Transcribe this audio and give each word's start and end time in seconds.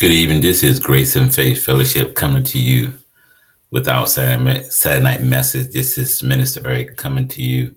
Good 0.00 0.12
evening. 0.12 0.40
This 0.40 0.62
is 0.62 0.80
Grace 0.80 1.14
and 1.16 1.32
Faith 1.32 1.62
Fellowship 1.62 2.14
coming 2.14 2.42
to 2.44 2.58
you 2.58 2.94
with 3.70 3.86
our 3.86 4.06
Saturday 4.06 5.02
night 5.02 5.22
message. 5.22 5.74
This 5.74 5.98
is 5.98 6.22
Minister 6.22 6.66
Eric 6.66 6.96
coming 6.96 7.28
to 7.28 7.42
you 7.42 7.74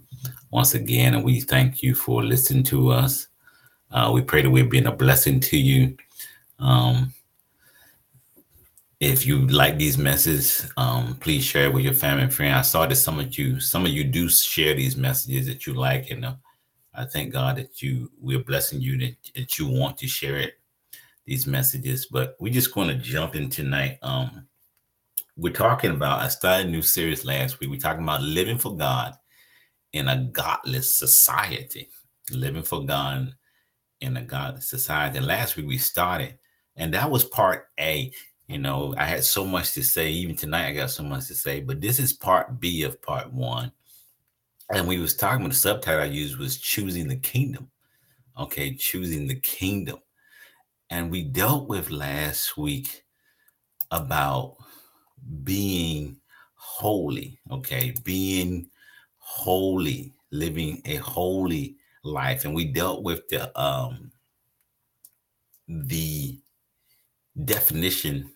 once 0.50 0.74
again, 0.74 1.16
and 1.16 1.26
we 1.26 1.42
thank 1.42 1.84
you 1.84 1.94
for 1.94 2.24
listening 2.24 2.64
to 2.64 2.92
us. 2.92 3.28
Uh, 3.92 4.10
we 4.14 4.22
pray 4.22 4.42
that 4.42 4.50
we've 4.50 4.70
been 4.70 4.88
a 4.88 4.96
blessing 4.96 5.42
to 5.42 5.58
you. 5.58 5.98
Um, 6.60 7.14
if 9.02 9.28
you 9.28 9.46
like 9.48 9.78
these 9.78 9.98
messages, 9.98 10.72
um, 10.78 11.18
please 11.20 11.44
share 11.44 11.66
it 11.66 11.74
with 11.74 11.84
your 11.84 11.94
family 11.94 12.24
and 12.24 12.34
friends. 12.34 12.56
I 12.56 12.62
saw 12.62 12.86
that 12.86 12.96
some 12.96 13.20
of 13.20 13.38
you, 13.38 13.60
some 13.60 13.86
of 13.86 13.92
you 13.92 14.06
do 14.06 14.30
share 14.30 14.74
these 14.76 14.96
messages 14.96 15.46
that 15.48 15.68
you 15.68 15.74
like, 15.74 16.10
and 16.10 16.24
uh, 16.24 16.36
I 16.96 17.04
thank 17.04 17.34
God 17.34 17.58
that 17.58 17.82
you 17.82 18.10
we're 18.18 18.46
blessing 18.46 18.80
you 18.80 18.98
that, 19.00 19.16
that 19.36 19.60
you 19.60 19.68
want 19.68 19.98
to 19.98 20.08
share 20.08 20.38
it 20.38 20.54
these 21.26 21.48
messages, 21.48 22.08
but 22.08 22.36
we're 22.40 22.54
just 22.54 22.74
going 22.74 22.88
to 22.88 22.96
jump 22.96 23.36
in 23.36 23.50
tonight. 23.50 23.98
Um, 24.02 24.48
we're 25.38 25.54
talking 25.54 25.92
about 25.92 26.22
I 26.22 26.28
started 26.28 26.68
a 26.68 26.70
new 26.70 26.82
series 26.82 27.26
last 27.26 27.60
week. 27.60 27.70
We're 27.70 27.80
talking 27.80 28.04
about 28.04 28.22
living 28.22 28.58
for 28.58 28.76
God 28.76 29.16
in 29.94 30.08
a 30.08 30.18
godless 30.32 30.96
society, 30.96 31.90
living 32.32 32.64
for 32.64 32.86
God 32.86 33.34
in 34.02 34.18
a 34.18 34.22
godless 34.22 34.70
society. 34.70 35.18
And 35.18 35.28
last 35.28 35.56
week 35.56 35.68
we 35.68 35.78
started, 35.78 36.38
and 36.76 36.94
that 36.94 37.10
was 37.10 37.26
part 37.26 37.68
A. 37.80 38.12
You 38.48 38.60
know, 38.60 38.94
I 38.98 39.06
had 39.06 39.24
so 39.24 39.46
much 39.46 39.74
to 39.74 39.84
say. 39.84 40.10
Even 40.10 40.36
tonight, 40.36 40.68
I 40.68 40.74
got 40.74 40.92
so 40.92 41.04
much 41.04 41.28
to 41.28 41.36
say. 41.36 41.62
But 41.62 41.80
this 41.80 41.98
is 41.98 42.12
part 42.12 42.60
B 42.60 42.84
of 42.84 43.02
part 43.02 43.32
one. 43.32 43.72
And 44.74 44.88
we 44.88 45.00
was 45.00 45.16
talking 45.16 45.42
about 45.42 45.54
the 45.54 45.58
subtitle 45.58 46.02
I 46.02 46.06
used 46.06 46.38
was 46.38 46.58
choosing 46.58 47.08
the 47.08 47.16
kingdom. 47.16 47.70
Okay, 48.38 48.76
choosing 48.76 49.28
the 49.28 49.36
kingdom. 49.36 50.00
And 50.94 51.10
we 51.10 51.24
dealt 51.24 51.68
with 51.68 51.90
last 51.90 52.56
week 52.56 53.04
about 53.90 54.58
being 55.44 56.18
holy, 56.54 57.40
okay? 57.50 57.96
Being 58.04 58.70
holy, 59.18 60.14
living 60.30 60.84
a 60.86 60.98
holy 60.98 61.78
life. 62.04 62.46
And 62.46 62.54
we 62.54 62.66
dealt 62.66 63.02
with 63.02 63.28
the 63.30 63.60
um 63.60 64.12
the 65.68 66.38
definition 67.44 68.32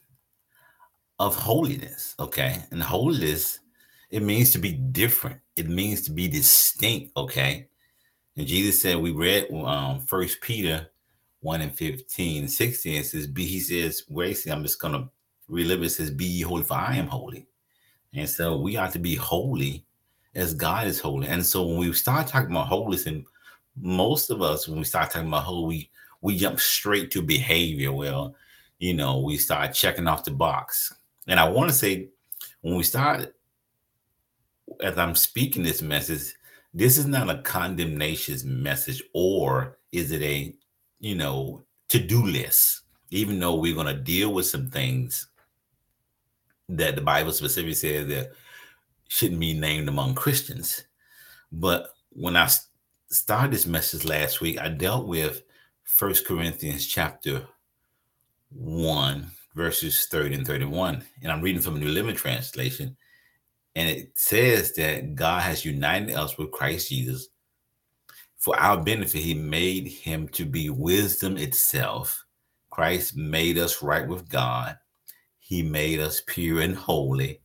of 1.20 1.36
holiness, 1.36 2.16
okay? 2.20 2.64
And 2.72 2.82
holiness 2.82 3.60
it 4.10 4.24
means 4.24 4.50
to 4.54 4.58
be 4.58 4.72
different. 4.72 5.40
It 5.58 5.70
means 5.70 6.02
to 6.04 6.12
be 6.12 6.28
distinct, 6.28 7.16
okay? 7.18 7.68
And 8.36 8.48
Jesus 8.48 8.82
said 8.82 8.98
we 8.98 9.12
read 9.12 9.46
um 9.54 10.00
first 10.00 10.42
Peter 10.42 10.90
1 11.48 11.62
and 11.62 11.74
15, 11.74 12.46
16, 12.46 12.94
it 12.98 13.06
says, 13.06 13.26
Be 13.26 13.46
he 13.46 13.62
says, 13.62 14.04
where 14.10 14.34
I'm 14.52 14.64
just 14.64 14.82
gonna 14.82 15.10
relive 15.48 15.82
it, 15.82 15.92
says, 15.92 16.12
Be 16.12 16.26
ye 16.26 16.42
holy, 16.42 16.64
for 16.64 16.74
I 16.74 16.98
am 16.98 17.08
holy. 17.08 17.48
And 18.14 18.30
so 18.30 18.58
we 18.58 18.76
ought 18.76 18.92
to 18.92 19.00
be 19.00 19.16
holy 19.16 19.86
as 20.36 20.54
God 20.54 20.88
is 20.88 21.00
holy. 21.00 21.30
And 21.30 21.46
so 21.46 21.66
when 21.66 21.78
we 21.78 21.94
start 21.94 22.28
talking 22.28 22.52
about 22.52 22.68
holiness, 22.68 23.06
and 23.06 23.26
most 23.78 24.30
of 24.30 24.42
us, 24.42 24.68
when 24.68 24.78
we 24.78 24.84
start 24.84 25.10
talking 25.10 25.30
about 25.30 25.46
holy, 25.46 25.66
we, 25.68 25.90
we 26.20 26.38
jump 26.38 26.60
straight 26.60 27.12
to 27.12 27.22
behavior. 27.22 27.94
Well, 27.94 28.36
you 28.80 28.94
know, 28.94 29.22
we 29.22 29.38
start 29.38 29.74
checking 29.74 30.06
off 30.06 30.26
the 30.26 30.32
box. 30.32 30.94
And 31.28 31.40
I 31.40 31.48
want 31.48 31.70
to 31.70 31.76
say, 31.76 32.10
when 32.60 32.76
we 32.76 32.84
start, 32.84 33.34
as 34.82 34.98
I'm 34.98 35.16
speaking 35.16 35.64
this 35.64 35.82
message, 35.82 36.34
this 36.74 36.98
is 36.98 37.06
not 37.06 37.30
a 37.30 37.42
condemnation 37.44 38.62
message, 38.62 39.02
or 39.14 39.78
is 39.94 40.12
it 40.12 40.22
a 40.22 40.54
you 41.00 41.16
know, 41.16 41.64
to-do 41.90 42.24
list, 42.24 42.82
even 43.12 43.40
though 43.40 43.56
we're 43.56 43.76
going 43.76 43.88
to 43.88 44.02
deal 44.02 44.34
with 44.34 44.46
some 44.46 44.70
things 44.70 45.28
that 46.70 46.96
the 46.96 47.02
Bible 47.02 47.32
specifically 47.32 47.74
says 47.74 48.08
that 48.08 48.32
shouldn't 49.08 49.40
be 49.40 49.54
named 49.54 49.88
among 49.88 50.16
Christians. 50.16 50.84
But 51.52 51.94
when 52.10 52.36
I 52.36 52.50
started 53.10 53.52
this 53.52 53.66
message 53.66 54.06
last 54.06 54.42
week, 54.42 54.60
I 54.60 54.70
dealt 54.70 55.08
with 55.08 55.44
First 55.84 56.28
Corinthians 56.28 56.86
chapter 56.86 57.48
1, 58.50 59.32
verses 59.56 60.08
30 60.08 60.36
and 60.36 60.48
31. 60.48 61.04
And 61.24 61.32
I'm 61.32 61.42
reading 61.42 61.62
from 61.62 61.78
a 61.78 61.80
New 61.80 61.90
Living 61.90 62.16
Translation. 62.16 62.98
And 63.76 63.90
it 63.90 64.18
says 64.18 64.74
that 64.74 65.16
God 65.16 65.42
has 65.44 65.64
united 65.64 66.16
us 66.16 66.38
with 66.38 66.52
Christ 66.52 66.90
Jesus 66.90 67.30
for 68.38 68.58
our 68.60 68.82
benefit, 68.82 69.22
he 69.22 69.34
made 69.34 69.88
him 69.88 70.28
to 70.30 70.46
be 70.46 70.70
wisdom 70.70 71.38
itself. 71.38 72.24
Christ 72.70 73.18
made 73.18 73.58
us 73.58 73.82
right 73.82 74.08
with 74.08 74.30
God. 74.30 74.78
He 75.40 75.64
made 75.64 76.00
us 76.00 76.22
pure 76.28 76.62
and 76.62 76.76
holy, 76.76 77.42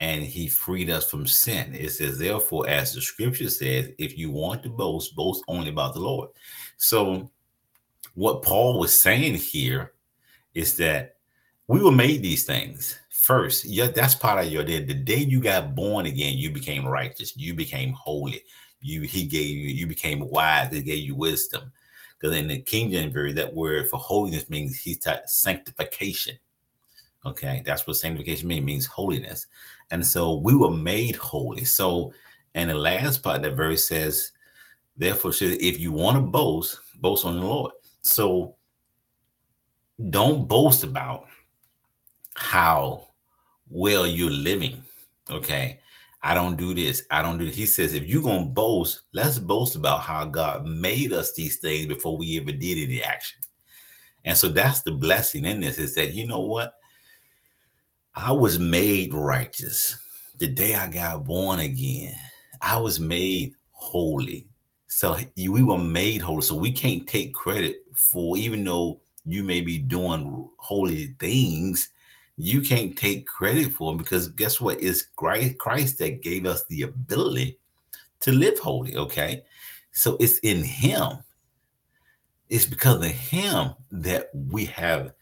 and 0.00 0.22
he 0.22 0.48
freed 0.48 0.90
us 0.90 1.08
from 1.08 1.26
sin. 1.26 1.74
It 1.74 1.90
says, 1.90 2.18
therefore, 2.18 2.68
as 2.68 2.92
the 2.92 3.00
scripture 3.00 3.48
says, 3.48 3.90
if 3.98 4.18
you 4.18 4.30
want 4.30 4.62
to 4.64 4.68
boast, 4.68 5.14
boast 5.14 5.44
only 5.48 5.70
about 5.70 5.94
the 5.94 6.00
Lord. 6.00 6.30
So, 6.76 7.30
what 8.14 8.42
Paul 8.42 8.78
was 8.78 8.98
saying 8.98 9.34
here 9.36 9.92
is 10.54 10.76
that 10.76 11.16
we 11.68 11.80
were 11.80 11.92
made 11.92 12.22
these 12.22 12.44
things 12.44 12.98
first. 13.10 13.64
Yeah, 13.64 13.86
that's 13.86 14.14
part 14.14 14.44
of 14.44 14.52
your 14.52 14.64
day. 14.64 14.84
The 14.84 14.94
day 14.94 15.18
you 15.18 15.40
got 15.40 15.74
born 15.74 16.06
again, 16.06 16.36
you 16.36 16.50
became 16.50 16.86
righteous, 16.86 17.36
you 17.36 17.54
became 17.54 17.92
holy, 17.92 18.42
you 18.82 19.02
he 19.02 19.24
gave 19.24 19.48
you 19.48 19.68
you 19.68 19.86
became 19.86 20.28
wise 20.28 20.72
he 20.72 20.82
gave 20.82 21.04
you 21.04 21.14
wisdom. 21.14 21.72
Because 22.18 22.36
in 22.36 22.48
the 22.48 22.60
king 22.60 22.90
james 22.90 23.12
version 23.12 23.36
that 23.36 23.54
word 23.54 23.88
for 23.88 23.98
holiness 23.98 24.50
means 24.50 24.78
he's 24.78 24.98
taught 24.98 25.28
sanctification. 25.28 26.36
Okay 27.24 27.62
that's 27.64 27.86
what 27.86 27.96
sanctification 27.96 28.48
means 28.48 28.66
means 28.66 28.86
holiness. 28.86 29.46
And 29.90 30.04
so 30.04 30.36
we 30.36 30.54
were 30.54 30.70
made 30.70 31.16
holy. 31.16 31.64
So 31.64 32.12
and 32.54 32.70
the 32.70 32.74
last 32.74 33.22
part 33.22 33.42
that 33.42 33.56
verse 33.56 33.86
says 33.88 34.32
therefore 34.96 35.32
if 35.40 35.80
you 35.80 35.92
want 35.92 36.16
to 36.16 36.22
boast 36.22 36.80
boast 37.00 37.24
on 37.24 37.36
the 37.36 37.46
lord. 37.46 37.72
So 38.02 38.56
don't 40.10 40.48
boast 40.48 40.82
about 40.84 41.26
how 42.34 43.08
well 43.68 44.06
you're 44.06 44.30
living 44.30 44.82
okay 45.30 45.78
I 46.22 46.34
don't 46.34 46.56
do 46.56 46.72
this. 46.72 47.04
I 47.10 47.20
don't 47.20 47.38
do 47.38 47.46
this. 47.46 47.56
He 47.56 47.66
says, 47.66 47.94
if 47.94 48.06
you're 48.06 48.22
going 48.22 48.44
to 48.44 48.50
boast, 48.50 49.02
let's 49.12 49.38
boast 49.38 49.74
about 49.74 50.02
how 50.02 50.24
God 50.24 50.64
made 50.66 51.12
us 51.12 51.32
these 51.34 51.56
things 51.56 51.86
before 51.86 52.16
we 52.16 52.38
ever 52.38 52.52
did 52.52 52.78
any 52.78 53.02
action. 53.02 53.40
And 54.24 54.36
so 54.36 54.48
that's 54.48 54.82
the 54.82 54.92
blessing 54.92 55.44
in 55.44 55.60
this 55.60 55.78
is 55.78 55.96
that, 55.96 56.14
you 56.14 56.28
know 56.28 56.40
what? 56.40 56.74
I 58.14 58.30
was 58.30 58.58
made 58.58 59.12
righteous 59.12 59.98
the 60.38 60.46
day 60.46 60.74
I 60.74 60.88
got 60.88 61.24
born 61.24 61.58
again. 61.58 62.14
I 62.60 62.78
was 62.78 63.00
made 63.00 63.54
holy. 63.72 64.46
So 64.86 65.18
we 65.36 65.62
were 65.62 65.78
made 65.78 66.22
holy. 66.22 66.42
So 66.42 66.54
we 66.54 66.70
can't 66.70 67.06
take 67.08 67.34
credit 67.34 67.78
for, 67.96 68.36
even 68.36 68.62
though 68.62 69.00
you 69.24 69.42
may 69.42 69.60
be 69.60 69.78
doing 69.78 70.48
holy 70.58 71.16
things, 71.18 71.88
you 72.42 72.60
can't 72.60 72.96
take 72.96 73.24
credit 73.24 73.72
for 73.72 73.92
them 73.92 73.98
because 73.98 74.26
guess 74.26 74.60
what? 74.60 74.82
It's 74.82 75.02
Christ 75.14 75.98
that 75.98 76.22
gave 76.22 76.44
us 76.44 76.64
the 76.64 76.82
ability 76.82 77.56
to 78.18 78.32
live 78.32 78.58
holy. 78.58 78.96
Okay. 78.96 79.44
So 79.92 80.16
it's 80.18 80.38
in 80.38 80.64
Him. 80.64 81.18
It's 82.48 82.66
because 82.66 82.96
of 82.96 83.12
Him 83.12 83.74
that 83.92 84.30
we 84.34 84.64
have 84.64 85.12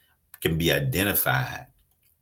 can 0.40 0.56
be 0.56 0.72
identified 0.72 1.66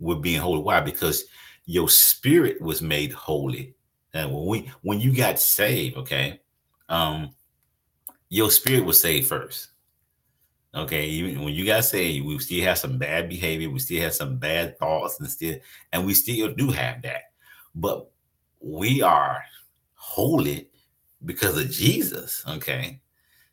with 0.00 0.20
being 0.20 0.40
holy. 0.40 0.62
Why? 0.62 0.80
Because 0.80 1.26
your 1.64 1.88
spirit 1.88 2.60
was 2.60 2.82
made 2.82 3.12
holy. 3.12 3.76
And 4.14 4.34
when 4.34 4.46
we 4.46 4.72
when 4.82 5.00
you 5.00 5.14
got 5.14 5.38
saved, 5.38 5.96
okay, 5.98 6.40
um, 6.88 7.30
your 8.30 8.50
spirit 8.50 8.84
was 8.84 9.00
saved 9.00 9.28
first. 9.28 9.68
Okay, 10.78 11.06
even 11.06 11.42
when 11.42 11.54
you 11.54 11.64
guys 11.64 11.90
say 11.90 12.20
we 12.20 12.38
still 12.38 12.64
have 12.64 12.78
some 12.78 12.98
bad 12.98 13.28
behavior, 13.28 13.68
we 13.68 13.80
still 13.80 14.00
have 14.02 14.14
some 14.14 14.36
bad 14.36 14.78
thoughts, 14.78 15.18
and 15.18 15.28
still, 15.28 15.56
and 15.92 16.06
we 16.06 16.14
still 16.14 16.52
do 16.54 16.70
have 16.70 17.02
that, 17.02 17.32
but 17.74 18.08
we 18.60 19.02
are 19.02 19.42
holy 19.94 20.68
because 21.24 21.58
of 21.58 21.68
Jesus. 21.68 22.44
Okay, 22.46 23.00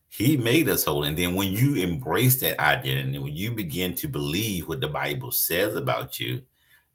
He 0.08 0.38
made 0.38 0.70
us 0.70 0.84
holy, 0.84 1.08
and 1.08 1.18
then 1.18 1.34
when 1.34 1.52
you 1.52 1.76
embrace 1.76 2.40
that 2.42 2.60
identity, 2.60 3.18
when 3.18 3.36
you 3.36 3.52
begin 3.52 3.96
to 3.96 4.08
believe 4.08 4.68
what 4.68 4.80
the 4.80 4.88
Bible 4.88 5.32
says 5.32 5.76
about 5.76 6.20
you, 6.20 6.44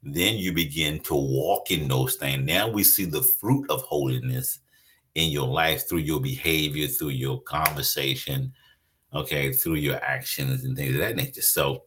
then 0.01 0.37
you 0.37 0.53
begin 0.53 1.01
to 1.01 1.13
walk 1.13 1.71
in 1.71 1.89
those 1.89 2.15
things. 2.15 2.45
Now 2.45 2.69
we 2.69 2.83
see 2.83 3.05
the 3.05 3.21
fruit 3.21 3.69
of 3.69 3.81
holiness 3.81 4.59
in 5.15 5.29
your 5.29 5.47
life 5.47 5.89
through 5.89 5.99
your 5.99 6.21
behavior, 6.21 6.87
through 6.87 7.09
your 7.09 7.41
conversation 7.41 8.53
okay, 9.13 9.51
through 9.51 9.75
your 9.75 10.01
actions 10.03 10.63
and 10.63 10.75
things 10.75 10.93
of 10.95 11.01
that 11.01 11.15
nature. 11.15 11.41
So 11.41 11.83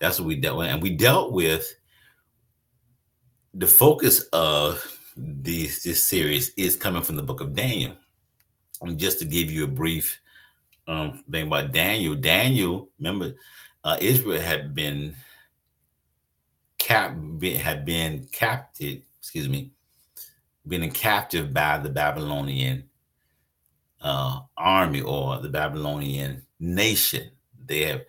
that's 0.00 0.18
what 0.18 0.28
we 0.28 0.36
dealt 0.36 0.58
with. 0.58 0.68
And 0.68 0.82
we 0.82 0.96
dealt 0.96 1.32
with 1.32 1.74
the 3.54 3.66
focus 3.66 4.20
of 4.32 4.84
this, 5.16 5.82
this 5.82 6.04
series 6.04 6.50
is 6.56 6.76
coming 6.76 7.02
from 7.02 7.16
the 7.16 7.22
book 7.22 7.40
of 7.40 7.54
Daniel. 7.54 7.96
And 8.82 8.98
just 8.98 9.18
to 9.20 9.24
give 9.24 9.50
you 9.50 9.64
a 9.64 9.68
brief 9.68 10.20
um, 10.86 11.24
thing 11.30 11.46
about 11.46 11.72
Daniel, 11.72 12.14
Daniel, 12.14 12.90
remember, 12.98 13.32
uh, 13.84 13.96
Israel 14.00 14.40
had 14.40 14.74
been 14.74 15.14
cap 16.78 17.16
had 17.42 17.84
been 17.84 18.28
captive, 18.30 19.02
excuse 19.18 19.48
me, 19.48 19.72
been 20.68 20.88
captive 20.90 21.52
by 21.52 21.78
the 21.78 21.88
Babylonian 21.88 22.84
uh, 24.00 24.40
army 24.56 25.00
or 25.00 25.38
the 25.40 25.48
Babylonian 25.48 26.45
nation. 26.58 27.30
They 27.64 27.82
have 27.82 28.02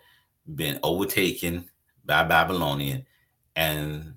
been 0.56 0.80
overtaken 0.84 1.70
by 2.06 2.24
Babylonian, 2.24 3.06
and 3.56 4.16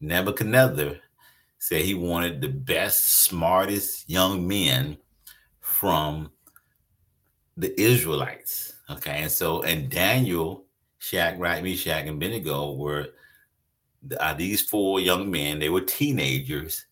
Nebuchadnezzar 0.00 0.96
said 1.58 1.82
he 1.82 1.94
wanted 1.94 2.40
the 2.40 2.48
best, 2.48 3.22
smartest 3.24 4.08
young 4.08 4.46
men 4.46 4.96
from 5.60 6.30
the 7.56 7.78
Israelites. 7.80 8.74
Okay, 8.90 9.22
and 9.22 9.30
so 9.30 9.62
and 9.62 9.90
Daniel, 9.90 10.64
Shadrach, 10.98 11.62
Meshach, 11.62 12.06
and 12.06 12.10
Abednego 12.10 12.72
were 12.72 13.08
uh, 14.18 14.34
these 14.34 14.62
four 14.62 15.00
young 15.00 15.30
men. 15.30 15.58
They 15.58 15.68
were 15.68 15.80
teenagers, 15.80 16.86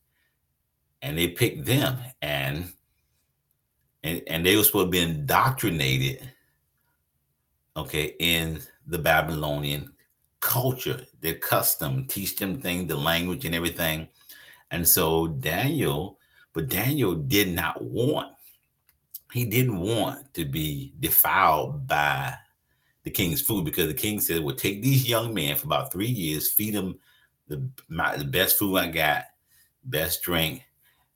and 1.00 1.16
they 1.16 1.28
picked 1.28 1.64
them, 1.64 1.98
and 2.20 2.72
and 4.02 4.22
and 4.26 4.44
they 4.44 4.56
were 4.56 4.64
supposed 4.64 4.88
to 4.88 4.90
be 4.90 5.00
indoctrinated. 5.00 6.32
Okay, 7.76 8.14
in 8.18 8.60
the 8.86 8.98
Babylonian 8.98 9.92
culture, 10.40 11.04
their 11.20 11.34
custom, 11.34 12.06
teach 12.06 12.36
them 12.36 12.60
things, 12.60 12.88
the 12.88 12.96
language, 12.96 13.44
and 13.44 13.54
everything. 13.54 14.08
And 14.70 14.86
so 14.86 15.28
Daniel, 15.28 16.18
but 16.52 16.68
Daniel 16.68 17.14
did 17.14 17.48
not 17.48 17.82
want 17.82 18.36
he 19.32 19.44
didn't 19.44 19.78
want 19.78 20.32
to 20.34 20.44
be 20.44 20.94
defiled 21.00 21.86
by 21.86 22.34
the 23.02 23.10
king's 23.10 23.42
food 23.42 23.64
because 23.64 23.86
the 23.86 23.94
king 23.94 24.20
said, 24.20 24.42
"Well, 24.42 24.56
take 24.56 24.82
these 24.82 25.08
young 25.08 25.34
men 25.34 25.56
for 25.56 25.66
about 25.66 25.92
three 25.92 26.06
years, 26.06 26.52
feed 26.52 26.74
them 26.74 26.98
the 27.48 27.68
my, 27.88 28.16
the 28.16 28.24
best 28.24 28.58
food 28.58 28.78
I 28.78 28.88
got, 28.88 29.24
best 29.84 30.22
drink, 30.22 30.62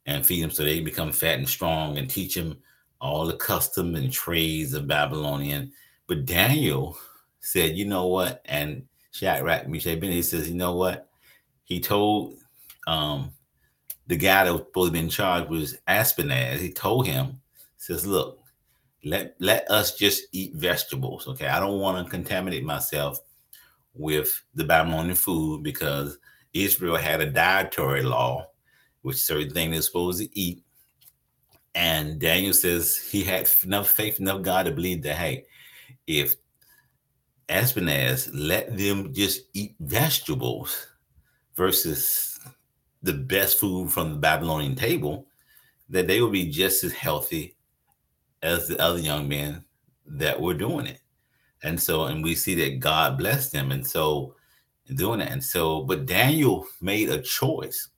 and 0.06 0.24
feed 0.24 0.42
them 0.42 0.50
so 0.50 0.64
they 0.64 0.80
become 0.80 1.12
fat 1.12 1.38
and 1.38 1.48
strong, 1.48 1.98
and 1.98 2.10
teach 2.10 2.34
them 2.34 2.58
all 3.00 3.26
the 3.26 3.36
custom 3.36 3.94
and 3.94 4.12
trades 4.12 4.74
of 4.74 4.86
Babylonian." 4.86 5.72
But 6.10 6.26
Daniel 6.26 6.98
said, 7.38 7.76
"You 7.76 7.86
know 7.86 8.08
what?" 8.08 8.42
And 8.44 8.86
Shadrach, 9.12 9.68
Meshach, 9.68 10.00
Ben, 10.00 10.10
he 10.10 10.22
says, 10.22 10.48
"You 10.48 10.56
know 10.56 10.74
what?" 10.74 11.08
He 11.62 11.78
told 11.78 12.34
um, 12.88 13.30
the 14.08 14.16
guy 14.16 14.44
that 14.44 14.52
was 14.52 14.62
supposed 14.62 14.88
to 14.88 14.92
be 14.92 15.04
in 15.04 15.08
charge 15.08 15.48
was 15.48 15.78
Ashpenaz. 15.86 16.58
He 16.58 16.72
told 16.72 17.06
him 17.06 17.40
says, 17.76 18.04
look, 18.04 18.40
let 19.04 19.36
let 19.38 19.70
us 19.70 19.96
just 19.96 20.24
eat 20.32 20.54
vegetables. 20.54 21.28
Okay. 21.28 21.46
I 21.46 21.60
don't 21.60 21.78
want 21.78 22.04
to 22.04 22.10
contaminate 22.10 22.64
myself 22.64 23.20
with 23.94 24.28
the 24.54 24.64
Babylonian 24.64 25.14
food 25.14 25.62
because 25.62 26.18
Israel 26.52 26.96
had 26.96 27.20
a 27.20 27.30
dietary 27.30 28.02
law, 28.02 28.48
which 29.02 29.16
certain 29.18 29.50
things 29.50 29.72
they're 29.72 29.82
supposed 29.82 30.20
to 30.20 30.38
eat. 30.38 30.64
And 31.76 32.20
Daniel 32.20 32.52
says 32.52 32.98
he 32.98 33.22
had 33.22 33.48
enough 33.62 33.90
faith, 33.90 34.18
enough 34.18 34.42
God 34.42 34.64
to 34.64 34.72
believe 34.72 35.02
that, 35.04 35.14
hey, 35.14 35.44
if 36.18 36.34
Ashpenaz 37.48 38.30
let 38.32 38.76
them 38.76 39.12
just 39.14 39.42
eat 39.54 39.74
vegetables 39.80 40.86
versus 41.56 42.38
the 43.02 43.12
best 43.12 43.58
food 43.58 43.90
from 43.90 44.12
the 44.12 44.18
Babylonian 44.18 44.74
table, 44.74 45.26
that 45.88 46.06
they 46.06 46.20
will 46.20 46.30
be 46.30 46.50
just 46.50 46.84
as 46.84 46.92
healthy 46.92 47.56
as 48.42 48.68
the 48.68 48.80
other 48.80 48.98
young 48.98 49.28
men 49.28 49.64
that 50.06 50.40
were 50.40 50.54
doing 50.54 50.86
it. 50.86 51.00
And 51.62 51.80
so, 51.80 52.04
and 52.04 52.22
we 52.22 52.34
see 52.34 52.54
that 52.56 52.80
God 52.80 53.18
blessed 53.18 53.52
them. 53.52 53.70
And 53.70 53.86
so, 53.86 54.34
doing 54.94 55.20
that. 55.20 55.30
And 55.30 55.44
so, 55.44 55.82
but 55.82 56.06
Daniel 56.06 56.66
made 56.80 57.10
a 57.10 57.20
choice. 57.20 57.88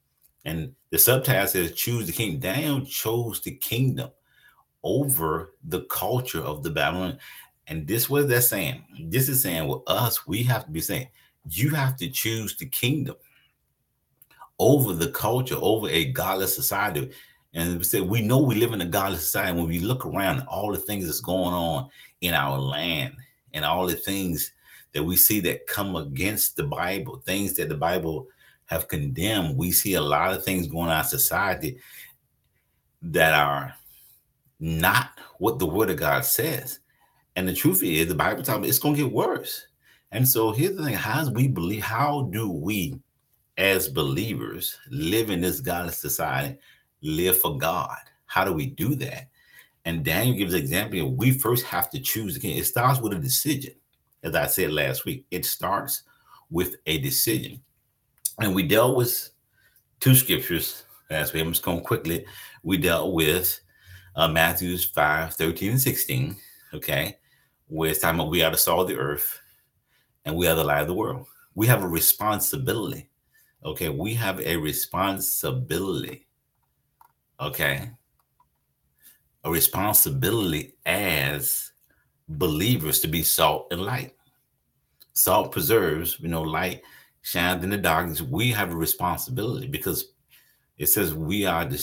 And 0.45 0.75
the 0.91 0.99
subtitle 0.99 1.47
says, 1.47 1.73
choose 1.73 2.07
the 2.07 2.13
king. 2.13 2.39
Daniel 2.39 2.85
chose 2.85 3.41
the 3.41 3.53
kingdom 3.53 4.11
over 4.83 5.55
the 5.65 5.83
culture 5.83 6.41
of 6.41 6.63
the 6.63 6.71
Babylon. 6.71 7.19
And 7.69 7.87
this 7.87 8.11
was 8.11 8.27
that 8.27 8.43
saying. 8.43 8.83
This 9.09 9.29
is 9.29 9.43
saying 9.43 9.69
with 9.69 9.83
us, 9.87 10.27
we 10.27 10.43
have 10.45 10.65
to 10.65 10.71
be 10.71 10.81
saying, 10.81 11.09
you 11.49 11.71
have 11.71 11.97
to 11.97 12.09
choose 12.09 12.57
the 12.57 12.67
kingdom 12.67 13.17
over 14.59 14.93
the 14.93 15.11
culture, 15.11 15.57
over 15.61 15.89
a 15.89 16.13
godless 16.13 16.55
society. 16.55 17.11
And 17.55 17.79
we 17.79 17.85
said, 17.85 18.03
we 18.03 18.23
know 18.23 18.39
we 18.39 18.55
live 18.55 18.73
in 18.73 18.81
a 18.81 18.87
godless 18.87 19.25
society. 19.25 19.59
When 19.59 19.69
we 19.69 19.81
look 19.81 20.07
around 20.07 20.41
all 20.43 20.73
the 20.73 20.79
things 20.79 21.07
that's 21.07 21.21
going 21.21 21.55
on 21.55 21.89
in 22.21 22.35
our 22.35 22.59
land 22.59 23.15
and 23.53 23.65
all 23.65 23.87
the 23.87 23.95
things 23.95 24.53
that 24.93 25.03
we 25.03 25.17
see 25.17 25.41
that 25.41 25.67
come 25.67 25.97
against 25.97 26.57
the 26.57 26.65
Bible, 26.65 27.23
things 27.25 27.55
that 27.55 27.69
the 27.69 27.77
Bible 27.77 28.29
have 28.67 28.89
condemned, 28.89 29.57
we 29.57 29.73
see 29.73 29.95
a 29.95 30.01
lot 30.01 30.33
of 30.33 30.45
things 30.45 30.67
going 30.67 30.91
on 30.91 30.99
in 30.99 31.05
society 31.05 31.79
that 33.03 33.35
are 33.35 33.75
not 34.61 35.11
what 35.39 35.59
the 35.59 35.67
word 35.67 35.91
of 35.91 35.97
God 35.97 36.25
says. 36.25 36.79
And 37.37 37.49
the 37.49 37.55
truth 37.55 37.83
is, 37.83 38.09
the 38.09 38.15
Bible 38.15 38.43
tells 38.43 38.61
me 38.61 38.69
it's 38.69 38.79
going 38.79 38.95
to 38.97 39.03
get 39.05 39.13
worse. 39.13 39.67
And 40.11 40.27
so 40.29 40.53
here's 40.53 40.77
the 40.77 40.85
thing: 40.85 40.95
how 40.95 41.25
do 41.25 41.31
we 41.31 41.49
believe? 41.49 41.83
How 41.83 42.29
do 42.33 42.51
we, 42.51 43.01
as 43.57 43.89
believers, 43.89 44.79
live 44.91 45.31
in 45.31 45.41
this 45.41 45.61
godless 45.61 45.99
society 45.99 46.59
live 47.03 47.39
for 47.39 47.59
God. 47.59 47.99
How 48.27 48.45
do 48.45 48.53
we 48.53 48.67
do 48.67 48.95
that? 48.97 49.29
And 49.85 50.05
Daniel 50.05 50.37
gives 50.37 50.55
an 50.55 50.61
example. 50.61 51.15
We 51.15 51.33
first 51.33 51.65
have 51.67 51.91
to 51.91 52.01
choose 52.01 52.37
again. 52.37 52.57
It 52.57 52.65
starts 52.65 53.01
with 53.01 53.13
a 53.13 53.19
decision. 53.19 53.75
As 54.23 54.35
I 54.35 54.47
said 54.47 54.73
last 54.73 55.05
week, 55.05 55.27
it 55.31 55.45
starts 55.45 56.05
with 56.49 56.77
a 56.87 56.99
decision. 56.99 57.61
And 58.39 58.55
we 58.55 58.63
dealt 58.63 58.97
with 58.97 59.31
two 59.99 60.15
scriptures 60.15 60.85
last 61.11 61.33
week. 61.33 61.43
I'm 61.43 61.53
just 61.53 61.65
going 61.65 61.81
quickly. 61.81 62.25
We 62.63 62.79
dealt 62.79 63.13
with 63.13 63.61
uh, 64.15 64.29
Matthew's 64.29 64.85
5, 64.85 65.35
13 65.35 65.73
and 65.73 65.81
16. 65.81 66.37
Okay. 66.75 67.17
Where 67.73 67.91
it's 67.91 68.05
about 68.05 68.31
we 68.31 68.43
are 68.43 68.51
the 68.51 68.59
salt 68.59 68.83
of 68.83 68.89
the 68.89 68.97
earth 68.97 69.41
and 70.25 70.37
we 70.37 70.47
are 70.47 70.55
the 70.55 70.65
light 70.65 70.83
of 70.83 70.89
the 70.89 70.95
world. 70.95 71.27
We 71.55 71.67
have 71.67 71.83
a 71.83 71.89
responsibility. 71.89 73.09
Okay. 73.65 73.89
We 73.89 74.15
have 74.15 74.41
a 74.41 74.57
responsibility 74.57 76.27
okay, 77.43 77.91
a 79.45 79.51
responsibility 79.51 80.75
as 80.87 81.73
believers 82.29 83.01
to 83.01 83.09
be 83.09 83.23
salt 83.23 83.67
and 83.73 83.83
light. 83.83 84.15
Salt 85.13 85.53
preserves, 85.53 86.19
you 86.21 86.29
know, 86.29 86.43
light 86.43 86.83
shines 87.23 87.65
in 87.65 87.71
the 87.71 87.77
darkness. 87.77 88.23
We 88.23 88.51
have 88.53 88.73
a 88.73 88.77
responsibility 88.77 89.67
because 89.67 90.13
it 90.79 90.87
says 90.87 91.15
we 91.15 91.45
are 91.45 91.69
to 91.69 91.79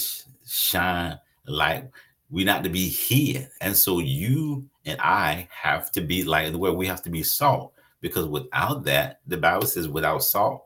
shine 0.48 1.20
light. 1.46 1.90
We're 2.30 2.46
not 2.46 2.64
to 2.64 2.70
be 2.70 2.90
hid. 2.90 3.50
And 3.62 3.76
so 3.76 4.00
you 4.00 4.68
and 4.86 5.00
I 5.02 5.48
have 5.52 5.92
to 5.94 6.02
be 6.02 6.24
like 6.24 6.52
the 6.52 6.58
world. 6.58 6.78
We 6.78 6.88
have 6.88 7.04
to 7.04 7.10
be 7.10 7.24
salt 7.24 7.74
because 8.02 8.28
without 8.28 8.84
that, 8.86 9.20
the 9.28 9.38
Bible 9.38 9.66
says 9.66 9.88
without 9.88 10.24
salt, 10.24 10.66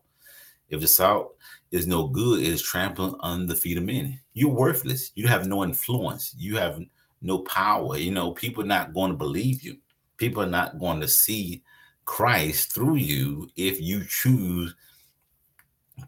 if 0.70 0.82
the 0.82 0.88
salt 0.88 1.36
is 1.72 1.88
no 1.88 2.08
good, 2.08 2.42
it 2.42 2.48
is 2.48 2.62
trampling 2.62 3.16
on 3.20 3.48
the 3.48 3.56
feet 3.56 3.78
of 3.78 3.84
men. 3.84 4.20
You're 4.34 4.54
worthless. 4.54 5.12
You 5.16 5.28
have 5.28 5.48
no 5.48 5.64
influence. 5.64 6.36
You 6.38 6.58
have 6.58 6.80
no 7.22 7.40
power. 7.40 7.98
You 7.98 8.12
know, 8.12 8.32
people 8.32 8.64
are 8.64 8.68
not 8.68 8.94
going 8.94 9.12
to 9.12 9.18
believe 9.18 9.62
you. 9.62 9.78
People 10.18 10.44
are 10.44 10.48
not 10.48 10.80
going 10.80 11.00
to 11.02 11.08
see 11.08 11.64
Christ 12.06 12.74
through 12.74 12.96
you 12.96 13.50
if 13.56 13.82
you 13.82 14.04
choose 14.08 14.76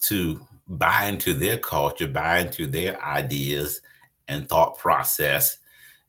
to 0.01 0.45
buy 0.67 1.05
into 1.05 1.33
their 1.33 1.57
culture, 1.57 2.07
buy 2.07 2.39
into 2.39 2.67
their 2.67 3.01
ideas 3.03 3.81
and 4.27 4.47
thought 4.47 4.77
process. 4.77 5.57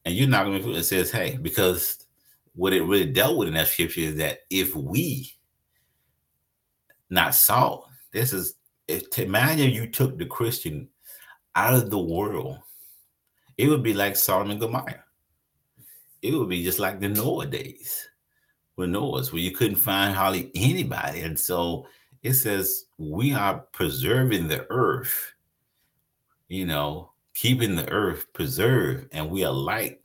And 0.05 0.15
you're 0.15 0.29
not 0.29 0.45
going 0.45 0.63
to, 0.63 0.71
it 0.73 0.85
says, 0.85 1.11
hey, 1.11 1.39
because 1.41 2.07
what 2.55 2.73
it 2.73 2.83
really 2.83 3.07
dealt 3.13 3.37
with 3.37 3.49
in 3.49 3.55
that 3.55 3.69
scripture 3.69 4.01
is 4.01 4.17
that 4.17 4.41
if 4.51 4.75
we 4.75 5.33
not 7.11 7.35
salt, 7.35 7.89
this 8.13 8.33
is 8.33 8.55
if 8.89 9.19
imagine 9.19 9.71
you 9.71 9.89
took 9.89 10.17
the 10.17 10.27
Christian 10.27 10.89
out 11.55 11.75
of 11.75 11.91
the 11.91 11.99
world, 11.99 12.59
it 13.59 13.69
would 13.69 13.83
be 13.83 13.95
like 13.95 14.17
Sodom 14.17 14.51
and 14.51 14.61
Gomorrah. 14.61 15.05
It 16.23 16.35
would 16.35 16.49
be 16.49 16.63
just 16.63 16.79
like 16.79 17.01
the 17.01 17.09
Noah 17.09 17.47
days 17.47 18.09
with 18.77 18.91
Noah's, 18.91 19.33
where 19.33 19.43
you 19.43 19.53
couldn't 19.53 19.77
find 19.77 20.15
hardly 20.15 20.51
anybody. 20.55 21.21
And 21.21 21.39
so 21.39 21.87
it 22.23 22.35
says 22.35 22.87
we 22.99 23.33
are 23.33 23.61
preserving 23.73 24.49
the 24.49 24.67
earth, 24.71 25.35
you 26.49 26.67
know, 26.67 27.13
keeping 27.37 27.77
the 27.77 27.89
earth 27.91 28.33
preserved, 28.33 29.09
and 29.13 29.31
we 29.31 29.45
are 29.45 29.53
light 29.53 30.01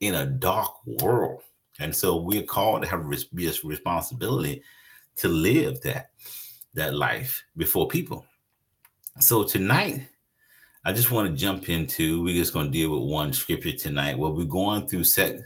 in 0.00 0.16
a 0.16 0.26
dark 0.26 0.70
world. 0.86 1.40
And 1.80 1.96
so 1.96 2.20
we're 2.20 2.42
called 2.42 2.82
to 2.82 2.88
have 2.88 3.10
this 3.32 3.64
responsibility 3.64 4.62
to 5.16 5.28
live 5.28 5.80
that 5.80 6.10
that 6.74 6.94
life 6.94 7.42
before 7.56 7.88
people. 7.88 8.26
So 9.18 9.44
tonight, 9.44 10.08
I 10.84 10.92
just 10.92 11.10
want 11.10 11.30
to 11.30 11.36
jump 11.36 11.70
into, 11.70 12.22
we're 12.22 12.34
just 12.34 12.52
going 12.52 12.66
to 12.66 12.72
deal 12.72 12.90
with 12.90 13.10
one 13.10 13.32
scripture 13.32 13.72
tonight 13.72 14.18
where 14.18 14.30
we're 14.30 14.44
going 14.44 14.86
through 14.86 15.04
set 15.04 15.36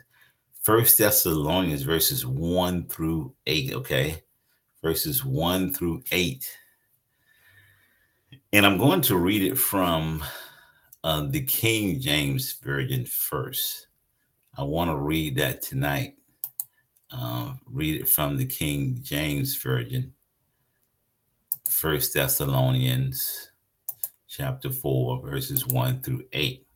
First 0.63 0.99
Thessalonians 0.99 1.83
verses 1.83 2.27
1 2.27 2.89
through 2.89 3.33
8, 3.47 3.75
okay? 3.75 4.25
Verses 4.83 5.25
1 5.25 5.73
through 5.73 6.03
8. 6.11 6.59
And 8.55 8.67
I'm 8.67 8.79
going 8.79 9.03
to 9.03 9.17
read 9.17 9.43
it 9.43 9.57
from 9.57 10.25
uh, 11.09 11.23
the 11.23 11.41
King 11.41 11.99
James 11.99 12.53
Version 12.63 13.07
first. 13.07 13.87
I 14.59 14.63
want 14.63 14.91
to 14.91 14.97
read 14.97 15.37
that 15.37 15.63
tonight. 15.63 16.17
Uh, 17.11 17.55
read 17.65 18.03
it 18.03 18.09
from 18.11 18.37
the 18.37 18.45
King 18.45 18.99
James 19.01 19.57
Version. 19.57 20.13
First 21.71 22.13
Thessalonians 22.13 23.53
chapter 24.29 24.69
4, 24.69 25.23
verses 25.23 25.67
1 25.67 26.03
through 26.03 26.25
8. 26.35 26.67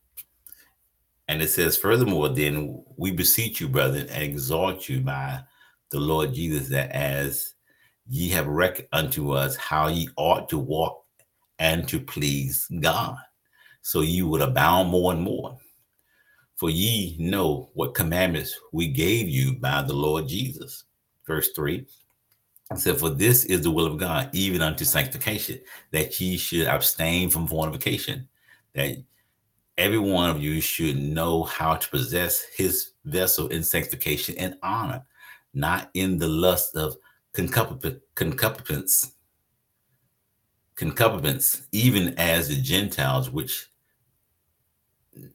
And 1.27 1.39
it 1.39 1.49
says, 1.49 1.77
Furthermore, 1.77 2.29
then 2.29 2.83
we 2.97 3.11
beseech 3.11 3.61
you, 3.61 3.69
brethren, 3.69 4.07
and 4.09 4.23
exhort 4.23 4.89
you 4.89 5.01
by 5.01 5.43
the 5.91 5.99
Lord 5.99 6.33
Jesus, 6.33 6.69
that 6.69 6.91
as 6.91 7.53
ye 8.09 8.29
have 8.29 8.47
reckoned 8.47 8.87
unto 8.93 9.33
us 9.33 9.55
how 9.57 9.89
ye 9.89 10.09
ought 10.17 10.49
to 10.49 10.57
walk 10.57 11.05
and 11.59 11.87
to 11.87 11.99
please 11.99 12.65
God, 12.81 13.17
so 13.83 14.01
you 14.01 14.27
would 14.27 14.41
abound 14.41 14.89
more 14.89 15.13
and 15.13 15.21
more. 15.21 15.57
For 16.55 16.69
ye 16.69 17.17
know 17.19 17.69
what 17.73 17.93
commandments 17.93 18.57
we 18.71 18.87
gave 18.87 19.27
you 19.27 19.53
by 19.53 19.81
the 19.81 19.93
Lord 19.93 20.27
Jesus. 20.27 20.85
Verse 21.27 21.51
3 21.51 21.85
said, 22.75 22.97
For 22.97 23.09
this 23.09 23.43
is 23.45 23.61
the 23.61 23.71
will 23.71 23.85
of 23.85 23.97
God, 23.97 24.29
even 24.31 24.61
unto 24.61 24.85
sanctification, 24.85 25.59
that 25.91 26.19
ye 26.19 26.37
should 26.37 26.65
abstain 26.65 27.29
from 27.29 27.45
fornication, 27.45 28.27
that 28.73 29.03
every 29.77 29.99
one 29.99 30.29
of 30.29 30.41
you 30.41 30.61
should 30.61 30.97
know 30.97 31.43
how 31.43 31.75
to 31.75 31.89
possess 31.89 32.45
his 32.55 32.91
vessel 33.03 33.49
in 33.49 33.63
sanctification 33.63 34.35
and 34.37 34.57
honor, 34.63 35.03
not 35.53 35.89
in 35.93 36.17
the 36.17 36.27
lust 36.27 36.77
of 36.77 36.95
concupiscence, 37.33 39.11
concupiscence, 40.75 41.67
even 41.73 42.17
as 42.17 42.47
the 42.47 42.61
Gentiles 42.61 43.29
which 43.29 43.72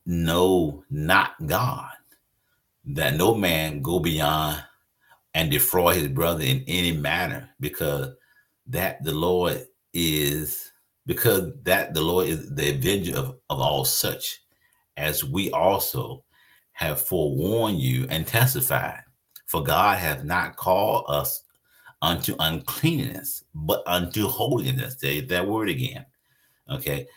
know 0.06 0.84
not 0.90 1.32
God, 1.46 1.92
that 2.84 3.16
no 3.16 3.34
man 3.34 3.82
go 3.82 3.98
beyond 3.98 4.62
and 5.34 5.50
defraud 5.50 5.94
his 5.96 6.08
brother 6.08 6.44
in 6.44 6.64
any 6.66 6.92
manner, 6.92 7.50
because 7.60 8.14
that 8.66 9.02
the 9.04 9.14
Lord 9.14 9.66
is 9.92 10.72
because 11.06 11.52
that 11.62 11.94
the 11.94 12.02
Lord 12.02 12.28
is 12.28 12.54
the 12.54 12.70
avenger 12.74 13.16
of, 13.16 13.36
of 13.48 13.60
all 13.60 13.84
such, 13.84 14.42
as 14.96 15.24
we 15.24 15.50
also 15.52 16.22
have 16.72 17.00
forewarned 17.00 17.80
you 17.80 18.06
and 18.10 18.26
testified. 18.26 19.02
For 19.46 19.62
God 19.62 19.98
hath 19.98 20.22
not 20.24 20.56
called 20.56 21.06
us 21.08 21.42
unto 22.02 22.36
uncleanness, 22.38 23.42
but 23.54 23.82
unto 23.86 24.26
holiness. 24.26 25.00
Say 25.00 25.22
that 25.22 25.46
word 25.48 25.70
again. 25.70 26.04
Okay. 26.70 27.08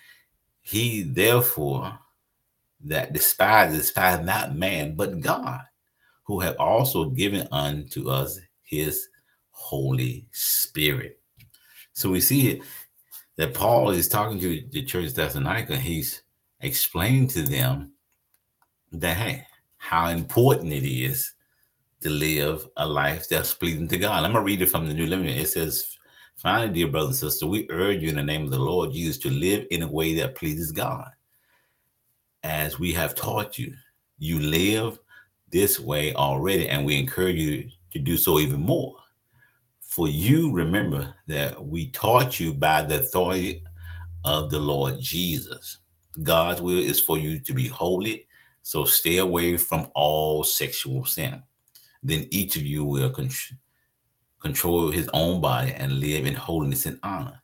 He 0.62 1.04
therefore 1.04 2.00
that 2.86 3.14
despises, 3.14 3.80
despise 3.80 4.26
not 4.26 4.56
man, 4.56 4.96
but 4.96 5.20
God, 5.20 5.62
who 6.24 6.40
have 6.40 6.56
also 6.58 7.10
given 7.10 7.48
unto 7.52 8.10
us 8.10 8.40
his 8.64 9.08
Holy 9.52 10.26
Spirit. 10.32 11.20
So 11.94 12.10
we 12.10 12.22
see 12.22 12.62
that 13.38 13.54
Paul 13.54 13.92
is 13.92 14.08
talking 14.08 14.40
to 14.40 14.64
the 14.72 14.84
church 14.84 15.08
of 15.08 15.16
Thessalonica. 15.16 15.78
He's 15.78 16.24
explaining 16.62 17.28
to 17.30 17.44
them 17.44 17.94
that, 18.92 19.18
hey, 19.18 19.46
how 19.78 20.10
important 20.10 20.74
it 20.74 20.88
is 20.88 21.34
to 22.02 22.10
live 22.10 22.68
a 22.78 22.88
life 22.88 23.30
that's 23.30 23.54
pleasing 23.54 23.88
to 23.90 23.98
God. 23.98 24.24
I'm 24.24 24.34
to 24.34 24.42
read 24.42 24.62
it 24.62 24.70
from 24.70 24.88
the 24.88 24.94
New 24.94 25.06
Living. 25.06 25.28
It 25.28 25.50
says, 25.50 25.98
Finally, 26.38 26.74
dear 26.74 26.88
brothers 26.88 27.22
and 27.22 27.32
sisters, 27.32 27.48
we 27.48 27.68
urge 27.70 28.02
you 28.02 28.10
in 28.10 28.16
the 28.16 28.24
name 28.24 28.44
of 28.44 28.50
the 28.50 28.58
Lord 28.58 28.94
Jesus 28.94 29.20
to 29.20 29.30
live 29.30 29.68
in 29.70 29.84
a 29.84 29.92
way 29.92 30.16
that 30.16 30.34
pleases 30.34 30.72
God 30.72 31.08
as 32.44 32.80
we 32.80 32.94
have 32.94 33.16
taught 33.16 33.58
you. 33.58 33.74
You 34.18 34.40
live 34.40 35.00
this 35.52 35.80
way 35.80 36.14
already, 36.14 36.70
and 36.70 36.86
we 36.86 36.98
encourage 36.98 37.38
you 37.38 37.70
to 37.92 38.00
do 38.00 38.18
so 38.18 38.40
even 38.40 38.62
more. 38.62 38.96
For 39.82 40.08
you 40.08 40.52
remember 40.52 41.14
that 41.28 41.64
we 41.64 41.90
taught 41.90 42.40
you 42.40 42.54
by 42.54 42.84
the 42.84 43.02
authority 43.02 43.64
of 44.24 44.50
the 44.50 44.60
Lord 44.60 45.00
Jesus. 45.00 45.80
God's 46.24 46.62
will 46.62 46.80
is 46.80 47.00
for 47.00 47.18
you 47.18 47.40
to 47.40 47.54
be 47.54 47.68
holy, 47.68 48.28
so 48.62 48.86
stay 48.86 49.18
away 49.18 49.58
from 49.58 49.90
all 49.96 50.44
sexual 50.44 51.06
sin. 51.06 51.42
Then 52.04 52.28
each 52.32 52.56
of 52.56 52.64
you 52.64 52.86
will 52.86 53.10
con- 53.10 53.30
control 54.40 54.92
his 54.92 55.10
own 55.14 55.42
body 55.42 55.74
and 55.74 56.00
live 56.00 56.26
in 56.26 56.36
holiness 56.36 56.86
and 56.86 57.00
honor, 57.04 57.42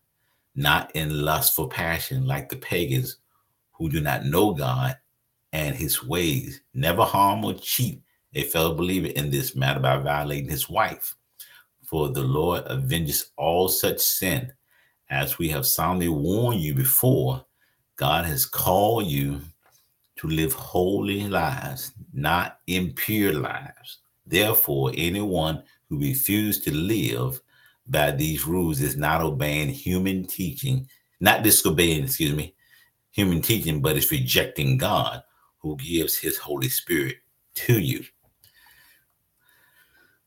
not 0.55 0.95
in 0.95 1.21
lustful 1.21 1.67
passion 1.67 2.25
like 2.25 2.49
the 2.49 2.55
pagans 2.57 3.17
who 3.77 3.89
do 3.89 4.01
not 4.01 4.25
know 4.25 4.53
God 4.53 4.97
and 5.53 5.75
his 5.75 6.03
ways. 6.03 6.61
Never 6.73 7.03
harm 7.03 7.45
or 7.45 7.53
cheat 7.53 8.01
a 8.33 8.43
fellow 8.43 8.75
believer 8.75 9.07
in 9.07 9.31
this 9.31 9.55
matter 9.55 9.79
by 9.79 9.97
violating 9.97 10.49
his 10.49 10.69
wife. 10.69 11.15
For 11.85 12.09
the 12.09 12.23
Lord 12.23 12.65
avenges 12.67 13.31
all 13.37 13.69
such 13.69 13.99
sin. 13.99 14.51
As 15.09 15.37
we 15.37 15.47
have 15.49 15.65
soundly 15.65 16.09
warned 16.09 16.59
you 16.59 16.73
before, 16.73 17.45
God 17.95 18.25
has 18.25 18.45
called 18.45 19.07
you 19.07 19.39
to 20.17 20.27
live 20.27 20.53
holy 20.53 21.27
lives, 21.27 21.93
not 22.13 22.59
impure 22.67 23.33
lives. 23.33 23.99
Therefore, 24.25 24.91
anyone 24.95 25.63
who 25.89 25.99
refuses 25.99 26.61
to 26.65 26.73
live 26.73 27.39
by 27.87 28.11
these 28.11 28.45
rules 28.45 28.81
is 28.81 28.97
not 28.97 29.21
obeying 29.21 29.69
human 29.69 30.25
teaching, 30.25 30.87
not 31.21 31.43
disobeying, 31.43 32.03
excuse 32.03 32.35
me, 32.35 32.53
human 33.17 33.41
teaching, 33.41 33.81
but 33.81 33.97
is 33.97 34.11
rejecting 34.11 34.77
God 34.77 35.23
who 35.57 35.75
gives 35.77 36.15
his 36.15 36.37
Holy 36.37 36.69
Spirit 36.69 37.17
to 37.55 37.79
you. 37.79 38.05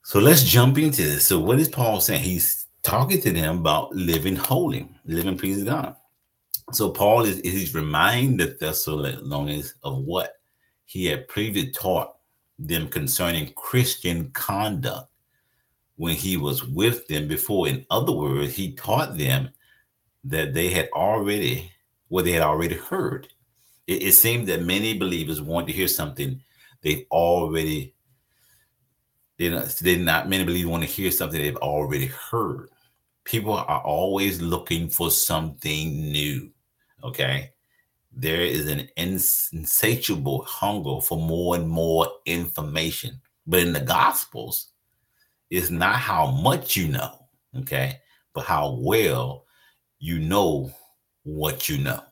So 0.02 0.18
let's 0.18 0.42
jump 0.42 0.76
into 0.76 1.02
this. 1.02 1.26
So, 1.26 1.38
what 1.38 1.61
is 1.61 1.68
Paul 1.68 2.00
saying? 2.00 2.23
He's 2.23 2.66
talking 2.82 3.20
to 3.20 3.30
them 3.30 3.59
about 3.59 3.94
living 3.94 4.35
holy, 4.35 4.88
living 5.04 5.38
pleasing 5.38 5.66
God. 5.66 5.94
So, 6.73 6.90
Paul 6.90 7.26
is 7.26 7.40
he's 7.40 7.75
reminding 7.75 8.38
the 8.38 8.56
Thessalonians 8.59 9.75
of 9.85 9.99
what 9.99 10.35
he 10.85 11.06
had 11.06 11.28
previously 11.28 11.70
taught 11.70 12.16
them 12.59 12.88
concerning 12.88 13.52
Christian 13.52 14.30
conduct 14.32 15.09
when 15.94 16.16
he 16.16 16.37
was 16.37 16.66
with 16.66 17.06
them 17.06 17.28
before. 17.28 17.68
In 17.68 17.87
other 17.88 18.12
words, 18.12 18.52
he 18.52 18.73
taught 18.73 19.16
them 19.16 19.50
that 20.25 20.54
they 20.54 20.70
had 20.70 20.88
already 20.92 21.70
what 22.11 22.25
they 22.25 22.33
had 22.33 22.43
already 22.43 22.75
heard. 22.76 23.29
It, 23.87 24.02
it 24.02 24.12
seemed 24.12 24.47
that 24.49 24.62
many 24.62 24.99
believers 24.99 25.40
want 25.40 25.67
to 25.69 25.73
hear 25.73 25.88
something 25.88 26.40
they've 26.83 27.07
already 27.11 27.95
they 29.38 29.49
they 29.81 29.97
not 29.97 30.29
many 30.29 30.45
believers 30.45 30.71
want 30.71 30.83
to 30.83 30.88
hear 30.88 31.11
something 31.11 31.40
they've 31.40 31.57
already 31.57 32.07
heard. 32.07 32.69
People 33.25 33.55
are 33.55 33.81
always 33.81 34.43
looking 34.43 34.90
for 34.90 35.11
something 35.11 36.12
new. 36.12 36.50
Okay. 37.02 37.50
There 38.12 38.43
is 38.43 38.69
an 38.69 38.88
insatiable 38.97 40.45
hunger 40.45 41.00
for 41.00 41.17
more 41.17 41.55
and 41.55 41.69
more 41.69 42.09
information. 42.26 43.21
But 43.47 43.61
in 43.61 43.73
the 43.73 43.81
Gospels, 43.81 44.71
it's 45.49 45.71
not 45.71 45.97
how 45.97 46.31
much 46.31 46.76
you 46.76 46.88
know, 46.88 47.26
okay, 47.61 48.00
but 48.35 48.45
how 48.45 48.79
well 48.81 49.47
you 50.00 50.19
know 50.19 50.73
what 51.24 51.68
you 51.68 51.78
know. 51.78 52.02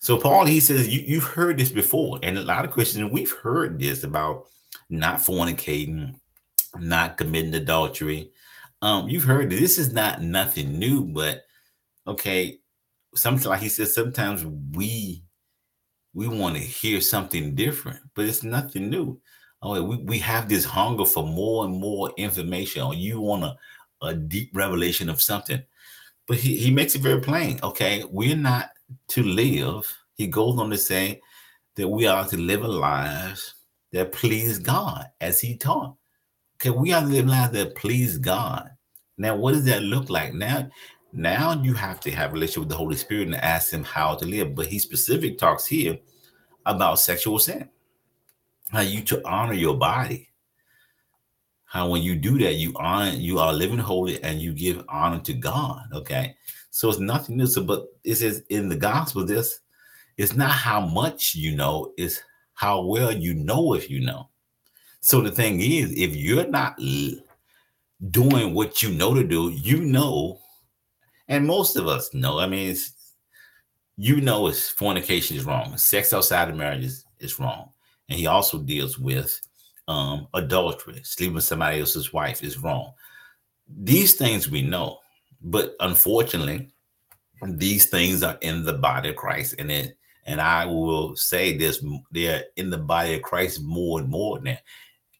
So 0.00 0.16
Paul, 0.16 0.44
he 0.46 0.60
says, 0.60 0.88
you, 0.88 1.02
you've 1.06 1.24
heard 1.24 1.58
this 1.58 1.70
before, 1.70 2.20
and 2.22 2.38
a 2.38 2.42
lot 2.42 2.64
of 2.64 2.70
Christians, 2.70 3.10
we've 3.10 3.32
heard 3.32 3.80
this 3.80 4.04
about 4.04 4.46
not 4.90 5.18
fornicating, 5.18 6.14
not 6.78 7.16
committing 7.18 7.54
adultery. 7.54 8.30
Um, 8.80 9.08
you've 9.08 9.24
heard 9.24 9.50
this 9.50 9.78
is 9.78 9.92
not 9.92 10.22
nothing 10.22 10.78
new, 10.78 11.04
but 11.04 11.44
okay, 12.06 12.58
sometimes 13.14 13.46
like 13.46 13.60
he 13.60 13.68
says, 13.68 13.94
sometimes 13.94 14.44
we 14.76 15.24
we 16.14 16.26
want 16.26 16.56
to 16.56 16.62
hear 16.62 17.00
something 17.00 17.54
different, 17.54 18.00
but 18.14 18.24
it's 18.24 18.42
nothing 18.42 18.88
new. 18.88 19.20
Oh, 19.62 19.82
we, 19.82 19.96
we 19.96 20.18
have 20.20 20.48
this 20.48 20.64
hunger 20.64 21.04
for 21.04 21.24
more 21.24 21.64
and 21.64 21.78
more 21.78 22.12
information, 22.16 22.82
or 22.82 22.94
you 22.94 23.20
want 23.20 23.44
a, 23.44 23.56
a 24.02 24.14
deep 24.14 24.50
revelation 24.54 25.08
of 25.08 25.20
something. 25.20 25.62
But 26.28 26.36
he, 26.36 26.56
he 26.56 26.70
makes 26.70 26.94
it 26.94 27.00
very 27.00 27.20
plain. 27.20 27.58
Okay, 27.62 28.04
we're 28.10 28.36
not 28.36 28.70
to 29.08 29.22
live, 29.22 29.92
he 30.14 30.26
goes 30.26 30.58
on 30.58 30.70
to 30.70 30.78
say 30.78 31.20
that 31.74 31.88
we 31.88 32.06
are 32.06 32.26
to 32.28 32.36
live 32.36 32.62
a 32.62 32.68
lives 32.68 33.54
that 33.92 34.12
please 34.12 34.58
God 34.58 35.06
as 35.20 35.40
he 35.40 35.56
taught. 35.56 35.96
Okay, 36.56 36.70
we 36.70 36.92
are 36.92 37.00
to 37.00 37.06
live 37.06 37.26
lives 37.26 37.52
that 37.54 37.74
please 37.74 38.18
God. 38.18 38.68
Now, 39.16 39.36
what 39.36 39.52
does 39.52 39.64
that 39.64 39.82
look 39.82 40.10
like? 40.10 40.34
Now, 40.34 40.68
now 41.12 41.60
you 41.62 41.72
have 41.74 42.00
to 42.00 42.10
have 42.10 42.30
a 42.30 42.34
relationship 42.34 42.60
with 42.60 42.68
the 42.68 42.76
Holy 42.76 42.96
Spirit 42.96 43.28
and 43.28 43.36
ask 43.36 43.72
him 43.72 43.82
how 43.82 44.14
to 44.14 44.26
live. 44.26 44.54
But 44.54 44.66
he 44.66 44.78
specific 44.78 45.38
talks 45.38 45.66
here 45.66 45.98
about 46.66 47.00
sexual 47.00 47.38
sin. 47.38 47.68
how 48.70 48.80
you 48.80 49.00
to 49.02 49.26
honor 49.26 49.54
your 49.54 49.76
body. 49.76 50.28
How 51.68 51.88
when 51.88 52.02
you 52.02 52.16
do 52.16 52.38
that, 52.38 52.54
you 52.54 52.72
honor, 52.76 53.10
you 53.10 53.38
are 53.38 53.52
living 53.52 53.78
holy 53.78 54.22
and 54.22 54.40
you 54.40 54.54
give 54.54 54.82
honor 54.88 55.20
to 55.20 55.34
God. 55.34 55.82
Okay. 55.92 56.34
So 56.70 56.88
it's 56.88 56.98
nothing 56.98 57.36
new. 57.36 57.46
So, 57.46 57.62
but 57.62 57.86
it 58.04 58.16
says 58.16 58.42
in 58.48 58.68
the 58.68 58.76
gospel, 58.76 59.24
this 59.24 59.60
it's 60.16 60.34
not 60.34 60.50
how 60.50 60.80
much 60.80 61.34
you 61.34 61.54
know, 61.54 61.92
it's 61.96 62.22
how 62.54 62.82
well 62.82 63.12
you 63.12 63.34
know 63.34 63.74
if 63.74 63.90
you 63.90 64.00
know. 64.00 64.30
So 65.00 65.20
the 65.20 65.30
thing 65.30 65.60
is, 65.60 65.92
if 65.92 66.16
you're 66.16 66.48
not 66.48 66.78
doing 68.10 68.54
what 68.54 68.82
you 68.82 68.90
know 68.90 69.14
to 69.14 69.22
do, 69.22 69.50
you 69.50 69.80
know, 69.80 70.40
and 71.28 71.46
most 71.46 71.76
of 71.76 71.86
us 71.86 72.12
know. 72.14 72.38
I 72.38 72.48
mean, 72.48 72.74
you 73.96 74.20
know, 74.20 74.46
it's 74.46 74.70
fornication 74.70 75.36
is 75.36 75.44
wrong. 75.44 75.76
Sex 75.76 76.12
outside 76.12 76.48
of 76.48 76.56
marriage 76.56 76.84
is, 76.84 77.04
is 77.20 77.38
wrong, 77.38 77.70
and 78.08 78.18
he 78.18 78.26
also 78.26 78.58
deals 78.58 78.98
with 78.98 79.40
um, 79.88 80.28
adultery, 80.34 81.00
sleeping 81.02 81.34
with 81.34 81.44
somebody 81.44 81.80
else's 81.80 82.12
wife 82.12 82.44
is 82.44 82.58
wrong. 82.58 82.92
These 83.68 84.14
things 84.14 84.48
we 84.48 84.62
know, 84.62 84.98
but 85.42 85.74
unfortunately, 85.80 86.68
these 87.42 87.86
things 87.86 88.22
are 88.22 88.38
in 88.40 88.64
the 88.64 88.74
body 88.74 89.08
of 89.10 89.16
Christ, 89.16 89.56
and 89.58 89.70
it 89.70 89.96
and 90.26 90.40
I 90.40 90.66
will 90.66 91.16
say 91.16 91.56
this: 91.56 91.84
they're 92.12 92.44
in 92.56 92.70
the 92.70 92.78
body 92.78 93.14
of 93.14 93.22
Christ 93.22 93.62
more 93.62 93.98
and 93.98 94.08
more 94.08 94.40
now. 94.40 94.58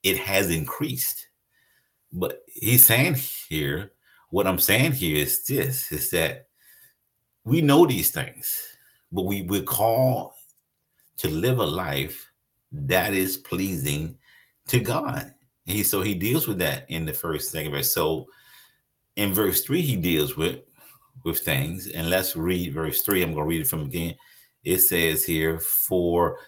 It 0.04 0.18
has 0.18 0.50
increased 0.50 1.28
but 2.12 2.42
he's 2.46 2.84
saying 2.84 3.16
here, 3.48 3.92
what 4.30 4.46
I'm 4.46 4.58
saying 4.58 4.92
here 4.92 5.16
is 5.16 5.44
this 5.44 5.90
is 5.92 6.10
that 6.10 6.48
we 7.44 7.60
know 7.60 7.87
these 7.87 8.10
things, 8.10 8.60
but 9.12 9.22
we 9.22 9.42
we 9.42 9.62
call 9.62 10.34
to 11.18 11.28
live 11.28 11.58
a 11.58 11.66
life 11.66 12.30
that 12.72 13.14
is 13.14 13.37
pleasing 13.37 14.16
to 14.68 14.80
God. 14.80 15.34
He 15.66 15.82
so 15.82 16.00
he 16.00 16.14
deals 16.14 16.48
with 16.48 16.58
that 16.58 16.87
in 16.88 17.04
the 17.04 17.12
first 17.12 17.50
second 17.50 17.72
verse. 17.72 17.92
So 17.92 18.26
in 19.16 19.34
verse 19.34 19.62
three, 19.62 19.82
he 19.82 19.96
deals 19.96 20.37
with 20.37 20.60
with 21.25 21.40
things. 21.40 21.88
And 21.88 22.08
let's 22.08 22.37
read 22.37 22.72
verse 22.72 23.02
three. 23.02 23.22
I'm 23.22 23.34
gonna 23.34 23.44
read 23.44 23.62
it 23.62 23.68
from 23.68 23.82
again. 23.82 24.14
It 24.64 24.78
says 24.78 25.25
here, 25.25 25.60
for 25.60 26.38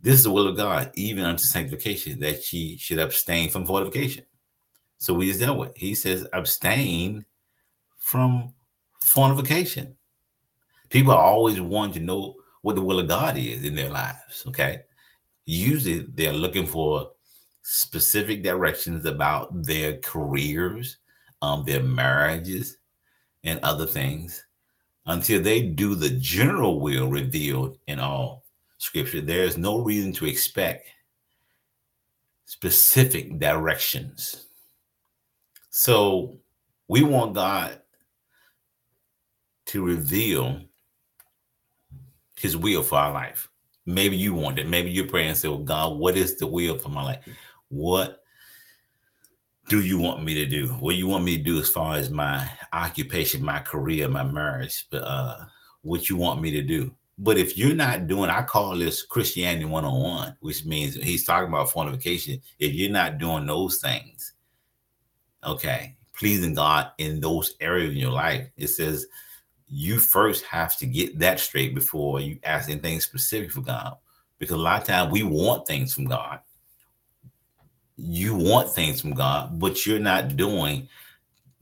this 0.00 0.16
is 0.16 0.24
the 0.24 0.30
will 0.30 0.48
of 0.48 0.56
God, 0.56 0.90
even 0.94 1.24
unto 1.24 1.42
sanctification, 1.42 2.20
that 2.20 2.52
ye 2.52 2.76
should 2.76 2.98
abstain 2.98 3.50
from 3.50 3.66
fornication. 3.66 4.24
So 4.98 5.14
we 5.14 5.28
just 5.28 5.40
dealt 5.40 5.58
with. 5.58 5.76
He 5.76 5.94
says 5.94 6.26
abstain 6.32 7.24
from 7.98 8.52
fornication. 9.02 9.96
People 10.90 11.12
are 11.12 11.22
always 11.22 11.60
wanting 11.60 11.94
to 11.94 12.00
know 12.00 12.36
what 12.62 12.76
the 12.76 12.82
will 12.82 13.00
of 13.00 13.08
God 13.08 13.36
is 13.36 13.64
in 13.64 13.74
their 13.74 13.90
lives. 13.90 14.44
Okay. 14.48 14.82
Usually 15.44 16.00
they're 16.00 16.32
looking 16.32 16.66
for 16.66 17.12
specific 17.68 18.42
directions 18.42 19.04
about 19.06 19.62
their 19.62 19.96
careers, 19.98 20.98
um, 21.42 21.64
their 21.64 21.82
marriages, 21.82 22.78
and 23.44 23.58
other 23.62 23.86
things 23.86 24.44
until 25.06 25.40
they 25.42 25.62
do 25.62 25.94
the 25.94 26.10
general 26.10 26.80
will 26.80 27.08
revealed 27.08 27.78
in 27.86 27.98
all 27.98 28.44
scripture. 28.78 29.20
There 29.20 29.44
is 29.44 29.56
no 29.56 29.80
reason 29.80 30.12
to 30.14 30.26
expect 30.26 30.88
specific 32.44 33.38
directions 33.38 34.46
so 35.78 36.38
we 36.88 37.02
want 37.02 37.34
God 37.34 37.82
to 39.66 39.84
reveal 39.84 40.62
his 42.34 42.56
will 42.56 42.82
for 42.82 42.96
our 42.96 43.12
life. 43.12 43.50
Maybe 43.84 44.16
you 44.16 44.32
want 44.32 44.58
it. 44.58 44.68
Maybe 44.68 44.90
you're 44.90 45.06
praying 45.06 45.28
and 45.28 45.36
say, 45.36 45.48
well, 45.48 45.58
God, 45.58 45.98
what 45.98 46.16
is 46.16 46.38
the 46.38 46.46
will 46.46 46.78
for 46.78 46.88
my 46.88 47.02
life? 47.02 47.28
What 47.68 48.22
do 49.68 49.80
you 49.80 49.98
want 49.98 50.22
me 50.22 50.34
to 50.34 50.46
do? 50.46 50.68
What 50.68 50.96
you 50.96 51.08
want 51.08 51.24
me 51.24 51.36
to 51.36 51.42
do 51.42 51.58
as 51.58 51.68
far 51.68 51.96
as 51.96 52.10
my 52.10 52.48
occupation, 52.72 53.44
my 53.44 53.58
career, 53.58 54.08
my 54.08 54.22
marriage, 54.22 54.86
but 54.90 55.02
uh, 55.02 55.44
what 55.82 56.08
you 56.08 56.16
want 56.16 56.40
me 56.40 56.50
to 56.52 56.62
do. 56.62 56.94
But 57.18 57.38
if 57.38 57.56
you're 57.56 57.74
not 57.74 58.06
doing, 58.06 58.28
I 58.30 58.42
call 58.42 58.76
this 58.76 59.02
Christianity 59.02 59.64
101, 59.64 60.36
which 60.40 60.64
means 60.66 60.94
he's 60.94 61.24
talking 61.24 61.48
about 61.48 61.70
fornication. 61.70 62.40
If 62.58 62.74
you're 62.74 62.90
not 62.90 63.18
doing 63.18 63.46
those 63.46 63.78
things, 63.78 64.34
okay, 65.42 65.96
pleasing 66.16 66.54
God 66.54 66.90
in 66.98 67.20
those 67.20 67.54
areas 67.60 67.92
in 67.92 67.98
your 67.98 68.12
life. 68.12 68.48
It 68.56 68.68
says 68.68 69.06
you 69.68 69.98
first 69.98 70.44
have 70.44 70.76
to 70.78 70.86
get 70.86 71.18
that 71.18 71.40
straight 71.40 71.74
before 71.74 72.20
you 72.20 72.38
ask 72.44 72.68
anything 72.68 73.00
specific 73.00 73.50
for 73.50 73.62
God. 73.62 73.96
Because 74.38 74.56
a 74.56 74.60
lot 74.60 74.82
of 74.82 74.86
times 74.86 75.10
we 75.10 75.22
want 75.22 75.66
things 75.66 75.94
from 75.94 76.04
God. 76.04 76.40
You 77.96 78.34
want 78.34 78.70
things 78.70 79.00
from 79.00 79.14
God, 79.14 79.58
but 79.58 79.86
you're 79.86 79.98
not 79.98 80.36
doing 80.36 80.88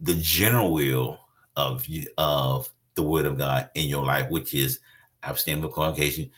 the 0.01 0.15
general 0.15 0.73
will 0.73 1.21
of 1.57 1.87
of 2.19 2.71
the 2.95 3.03
word 3.03 3.27
of 3.27 3.39
God 3.39 3.71
in 3.75 3.89
your 3.89 4.05
life, 4.05 4.31
which 4.31 4.55
is 4.55 4.81
abstaining 5.23 5.63
from 5.63 5.73
fornication, 5.73 6.31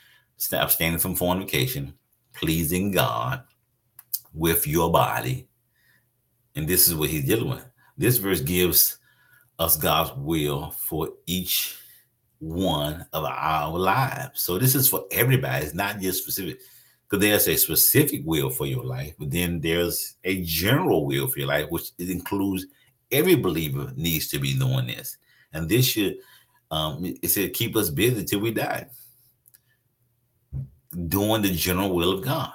abstaining 0.52 0.98
from 0.98 1.14
fornication, 1.14 1.94
pleasing 2.32 2.90
God 2.90 3.42
with 4.34 4.66
your 4.66 4.90
body, 4.90 5.48
and 6.54 6.68
this 6.68 6.88
is 6.88 6.94
what 6.94 7.10
he's 7.10 7.24
dealing 7.24 7.48
with. 7.48 7.64
This 7.96 8.18
verse 8.18 8.40
gives 8.40 8.98
us 9.58 9.76
God's 9.76 10.12
will 10.16 10.70
for 10.70 11.10
each 11.26 11.78
one 12.38 13.06
of 13.12 13.24
our 13.24 13.78
lives. 13.78 14.42
So 14.42 14.58
this 14.58 14.74
is 14.74 14.88
for 14.88 15.06
everybody. 15.10 15.64
It's 15.64 15.74
not 15.74 16.00
just 16.00 16.22
specific, 16.22 16.60
because 17.08 17.22
there's 17.22 17.48
a 17.48 17.56
specific 17.56 18.22
will 18.24 18.50
for 18.50 18.66
your 18.66 18.84
life, 18.84 19.14
but 19.18 19.30
then 19.30 19.60
there's 19.60 20.16
a 20.24 20.42
general 20.42 21.06
will 21.06 21.28
for 21.28 21.38
your 21.38 21.48
life, 21.48 21.70
which 21.70 21.90
includes 21.98 22.66
every 23.12 23.36
believer 23.36 23.92
needs 23.96 24.28
to 24.28 24.38
be 24.38 24.58
doing 24.58 24.86
this. 24.86 25.16
And 25.52 25.68
this 25.68 25.86
should 25.86 26.16
um 26.70 27.04
it 27.04 27.28
said 27.28 27.52
keep 27.52 27.76
us 27.76 27.90
busy 27.90 28.24
till 28.24 28.40
we 28.40 28.50
die. 28.50 28.86
Doing 31.08 31.42
the 31.42 31.52
general 31.52 31.94
will 31.94 32.12
of 32.12 32.24
God. 32.24 32.50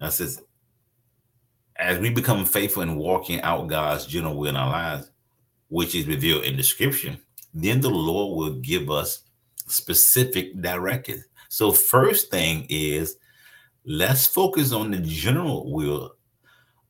That 0.00 0.12
says 0.12 0.40
as 1.76 1.98
we 1.98 2.10
become 2.10 2.44
faithful 2.44 2.82
in 2.82 2.96
walking 2.96 3.40
out 3.42 3.66
God's 3.66 4.06
general 4.06 4.36
will 4.36 4.50
in 4.50 4.56
our 4.56 4.70
lives, 4.70 5.10
which 5.68 5.94
is 5.94 6.06
revealed 6.06 6.44
in 6.44 6.56
the 6.56 6.62
scripture, 6.62 7.16
then 7.52 7.80
the 7.80 7.90
Lord 7.90 8.36
will 8.36 8.60
give 8.60 8.90
us 8.90 9.24
specific 9.66 10.60
directions. 10.60 11.24
So, 11.52 11.70
first 11.70 12.30
thing 12.30 12.64
is 12.70 13.18
let's 13.84 14.26
focus 14.26 14.72
on 14.72 14.90
the 14.90 15.00
general 15.00 15.70
will 15.70 16.16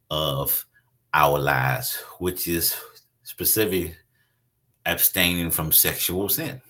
of 0.09 0.64
our 1.12 1.37
lives, 1.37 1.96
which 2.20 2.46
is 2.46 2.77
specific 3.25 3.96
abstaining 4.87 5.51
from 5.51 5.72
sexual 5.72 6.29
sin. 6.29 6.62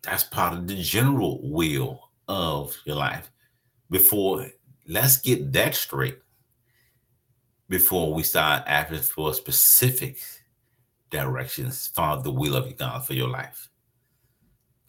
That's 0.00 0.24
part 0.24 0.54
of 0.54 0.66
the 0.66 0.82
general 0.82 1.38
will 1.42 2.00
of 2.28 2.74
your 2.86 2.96
life. 2.96 3.30
Before 3.90 4.46
let's 4.88 5.18
get 5.18 5.52
that 5.52 5.74
straight 5.74 6.16
before 7.68 8.14
we 8.14 8.22
start 8.22 8.62
asking 8.66 9.00
for 9.00 9.34
specific 9.34 10.18
directions 11.10 11.90
for 11.94 12.22
the 12.22 12.32
will 12.32 12.56
of 12.56 12.74
God 12.78 13.04
for 13.04 13.12
your 13.12 13.28
life. 13.28 13.68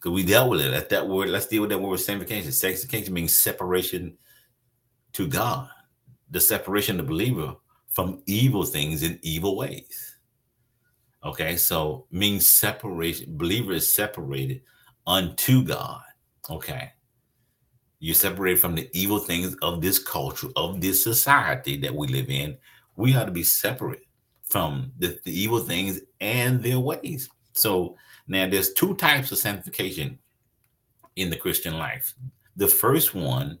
Because 0.04 0.16
we 0.16 0.22
dealt 0.22 0.50
with 0.50 0.60
it. 0.60 0.70
Let 0.70 0.90
that 0.90 1.08
word, 1.08 1.30
let's 1.30 1.46
deal 1.46 1.62
with 1.62 1.70
that 1.70 1.78
word 1.78 1.98
sanctification. 1.98 2.52
Sanctification 2.52 3.14
means 3.14 3.34
separation 3.34 4.18
to 5.14 5.26
God, 5.26 5.70
the 6.30 6.42
separation 6.42 7.00
of 7.00 7.06
the 7.06 7.10
believer 7.10 7.54
from 7.88 8.22
evil 8.26 8.64
things 8.64 9.02
in 9.02 9.18
evil 9.22 9.56
ways. 9.56 10.16
Okay, 11.24 11.56
so 11.56 12.06
means 12.10 12.46
separation, 12.46 13.34
believer 13.38 13.72
is 13.72 13.90
separated 13.90 14.60
unto 15.06 15.64
God. 15.64 16.02
Okay. 16.50 16.92
You're 17.98 18.14
separated 18.14 18.60
from 18.60 18.74
the 18.74 18.90
evil 18.92 19.18
things 19.18 19.56
of 19.62 19.80
this 19.80 19.98
culture, 19.98 20.48
of 20.54 20.82
this 20.82 21.02
society 21.02 21.78
that 21.78 21.94
we 21.94 22.08
live 22.08 22.28
in. 22.28 22.58
We 22.96 23.16
ought 23.16 23.24
to 23.24 23.30
be 23.30 23.42
separate 23.42 24.02
from 24.42 24.92
the, 24.98 25.18
the 25.24 25.32
evil 25.32 25.60
things 25.60 26.02
and 26.20 26.62
their 26.62 26.78
ways. 26.78 27.30
So 27.54 27.96
now 28.26 28.48
there's 28.48 28.72
two 28.72 28.94
types 28.96 29.32
of 29.32 29.38
sanctification 29.38 30.18
in 31.16 31.30
the 31.30 31.36
Christian 31.36 31.78
life. 31.78 32.14
The 32.56 32.68
first 32.68 33.14
one 33.14 33.58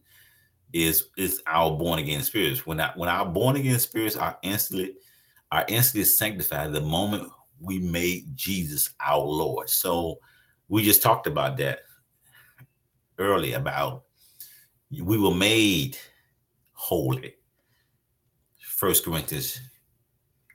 is 0.72 1.08
is 1.16 1.42
our 1.46 1.70
born 1.70 1.98
again 1.98 2.22
spirits. 2.22 2.66
When 2.66 2.80
I, 2.80 2.92
when 2.96 3.08
our 3.08 3.26
born 3.26 3.56
again 3.56 3.78
spirits 3.78 4.16
are 4.16 4.38
instantly 4.42 4.94
are 5.52 5.64
instantly 5.68 6.04
sanctified 6.04 6.72
the 6.72 6.80
moment 6.80 7.30
we 7.60 7.78
made 7.78 8.34
Jesus 8.34 8.90
our 9.00 9.22
Lord. 9.22 9.68
So 9.70 10.18
we 10.68 10.82
just 10.82 11.02
talked 11.02 11.26
about 11.26 11.56
that 11.58 11.80
earlier 13.18 13.56
about 13.56 14.04
we 14.90 15.18
were 15.18 15.34
made 15.34 15.96
holy. 16.72 17.34
First 18.58 19.04
Corinthians 19.04 19.60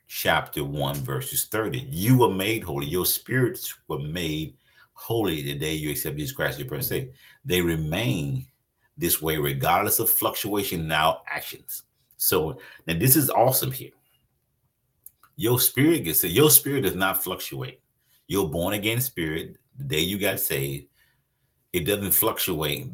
chapter 0.09 0.63
1, 0.63 0.95
verses 0.95 1.45
30. 1.45 1.87
You 1.89 2.17
were 2.17 2.33
made 2.33 2.63
holy. 2.63 2.87
Your 2.87 3.05
spirits 3.05 3.73
were 3.87 3.99
made 3.99 4.57
holy 4.93 5.43
the 5.43 5.57
day 5.57 5.75
you 5.75 5.91
accept 5.91 6.17
Jesus 6.17 6.35
Christ 6.35 6.59
your 6.59 6.67
person. 6.67 7.11
They 7.45 7.61
remain 7.61 8.47
this 8.97 9.21
way, 9.21 9.37
regardless 9.37 9.99
of 9.99 10.09
fluctuation 10.09 10.81
in 10.81 10.91
our 10.91 11.21
actions. 11.27 11.83
So 12.17 12.59
now 12.87 12.97
this 12.97 13.15
is 13.15 13.29
awesome 13.29 13.71
here. 13.71 13.91
Your 15.37 15.59
spirit 15.59 16.03
gets 16.03 16.23
it. 16.23 16.31
Your 16.31 16.49
spirit 16.49 16.81
does 16.81 16.95
not 16.95 17.23
fluctuate. 17.23 17.79
Your 18.27 18.49
born 18.49 18.73
again 18.73 18.99
spirit, 18.99 19.57
the 19.77 19.85
day 19.85 19.99
you 20.01 20.17
got 20.17 20.39
saved, 20.39 20.87
it 21.71 21.81
doesn't 21.81 22.11
fluctuate 22.11 22.87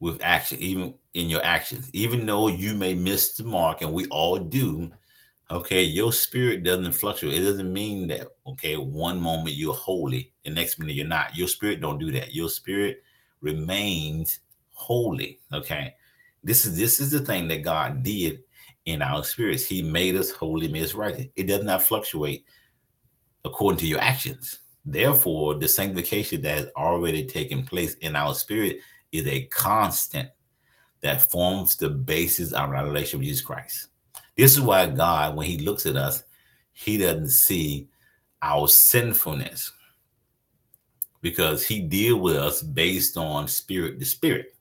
with 0.00 0.20
action, 0.22 0.58
even 0.58 0.92
in 1.14 1.30
your 1.30 1.42
actions. 1.44 1.88
Even 1.94 2.26
though 2.26 2.48
you 2.48 2.74
may 2.74 2.94
miss 2.94 3.34
the 3.36 3.44
mark, 3.44 3.80
and 3.80 3.92
we 3.92 4.06
all 4.06 4.38
do, 4.38 4.90
okay, 5.54 5.82
your 5.82 6.12
spirit 6.12 6.64
doesn't 6.64 6.92
fluctuate. 6.92 7.40
It 7.40 7.44
doesn't 7.44 7.72
mean 7.72 8.08
that, 8.08 8.26
okay, 8.46 8.76
one 8.76 9.20
moment 9.20 9.54
you're 9.54 9.72
holy, 9.72 10.32
the 10.44 10.50
next 10.50 10.78
minute 10.78 10.96
you're 10.96 11.06
not. 11.06 11.36
Your 11.36 11.48
spirit 11.48 11.80
don't 11.80 11.98
do 11.98 12.10
that. 12.10 12.34
Your 12.34 12.48
spirit 12.48 13.02
remains 13.40 14.40
holy. 14.72 15.38
Okay. 15.52 15.94
This 16.42 16.66
is 16.66 16.76
this 16.76 17.00
is 17.00 17.10
the 17.10 17.20
thing 17.20 17.48
that 17.48 17.62
God 17.62 18.02
did 18.02 18.42
in 18.84 19.00
our 19.00 19.22
spirits. 19.24 19.64
He 19.64 19.80
made 19.80 20.16
us 20.16 20.30
holy, 20.30 20.68
made 20.68 20.82
us 20.82 20.94
righteous. 20.94 21.26
It 21.36 21.46
does 21.46 21.64
not 21.64 21.82
fluctuate 21.82 22.44
according 23.44 23.78
to 23.78 23.86
your 23.86 24.00
actions. 24.00 24.58
Therefore, 24.84 25.54
the 25.54 25.68
sanctification 25.68 26.42
that 26.42 26.58
has 26.58 26.66
already 26.76 27.24
taken 27.24 27.64
place 27.64 27.94
in 27.94 28.16
our 28.16 28.34
spirit 28.34 28.80
is 29.12 29.26
a 29.26 29.44
constant 29.46 30.28
that 31.00 31.30
forms 31.30 31.76
the 31.76 31.88
basis 31.88 32.52
of 32.52 32.70
our 32.70 32.84
relationship 32.84 33.20
with 33.20 33.28
Jesus 33.28 33.44
Christ. 33.44 33.88
This 34.36 34.52
is 34.52 34.60
why 34.60 34.86
God, 34.86 35.36
when 35.36 35.46
He 35.46 35.58
looks 35.58 35.86
at 35.86 35.96
us, 35.96 36.22
He 36.72 36.98
doesn't 36.98 37.30
see 37.30 37.88
our 38.42 38.68
sinfulness 38.68 39.72
because 41.20 41.66
He 41.66 41.80
deals 41.80 42.20
with 42.20 42.36
us 42.36 42.62
based 42.62 43.16
on 43.16 43.48
spirit 43.48 43.98
to 43.98 44.04
spirit. 44.04 44.54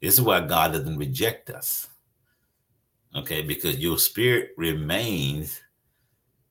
This 0.00 0.14
is 0.14 0.20
why 0.20 0.40
God 0.40 0.72
doesn't 0.72 0.98
reject 0.98 1.50
us. 1.50 1.88
Okay, 3.14 3.42
because 3.42 3.78
your 3.78 3.98
spirit 3.98 4.50
remains 4.56 5.60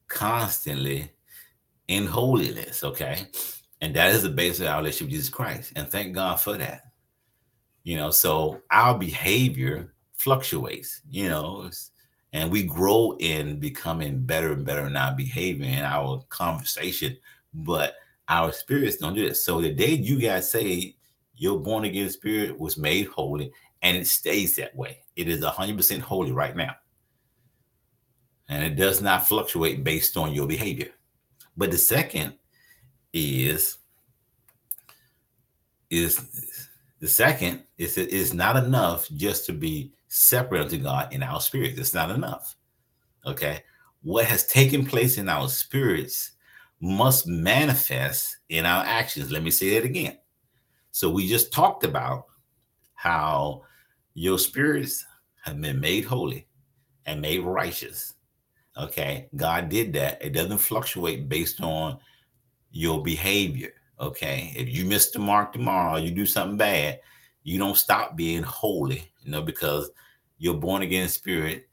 constantly 0.07 1.09
in 1.87 2.05
holiness. 2.05 2.83
Okay. 2.83 3.27
And 3.81 3.95
that 3.95 4.11
is 4.13 4.21
the 4.21 4.29
basis 4.29 4.61
of 4.61 4.67
our 4.67 4.77
relationship 4.77 5.07
with 5.07 5.13
Jesus 5.13 5.29
Christ. 5.29 5.73
And 5.75 5.87
thank 5.87 6.13
God 6.13 6.39
for 6.39 6.55
that. 6.57 6.83
You 7.83 7.97
know, 7.97 8.11
so 8.11 8.61
our 8.69 8.97
behavior 8.97 9.93
fluctuates, 10.13 11.01
you 11.09 11.29
know, 11.29 11.69
and 12.33 12.51
we 12.51 12.63
grow 12.63 13.17
in 13.19 13.59
becoming 13.59 14.23
better 14.23 14.53
and 14.53 14.65
better 14.65 14.87
in 14.87 14.95
our 14.95 15.13
behavior 15.15 15.65
and 15.65 15.85
our 15.85 16.23
conversation, 16.29 17.17
but 17.53 17.95
our 18.29 18.51
spirits 18.51 18.97
don't 18.97 19.15
do 19.15 19.27
that. 19.27 19.35
So 19.35 19.59
the 19.59 19.73
day 19.73 19.91
you 19.91 20.19
guys 20.19 20.49
say 20.49 20.95
your 21.35 21.59
born 21.59 21.85
again 21.85 22.09
spirit 22.09 22.57
was 22.57 22.77
made 22.77 23.07
holy 23.07 23.51
and 23.81 23.97
it 23.97 24.07
stays 24.07 24.55
that 24.55 24.75
way. 24.75 25.03
It 25.15 25.27
is 25.27 25.41
100% 25.41 25.99
holy 25.99 26.31
right 26.31 26.55
now. 26.55 26.75
And 28.47 28.63
it 28.63 28.75
does 28.75 29.01
not 29.01 29.27
fluctuate 29.27 29.83
based 29.83 30.17
on 30.17 30.33
your 30.33 30.47
behavior. 30.47 30.89
But 31.57 31.71
the 31.71 31.77
second 31.77 32.33
is 33.13 33.77
is 35.89 36.55
the 36.99 37.07
second 37.07 37.63
is 37.77 37.97
it 37.97 38.09
is 38.09 38.33
not 38.33 38.55
enough 38.55 39.09
just 39.09 39.45
to 39.47 39.53
be 39.53 39.91
separate 40.13 40.61
unto 40.61 40.77
God 40.77 41.13
in 41.13 41.23
our 41.23 41.39
spirits. 41.39 41.79
It's 41.79 41.93
not 41.93 42.11
enough. 42.11 42.57
Okay. 43.25 43.63
What 44.03 44.25
has 44.25 44.45
taken 44.45 44.85
place 44.85 45.17
in 45.17 45.29
our 45.29 45.47
spirits 45.47 46.33
must 46.81 47.27
manifest 47.27 48.35
in 48.49 48.65
our 48.65 48.83
actions. 48.83 49.31
Let 49.31 49.41
me 49.41 49.51
say 49.51 49.75
that 49.75 49.85
again. 49.85 50.17
So 50.91 51.09
we 51.09 51.29
just 51.29 51.53
talked 51.53 51.85
about 51.85 52.25
how 52.95 53.61
your 54.13 54.37
spirits 54.37 55.05
have 55.45 55.61
been 55.61 55.79
made 55.79 56.03
holy 56.03 56.45
and 57.05 57.21
made 57.21 57.39
righteous. 57.39 58.15
Okay. 58.77 59.29
God 59.37 59.69
did 59.69 59.93
that. 59.93 60.21
It 60.21 60.33
doesn't 60.33 60.57
fluctuate 60.57 61.29
based 61.29 61.61
on 61.61 61.99
your 62.71 63.01
behavior. 63.01 63.71
Okay. 63.97 64.51
If 64.57 64.67
you 64.75 64.83
miss 64.83 65.11
the 65.11 65.19
mark 65.19 65.53
tomorrow, 65.53 65.95
you 65.95 66.11
do 66.11 66.25
something 66.25 66.57
bad, 66.57 66.99
you 67.43 67.57
don't 67.57 67.77
stop 67.77 68.17
being 68.17 68.43
holy, 68.43 69.09
you 69.21 69.31
know, 69.31 69.41
because 69.41 69.89
your 70.41 70.55
born 70.55 70.81
again 70.81 71.07
spirit 71.07 71.67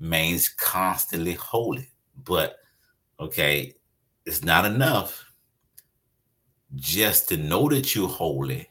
remains 0.00 0.48
constantly 0.48 1.34
holy. 1.34 1.88
But 2.24 2.56
okay, 3.20 3.74
it's 4.24 4.42
not 4.42 4.64
enough 4.64 5.24
just 6.74 7.28
to 7.28 7.36
know 7.36 7.68
that 7.68 7.94
you're 7.94 8.08
holy, 8.08 8.68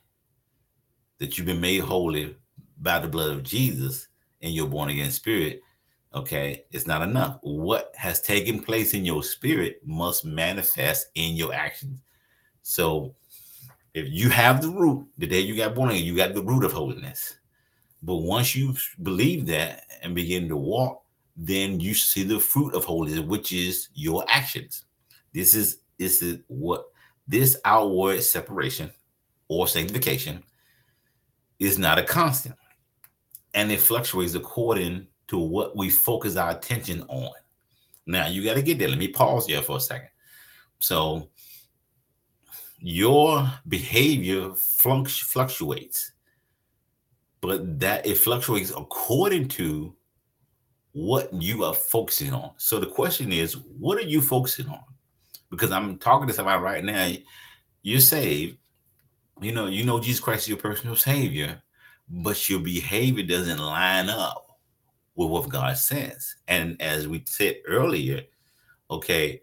that 1.20 1.38
you've 1.38 1.48
been 1.48 1.62
made 1.62 1.80
holy 1.80 2.36
by 2.78 3.00
the 3.00 3.08
blood 3.08 3.32
of 3.32 3.44
Jesus 3.44 4.10
and 4.42 4.54
your 4.54 4.68
born 4.68 4.90
again 4.90 5.12
spirit 5.12 5.62
okay, 6.16 6.64
it's 6.72 6.88
not 6.88 7.02
enough. 7.02 7.40
What 7.42 7.92
has 7.96 8.22
taken 8.22 8.62
place 8.62 8.94
in 8.94 9.04
your 9.06 9.22
spirit 9.22 9.82
must 9.86 10.24
manifest 10.24 11.08
in 11.16 11.36
your 11.36 11.54
actions. 11.54 12.00
So 12.62 13.16
if 13.94 14.08
you 14.10 14.30
have 14.30 14.62
the 14.62 14.70
root, 14.70 15.08
the 15.18 15.28
day 15.28 15.42
you 15.42 15.56
got 15.58 15.76
born 15.76 15.92
again, 15.92 16.06
you 16.06 16.16
got 16.16 16.34
the 16.34 16.42
root 16.42 16.64
of 16.64 16.72
holiness. 16.72 17.38
But 18.06 18.18
once 18.18 18.56
you 18.56 18.76
believe 19.02 19.48
that 19.48 19.84
and 20.04 20.14
begin 20.14 20.48
to 20.50 20.56
walk, 20.56 21.02
then 21.36 21.80
you 21.80 21.96
see 21.96 22.24
the 22.24 22.40
fruit 22.40 22.76
of 22.76 22.86
holiness, 22.86 23.20
which 23.20 23.52
is 23.52 23.90
your 23.96 24.24
actions. 24.30 24.86
This 25.34 25.56
is 25.56 25.80
this 25.98 26.22
is 26.22 26.40
what 26.48 26.86
this 27.28 27.58
outward 27.66 28.22
separation 28.22 28.92
or 29.48 29.68
sanctification 29.68 30.44
is 31.60 31.80
not 31.80 31.98
a 31.98 32.04
constant. 32.04 32.56
And 33.56 33.72
it 33.72 33.80
fluctuates 33.80 34.36
according 34.36 35.08
to 35.30 35.40
what 35.40 35.76
we 35.76 35.90
focus 35.90 36.36
our 36.36 36.52
attention 36.52 37.02
on. 37.08 37.32
Now 38.06 38.28
you 38.28 38.44
got 38.44 38.54
to 38.54 38.62
get 38.62 38.78
there. 38.78 38.90
Let 38.90 39.00
me 39.00 39.08
pause 39.08 39.48
here 39.48 39.64
for 39.64 39.78
a 39.78 39.82
second. 39.82 40.10
So 40.80 41.30
your 42.78 43.50
behavior 43.68 44.54
fluctuates, 44.54 46.12
but 47.46 47.80
that 47.80 48.06
it 48.06 48.18
fluctuates 48.18 48.72
according 48.72 49.48
to 49.50 49.96
what 50.94 51.32
you 51.34 51.64
are 51.64 51.74
focusing 51.74 52.34
on. 52.34 52.52
So 52.58 52.80
the 52.80 52.88
question 52.88 53.32
is, 53.32 53.58
what 53.80 53.98
are 53.98 54.08
you 54.08 54.22
focusing 54.22 54.68
on? 54.68 54.84
Because 55.52 55.72
I'm 55.72 55.98
talking 55.98 56.28
to 56.28 56.34
somebody 56.34 56.62
right 56.62 56.84
now. 56.84 57.12
You're 57.84 58.00
saved. 58.00 58.58
You 59.42 59.52
know, 59.52 59.68
you 59.68 59.84
know 59.84 60.00
Jesus 60.00 60.22
Christ 60.22 60.44
is 60.44 60.50
your 60.50 60.58
personal 60.58 60.96
savior, 60.96 61.62
but 62.10 62.50
your 62.50 62.60
behavior 62.60 63.26
doesn't 63.26 63.60
line 63.60 64.10
up 64.10 64.58
with 65.16 65.30
what 65.30 65.50
God 65.50 65.78
says. 65.78 66.36
And 66.48 66.82
as 66.82 67.08
we 67.08 67.24
said 67.28 67.58
earlier, 67.68 68.22
okay, 68.90 69.42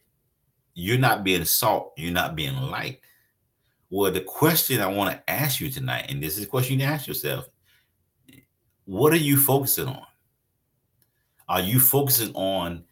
you're 0.74 0.98
not 0.98 1.22
being 1.22 1.44
salt, 1.44 1.92
you're 1.96 2.12
not 2.12 2.34
being 2.34 2.56
light. 2.56 3.00
Well, 3.90 4.10
the 4.10 4.22
question 4.22 4.80
I 4.80 4.86
want 4.86 5.12
to 5.12 5.30
ask 5.30 5.60
you 5.60 5.70
tonight, 5.70 6.06
and 6.08 6.22
this 6.22 6.38
is 6.38 6.44
a 6.44 6.48
question 6.48 6.80
you 6.80 6.86
ask 6.86 7.06
yourself 7.06 7.48
what 8.92 9.14
are 9.14 9.16
you 9.16 9.38
focusing 9.38 9.88
on? 9.88 10.04
Are 11.48 11.62
you 11.62 11.80
focusing 11.80 12.30
on 12.34 12.84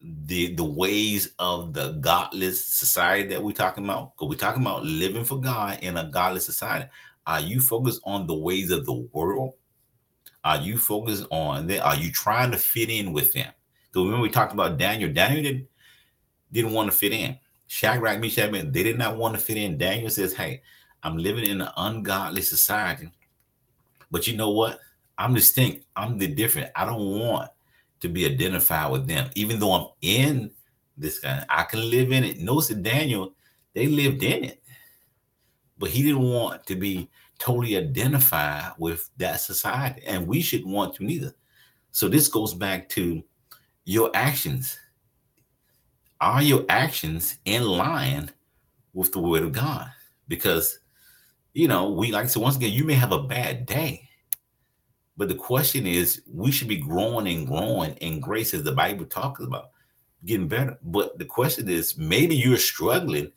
the 0.00 0.54
the 0.54 0.64
ways 0.64 1.32
of 1.40 1.74
the 1.74 1.94
godless 1.94 2.64
society 2.64 3.26
that 3.30 3.42
we're 3.42 3.50
talking 3.50 3.82
about? 3.82 4.12
Because 4.14 4.28
we're 4.28 4.38
talking 4.38 4.62
about 4.62 4.84
living 4.84 5.24
for 5.24 5.40
God 5.40 5.80
in 5.82 5.96
a 5.96 6.08
godless 6.08 6.46
society. 6.46 6.88
Are 7.26 7.40
you 7.40 7.60
focused 7.60 8.00
on 8.04 8.28
the 8.28 8.36
ways 8.36 8.70
of 8.70 8.86
the 8.86 9.08
world? 9.12 9.54
Are 10.44 10.58
you 10.58 10.78
focused 10.78 11.26
on 11.32 11.66
that? 11.66 11.80
Are 11.80 11.96
you 11.96 12.12
trying 12.12 12.52
to 12.52 12.56
fit 12.56 12.88
in 12.88 13.12
with 13.12 13.32
them? 13.32 13.52
Because 13.88 14.04
remember 14.04 14.22
we 14.22 14.30
talked 14.30 14.52
about 14.52 14.78
Daniel. 14.78 15.12
Daniel 15.12 15.42
didn't, 15.42 15.66
didn't 16.52 16.72
want 16.74 16.92
to 16.92 16.96
fit 16.96 17.12
in. 17.12 17.36
Shadrach, 17.66 18.20
Meshach, 18.20 18.52
they 18.52 18.84
did 18.84 18.98
not 18.98 19.16
want 19.16 19.34
to 19.34 19.40
fit 19.40 19.56
in. 19.56 19.78
Daniel 19.78 20.10
says, 20.10 20.32
"Hey, 20.32 20.62
I'm 21.02 21.18
living 21.18 21.44
in 21.44 21.60
an 21.60 21.70
ungodly 21.76 22.42
society, 22.42 23.10
but 24.10 24.26
you 24.26 24.36
know 24.36 24.50
what? 24.50 24.78
I'm 25.18 25.34
distinct. 25.34 25.86
I'm 25.96 26.18
the 26.18 26.26
different. 26.26 26.70
I 26.76 26.84
don't 26.84 27.20
want 27.20 27.50
to 28.00 28.08
be 28.08 28.26
identified 28.26 28.92
with 28.92 29.06
them, 29.06 29.30
even 29.34 29.58
though 29.58 29.72
I'm 29.72 29.88
in 30.02 30.50
this 30.96 31.18
guy. 31.18 31.44
I 31.48 31.64
can 31.64 31.90
live 31.90 32.12
in 32.12 32.24
it. 32.24 32.38
Notice 32.38 32.68
that 32.68 32.82
Daniel, 32.82 33.34
they 33.74 33.86
lived 33.86 34.22
in 34.22 34.44
it, 34.44 34.62
but 35.78 35.90
he 35.90 36.02
didn't 36.02 36.22
want 36.22 36.66
to 36.66 36.76
be 36.76 37.08
totally 37.38 37.76
identified 37.76 38.72
with 38.78 39.10
that 39.16 39.40
society, 39.40 40.02
and 40.06 40.26
we 40.26 40.40
shouldn't 40.40 40.70
want 40.70 40.94
to 40.94 41.04
neither. 41.04 41.34
So 41.90 42.08
this 42.08 42.28
goes 42.28 42.54
back 42.54 42.88
to 42.90 43.22
your 43.84 44.10
actions. 44.14 44.78
Are 46.20 46.42
your 46.42 46.64
actions 46.68 47.38
in 47.44 47.64
line 47.64 48.30
with 48.94 49.12
the 49.12 49.20
word 49.20 49.42
of 49.42 49.52
God? 49.52 49.90
Because 50.28 50.80
you 51.56 51.68
know, 51.68 51.88
we 51.90 52.12
like 52.12 52.28
to 52.28 52.38
once 52.38 52.56
again, 52.56 52.70
you 52.70 52.84
may 52.84 52.92
have 52.92 53.12
a 53.12 53.22
bad 53.22 53.64
day, 53.64 54.06
but 55.16 55.28
the 55.28 55.34
question 55.34 55.86
is, 55.86 56.20
we 56.30 56.52
should 56.52 56.68
be 56.68 56.76
growing 56.76 57.26
and 57.26 57.46
growing 57.46 57.94
in 57.96 58.20
grace 58.20 58.52
as 58.52 58.62
the 58.62 58.72
Bible 58.72 59.06
talks 59.06 59.42
about 59.42 59.70
getting 60.26 60.48
better. 60.48 60.78
But 60.82 61.18
the 61.18 61.24
question 61.24 61.70
is, 61.70 61.96
maybe 61.96 62.36
you're 62.36 62.58
struggling 62.58 63.32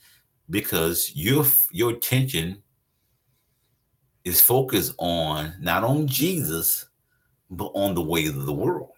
because 0.49 1.13
your 1.15 1.45
your 1.71 1.91
attention 1.91 2.61
is 4.25 4.41
focused 4.41 4.95
on 4.97 5.53
not 5.61 5.85
on 5.85 6.05
Jesus, 6.05 6.89
but 7.49 7.71
on 7.73 7.95
the 7.95 8.03
ways 8.03 8.35
of 8.35 8.45
the 8.45 8.53
world. 8.53 8.89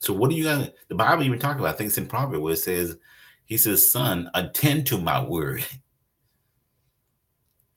So 0.00 0.12
what 0.12 0.28
do 0.28 0.36
you 0.36 0.44
got? 0.44 0.74
The 0.88 0.94
Bible 0.94 1.22
even 1.22 1.38
talk 1.38 1.58
about? 1.58 1.74
I 1.74 1.78
think 1.78 1.88
it's 1.88 1.96
in 1.96 2.06
Proverbs 2.06 2.42
where 2.42 2.52
it 2.52 2.58
says, 2.58 2.98
"He 3.46 3.56
says, 3.56 3.90
son, 3.90 4.30
attend 4.34 4.86
to 4.88 4.98
my 4.98 5.24
word." 5.24 5.64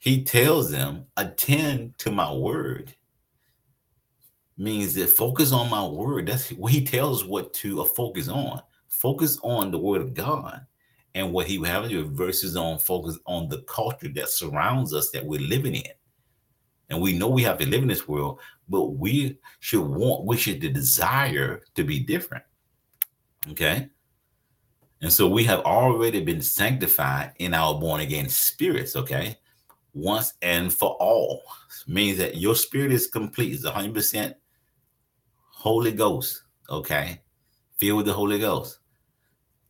He 0.02 0.24
tells 0.24 0.72
them, 0.72 1.06
attend 1.16 1.96
to 2.00 2.12
my 2.12 2.34
word. 2.34 2.96
Means 4.58 4.96
that 4.96 5.12
focus 5.12 5.52
on 5.52 5.70
my 5.70 5.86
word. 5.86 6.28
That's 6.28 6.50
what 6.50 6.72
he 6.72 6.84
tells 6.84 7.24
what 7.24 7.54
to 7.56 7.82
uh, 7.82 7.86
focus 7.86 8.28
on. 8.28 8.64
Focus 8.88 9.38
on 9.44 9.70
the 9.70 9.78
word 9.78 10.02
of 10.02 10.16
God 10.16 10.66
and 11.14 11.32
what 11.32 11.46
he 11.46 11.64
have 11.66 11.88
to 11.88 12.10
versus 12.10 12.58
on 12.58 12.80
focus 12.80 13.20
on 13.28 13.48
the 13.48 13.62
culture 13.68 14.10
that 14.16 14.30
surrounds 14.30 14.92
us 14.92 15.12
that 15.12 15.24
we're 15.24 15.40
living 15.40 15.76
in. 15.76 15.92
And 16.90 17.00
we 17.00 17.16
know 17.16 17.28
we 17.28 17.44
have 17.44 17.60
to 17.60 17.70
live 17.70 17.84
in 17.84 17.88
this 17.88 18.08
world, 18.08 18.40
but 18.68 18.96
we 18.98 19.38
should 19.60 19.86
want, 19.86 20.26
we 20.26 20.36
should 20.36 20.62
desire 20.62 21.62
to 21.76 21.84
be 21.84 22.00
different. 22.00 22.44
Okay. 23.52 23.88
And 25.04 25.14
so 25.14 25.28
we 25.28 25.44
have 25.44 25.60
already 25.60 26.24
been 26.24 26.42
sanctified 26.42 27.34
in 27.38 27.54
our 27.54 27.80
born 27.80 28.02
again 28.02 28.30
spirits. 28.30 28.96
Okay 28.96 29.38
once 29.94 30.34
and 30.42 30.74
for 30.74 30.92
all. 31.00 31.44
Means 31.88 32.18
that 32.20 32.38
your 32.38 32.56
spirit 32.56 32.92
is 32.92 33.08
complete, 33.08 33.54
it's 33.54 33.66
100% 33.66 34.36
Holy 35.36 35.92
Ghost, 35.92 36.44
okay? 36.70 37.22
Filled 37.78 37.98
with 37.98 38.06
the 38.06 38.14
Holy 38.14 38.40
Ghost. 38.40 38.80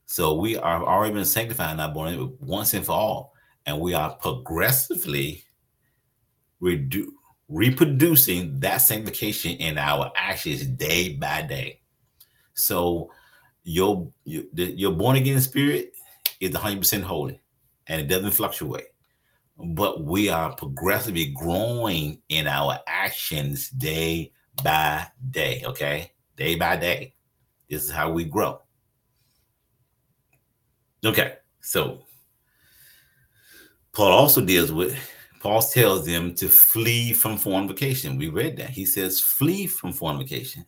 So 0.06 0.36
we 0.36 0.58
are 0.58 0.84
already 0.84 1.14
been 1.14 1.26
sanctified 1.26 1.80
and 1.80 1.94
born 1.94 2.36
once 2.40 2.74
and 2.74 2.86
for 2.86 2.94
all. 2.94 3.34
And 3.66 3.80
we 3.80 3.94
are 3.94 4.16
progressively 4.16 5.44
redu- 6.62 7.12
reproducing 7.48 8.60
that 8.60 8.78
sanctification 8.78 9.52
in 9.58 9.78
our 9.78 10.12
actions 10.16 10.66
day 10.66 11.14
by 11.16 11.44
day. 11.44 11.82
So 12.54 13.12
your, 13.64 14.12
your, 14.26 14.44
your 14.54 14.92
born 14.92 15.16
again 15.16 15.40
spirit 15.40 15.94
is 16.40 16.52
100% 16.52 17.04
holy 17.04 17.40
and 17.88 18.02
it 18.02 18.08
doesn't 18.08 18.32
fluctuate 18.32 18.91
but 19.64 20.04
we 20.04 20.30
are 20.30 20.56
progressively 20.56 21.34
growing 21.36 22.22
in 22.30 22.48
our 22.48 22.80
actions 22.88 23.70
day 23.70 24.32
by 24.64 25.08
day. 25.30 25.64
Okay, 25.66 26.12
day 26.36 26.56
by 26.56 26.76
day. 26.76 27.14
This 27.70 27.84
is 27.84 27.92
how 27.92 28.12
we 28.12 28.26
grow. 28.26 28.62
Okay, 31.06 31.36
so 31.62 32.04
Paul 33.94 34.12
also 34.12 34.42
deals 34.42 34.72
with, 34.72 34.98
Paul 35.40 35.62
tells 35.62 36.06
them 36.06 36.36
to 36.36 36.48
flee 36.48 37.14
from 37.14 37.38
fornication. 37.38 38.18
We 38.18 38.30
read 38.30 38.58
that. 38.58 38.70
He 38.70 38.86
says, 38.86 39.20
flee 39.20 39.68
from 39.68 39.94
fornication. 39.94 40.66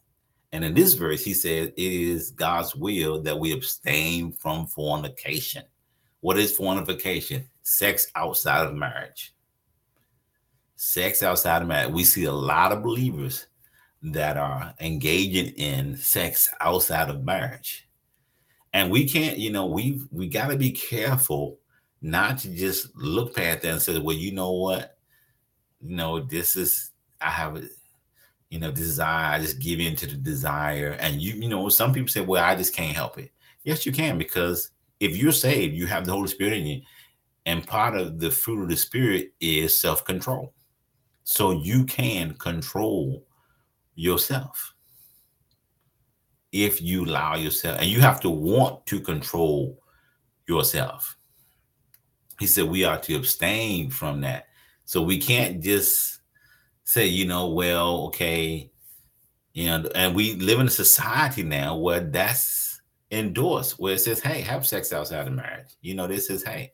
And 0.51 0.63
in 0.63 0.73
this 0.73 0.93
verse, 0.93 1.23
he 1.23 1.33
says, 1.33 1.67
it 1.69 1.73
is 1.77 2.31
God's 2.31 2.75
will 2.75 3.21
that 3.23 3.37
we 3.37 3.53
abstain 3.53 4.31
from 4.31 4.67
fornication. 4.67 5.63
What 6.23 6.39
is 6.39 6.55
fornication? 6.55 7.49
Sex 7.63 8.07
outside 8.15 8.67
of 8.67 8.73
marriage. 8.73 9.35
Sex 10.77 11.21
outside 11.21 11.61
of 11.61 11.67
marriage. 11.67 11.91
We 11.91 12.05
see 12.05 12.23
a 12.23 12.31
lot 12.31 12.71
of 12.71 12.81
believers 12.81 13.47
that 14.03 14.37
are 14.37 14.73
engaging 14.79 15.47
in 15.55 15.97
sex 15.97 16.49
outside 16.61 17.09
of 17.09 17.25
marriage. 17.25 17.89
And 18.71 18.89
we 18.89 19.05
can't, 19.05 19.37
you 19.37 19.51
know, 19.51 19.65
we've 19.65 20.07
we 20.11 20.29
got 20.29 20.47
to 20.47 20.55
be 20.55 20.71
careful 20.71 21.59
not 22.01 22.37
to 22.37 22.55
just 22.55 22.95
look 22.95 23.35
past 23.35 23.63
that 23.63 23.71
and 23.73 23.81
say, 23.81 23.99
well, 23.99 24.15
you 24.15 24.31
know 24.31 24.53
what? 24.53 24.97
You 25.81 25.97
know, 25.97 26.21
this 26.21 26.55
is 26.55 26.91
I 27.19 27.31
have 27.31 27.57
a 27.57 27.63
you 28.49 28.59
know 28.59 28.71
desire, 28.71 29.33
I 29.33 29.39
just 29.39 29.59
give 29.59 29.81
in 29.81 29.97
to 29.97 30.07
the 30.07 30.15
desire. 30.15 30.95
And 31.01 31.21
you, 31.21 31.33
you 31.33 31.49
know, 31.49 31.67
some 31.67 31.91
people 31.91 32.07
say, 32.07 32.21
well, 32.21 32.41
I 32.41 32.55
just 32.55 32.73
can't 32.73 32.95
help 32.95 33.17
it. 33.17 33.31
Yes, 33.65 33.85
you 33.85 33.91
can, 33.91 34.17
because 34.17 34.69
if 35.03 35.17
you're 35.17 35.33
saved, 35.33 35.75
you 35.75 35.85
have 35.87 36.05
the 36.05 36.13
Holy 36.13 36.29
Spirit 36.29 36.53
in 36.53 36.65
you. 36.65 36.81
And 37.45 37.67
part 37.67 37.95
of 37.95 38.19
the 38.19 38.31
fruit 38.31 38.63
of 38.63 38.69
the 38.69 38.77
Spirit 38.77 39.33
is 39.41 39.77
self 39.77 40.05
control. 40.05 40.53
So 41.25 41.51
you 41.51 41.83
can 41.83 42.35
control 42.35 43.25
yourself 43.95 44.73
if 46.53 46.81
you 46.81 47.05
allow 47.05 47.35
yourself, 47.35 47.79
and 47.79 47.89
you 47.89 47.99
have 47.99 48.21
to 48.21 48.29
want 48.29 48.85
to 48.85 48.99
control 48.99 49.79
yourself. 50.47 51.17
He 52.39 52.47
said 52.47 52.65
we 52.65 52.83
are 52.85 52.99
to 52.99 53.15
abstain 53.15 53.89
from 53.89 54.21
that. 54.21 54.47
So 54.85 55.01
we 55.01 55.17
can't 55.17 55.61
just 55.61 56.19
say, 56.83 57.07
you 57.07 57.25
know, 57.25 57.49
well, 57.49 58.05
okay, 58.07 58.71
you 59.53 59.65
know, 59.65 59.89
and 59.95 60.15
we 60.15 60.35
live 60.35 60.59
in 60.59 60.67
a 60.67 60.71
society 60.71 61.43
now 61.43 61.75
where 61.75 62.01
that's 62.01 62.62
endorsed 63.13 63.79
where 63.79 63.93
it 63.93 63.99
says, 63.99 64.19
hey, 64.19 64.41
have 64.41 64.65
sex 64.65 64.91
outside 64.91 65.27
of 65.27 65.33
marriage. 65.33 65.69
You 65.81 65.95
know, 65.95 66.07
this 66.07 66.29
is, 66.29 66.43
hey, 66.43 66.73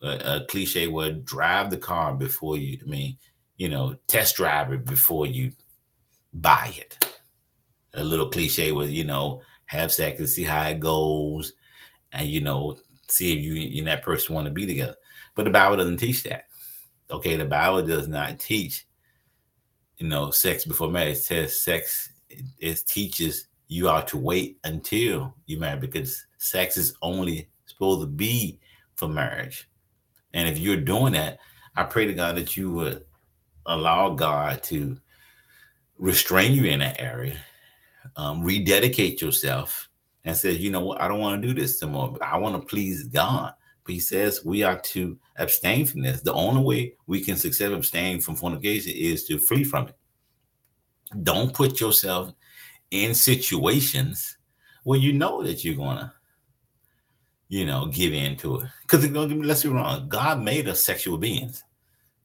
a, 0.00 0.36
a 0.36 0.46
cliche 0.48 0.86
would 0.86 1.24
drive 1.24 1.70
the 1.70 1.76
car 1.76 2.14
before 2.14 2.56
you, 2.56 2.78
I 2.80 2.88
mean, 2.88 3.18
you 3.56 3.68
know, 3.68 3.96
test 4.06 4.36
drive 4.36 4.72
it 4.72 4.84
before 4.84 5.26
you 5.26 5.52
buy 6.32 6.72
it. 6.76 7.20
A 7.94 8.02
little 8.02 8.30
cliche 8.30 8.72
was, 8.72 8.90
you 8.90 9.04
know, 9.04 9.42
have 9.66 9.92
sex 9.92 10.18
and 10.18 10.28
see 10.28 10.44
how 10.44 10.62
it 10.68 10.80
goes 10.80 11.52
and, 12.12 12.28
you 12.28 12.40
know, 12.40 12.78
see 13.08 13.36
if 13.36 13.44
you 13.44 13.78
and 13.78 13.88
that 13.88 14.02
person 14.02 14.34
want 14.34 14.46
to 14.46 14.52
be 14.52 14.66
together. 14.66 14.96
But 15.34 15.44
the 15.44 15.50
Bible 15.50 15.76
doesn't 15.76 15.98
teach 15.98 16.22
that. 16.24 16.46
Okay, 17.10 17.36
the 17.36 17.44
Bible 17.44 17.82
does 17.82 18.08
not 18.08 18.38
teach, 18.38 18.86
you 19.98 20.08
know, 20.08 20.30
sex 20.30 20.64
before 20.64 20.88
marriage. 20.88 21.18
It 21.18 21.22
says 21.22 21.60
sex, 21.60 22.10
it, 22.30 22.44
it 22.58 22.82
teaches 22.86 23.48
you 23.72 23.88
are 23.88 24.04
to 24.04 24.18
wait 24.18 24.58
until 24.64 25.34
you 25.46 25.58
marry 25.58 25.80
because 25.80 26.26
sex 26.36 26.76
is 26.76 26.94
only 27.00 27.48
supposed 27.64 28.02
to 28.02 28.06
be 28.06 28.60
for 28.96 29.08
marriage. 29.08 29.68
And 30.34 30.46
if 30.46 30.58
you're 30.58 30.76
doing 30.76 31.14
that, 31.14 31.38
I 31.74 31.84
pray 31.84 32.04
to 32.04 32.12
God 32.12 32.36
that 32.36 32.54
you 32.54 32.70
would 32.72 33.04
allow 33.64 34.10
God 34.10 34.62
to 34.64 34.98
restrain 35.96 36.52
you 36.52 36.64
in 36.64 36.80
that 36.80 37.00
area, 37.00 37.38
um, 38.16 38.42
rededicate 38.42 39.22
yourself, 39.22 39.88
and 40.24 40.36
says, 40.36 40.58
you 40.58 40.70
know 40.70 40.84
what, 40.84 41.00
I 41.00 41.08
don't 41.08 41.20
want 41.20 41.40
to 41.40 41.48
do 41.48 41.58
this 41.58 41.82
anymore. 41.82 42.18
I 42.20 42.36
want 42.36 42.60
to 42.60 42.66
please 42.66 43.04
God. 43.04 43.54
But 43.84 43.94
he 43.94 44.00
says 44.00 44.44
we 44.44 44.62
are 44.62 44.78
to 44.78 45.18
abstain 45.36 45.86
from 45.86 46.02
this. 46.02 46.20
The 46.20 46.34
only 46.34 46.62
way 46.62 46.94
we 47.06 47.22
can 47.22 47.36
successfully 47.36 47.78
abstain 47.78 48.20
from 48.20 48.36
fornication 48.36 48.92
is 48.94 49.24
to 49.24 49.38
flee 49.38 49.64
from 49.64 49.88
it. 49.88 49.96
Don't 51.22 51.54
put 51.54 51.80
yourself 51.80 52.32
in 52.92 53.14
situations 53.14 54.36
where 54.84 54.98
you 54.98 55.14
know 55.14 55.42
that 55.42 55.64
you're 55.64 55.74
gonna, 55.74 56.12
you 57.48 57.64
know, 57.64 57.86
give 57.86 58.12
in 58.12 58.36
to 58.36 58.60
it. 58.60 58.66
Because 58.82 59.08
let's 59.10 59.62
be 59.62 59.70
wrong, 59.70 60.08
God 60.08 60.42
made 60.42 60.68
us 60.68 60.80
sexual 60.80 61.16
beings. 61.16 61.64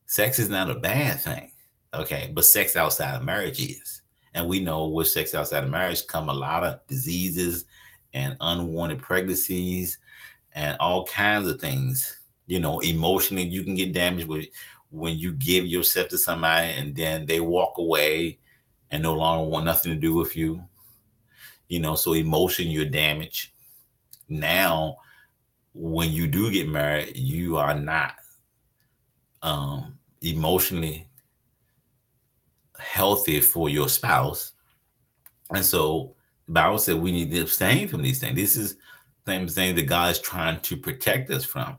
Sex 0.06 0.40
is 0.40 0.50
not 0.50 0.70
a 0.70 0.76
bad 0.76 1.22
thing, 1.22 1.52
okay, 1.94 2.32
but 2.34 2.46
sex 2.46 2.76
outside 2.76 3.16
of 3.16 3.24
marriage 3.24 3.62
is. 3.62 4.02
And 4.34 4.48
we 4.48 4.60
know 4.60 4.88
with 4.88 5.08
sex 5.08 5.34
outside 5.34 5.64
of 5.64 5.70
marriage 5.70 6.06
come 6.06 6.30
a 6.30 6.34
lot 6.34 6.64
of 6.64 6.86
diseases 6.88 7.66
and 8.14 8.36
unwanted 8.42 9.02
pregnancies 9.02 9.98
and 10.54 10.78
all 10.80 11.06
kinds 11.06 11.48
of 11.48 11.62
things. 11.62 12.20
You 12.46 12.60
know, 12.60 12.80
emotionally, 12.80 13.44
you 13.44 13.64
can 13.64 13.76
get 13.76 13.94
damaged 13.94 14.28
with 14.28 14.48
when 14.90 15.18
you 15.18 15.32
give 15.34 15.66
yourself 15.66 16.10
to 16.10 16.18
somebody 16.18 16.72
and 16.72 16.96
then 16.96 17.26
they 17.26 17.40
walk 17.40 17.78
away 17.78 18.40
and 18.92 19.04
no 19.04 19.14
longer 19.14 19.50
want 19.50 19.66
nothing 19.66 19.94
to 19.94 20.00
do 20.00 20.14
with 20.14 20.36
you. 20.36 20.64
You 21.68 21.80
know, 21.80 21.96
so 21.96 22.14
emotion, 22.14 22.68
you're 22.68 22.86
damaged. 22.86 23.52
Now, 24.30 24.98
when 25.74 26.12
you 26.12 26.28
do 26.28 26.52
get 26.52 26.70
married, 26.70 27.16
you 27.16 27.58
are 27.58 27.78
not 27.78 28.16
um, 29.42 29.98
emotionally 30.22 31.08
healthy 32.80 33.42
for 33.42 33.70
your 33.70 33.90
spouse. 33.90 34.54
And 35.54 35.66
so 35.66 36.16
Bible 36.48 36.80
said 36.80 36.96
we 36.96 37.12
need 37.12 37.32
to 37.32 37.42
abstain 37.42 37.88
from 37.88 38.02
these 38.02 38.20
things. 38.20 38.36
This 38.36 38.56
is 38.56 38.78
the 39.26 39.48
thing 39.48 39.76
that 39.76 39.88
God 39.88 40.12
is 40.12 40.20
trying 40.20 40.60
to 40.62 40.78
protect 40.78 41.30
us 41.30 41.44
from. 41.44 41.78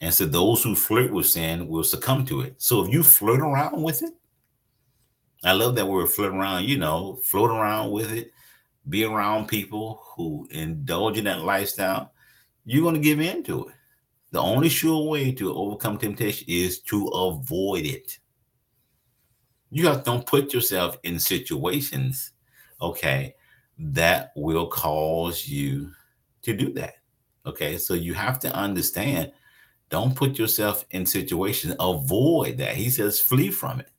And 0.00 0.12
so 0.12 0.26
those 0.26 0.62
who 0.62 0.74
flirt 0.74 1.12
with 1.12 1.26
sin 1.26 1.68
will 1.68 1.84
succumb 1.84 2.26
to 2.26 2.42
it. 2.42 2.56
So 2.58 2.84
if 2.84 2.92
you 2.92 3.02
flirt 3.02 3.40
around 3.40 3.82
with 3.82 4.02
it, 4.02 4.12
I 5.46 5.52
love 5.52 5.76
that 5.76 5.86
word 5.86 6.08
float 6.08 6.32
around, 6.32 6.64
you 6.64 6.76
know, 6.76 7.20
float 7.22 7.50
around 7.50 7.92
with 7.92 8.12
it, 8.12 8.32
be 8.88 9.04
around 9.04 9.46
people 9.46 10.02
who 10.04 10.48
indulge 10.50 11.18
in 11.18 11.24
that 11.24 11.42
lifestyle. 11.42 12.12
You're 12.64 12.82
going 12.82 12.96
to 12.96 13.00
give 13.00 13.20
in 13.20 13.44
to 13.44 13.68
it. 13.68 13.74
The 14.32 14.40
only 14.40 14.68
sure 14.68 15.08
way 15.08 15.30
to 15.32 15.54
overcome 15.54 15.98
temptation 15.98 16.46
is 16.48 16.80
to 16.80 17.06
avoid 17.06 17.84
it. 17.86 18.18
You 19.70 19.84
to 19.94 20.02
don't 20.04 20.26
put 20.26 20.52
yourself 20.52 20.98
in 21.04 21.18
situations, 21.18 22.32
okay, 22.80 23.36
that 23.78 24.32
will 24.34 24.66
cause 24.66 25.46
you 25.46 25.92
to 26.42 26.56
do 26.56 26.72
that. 26.72 26.94
Okay, 27.46 27.78
so 27.78 27.94
you 27.94 28.14
have 28.14 28.40
to 28.40 28.52
understand 28.52 29.30
don't 29.90 30.16
put 30.16 30.38
yourself 30.38 30.84
in 30.90 31.06
situations, 31.06 31.76
avoid 31.78 32.58
that. 32.58 32.74
He 32.74 32.90
says, 32.90 33.20
flee 33.20 33.52
from 33.52 33.78
it. 33.78 33.90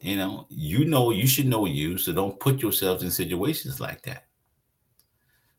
You 0.00 0.16
know, 0.16 0.46
you 0.48 0.86
know, 0.86 1.10
you 1.10 1.26
should 1.26 1.46
know 1.46 1.66
you, 1.66 1.98
so 1.98 2.12
don't 2.12 2.40
put 2.40 2.62
yourself 2.62 3.02
in 3.02 3.10
situations 3.10 3.80
like 3.80 4.02
that. 4.02 4.24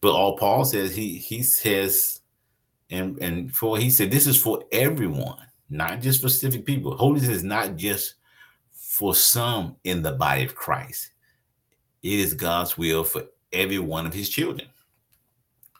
But 0.02 0.14
all 0.14 0.36
Paul 0.36 0.66
says, 0.66 0.96
he 0.96 1.18
he 1.18 1.44
says, 1.44 2.22
and 2.90 3.22
and 3.22 3.54
for 3.54 3.78
he 3.78 3.92
said, 3.92 4.10
this 4.10 4.26
is 4.26 4.42
for 4.42 4.64
everyone, 4.72 5.46
not 5.70 6.02
just 6.02 6.22
for 6.22 6.30
specific 6.30 6.66
people. 6.66 6.98
Holiness 6.98 7.30
is 7.30 7.44
not 7.44 7.76
just 7.76 8.16
for 8.74 9.14
some 9.14 9.76
in 9.84 10.02
the 10.02 10.14
body 10.14 10.44
of 10.44 10.56
Christ. 10.56 11.12
It 12.02 12.20
is 12.20 12.34
God's 12.34 12.80
will 12.80 13.04
for 13.04 13.24
every 13.54 13.80
one 13.80 14.08
of 14.08 14.14
his 14.14 14.30
children. 14.30 14.68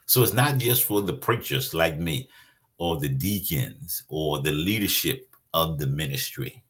So 0.06 0.22
it's 0.22 0.34
not 0.34 0.58
just 0.58 0.84
for 0.84 1.02
the 1.02 1.14
preachers 1.14 1.74
like 1.74 1.98
me 1.98 2.30
or 2.78 3.00
the 3.00 3.10
deacons 3.10 4.04
or 4.08 4.40
the 4.40 4.52
leadership 4.52 5.34
of 5.54 5.80
the 5.80 5.88
ministry. 5.88 6.64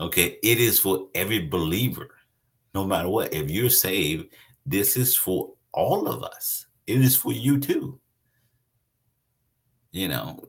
Okay, 0.00 0.38
it 0.42 0.58
is 0.58 0.78
for 0.80 1.08
every 1.14 1.46
believer, 1.46 2.08
no 2.74 2.84
matter 2.84 3.08
what. 3.08 3.32
If 3.32 3.50
you're 3.50 3.70
saved, 3.70 4.34
this 4.66 4.96
is 4.96 5.14
for 5.14 5.52
all 5.72 6.08
of 6.08 6.22
us. 6.24 6.66
It 6.86 7.00
is 7.00 7.16
for 7.16 7.32
you 7.32 7.58
too. 7.58 8.00
You 9.92 10.08
know, 10.08 10.48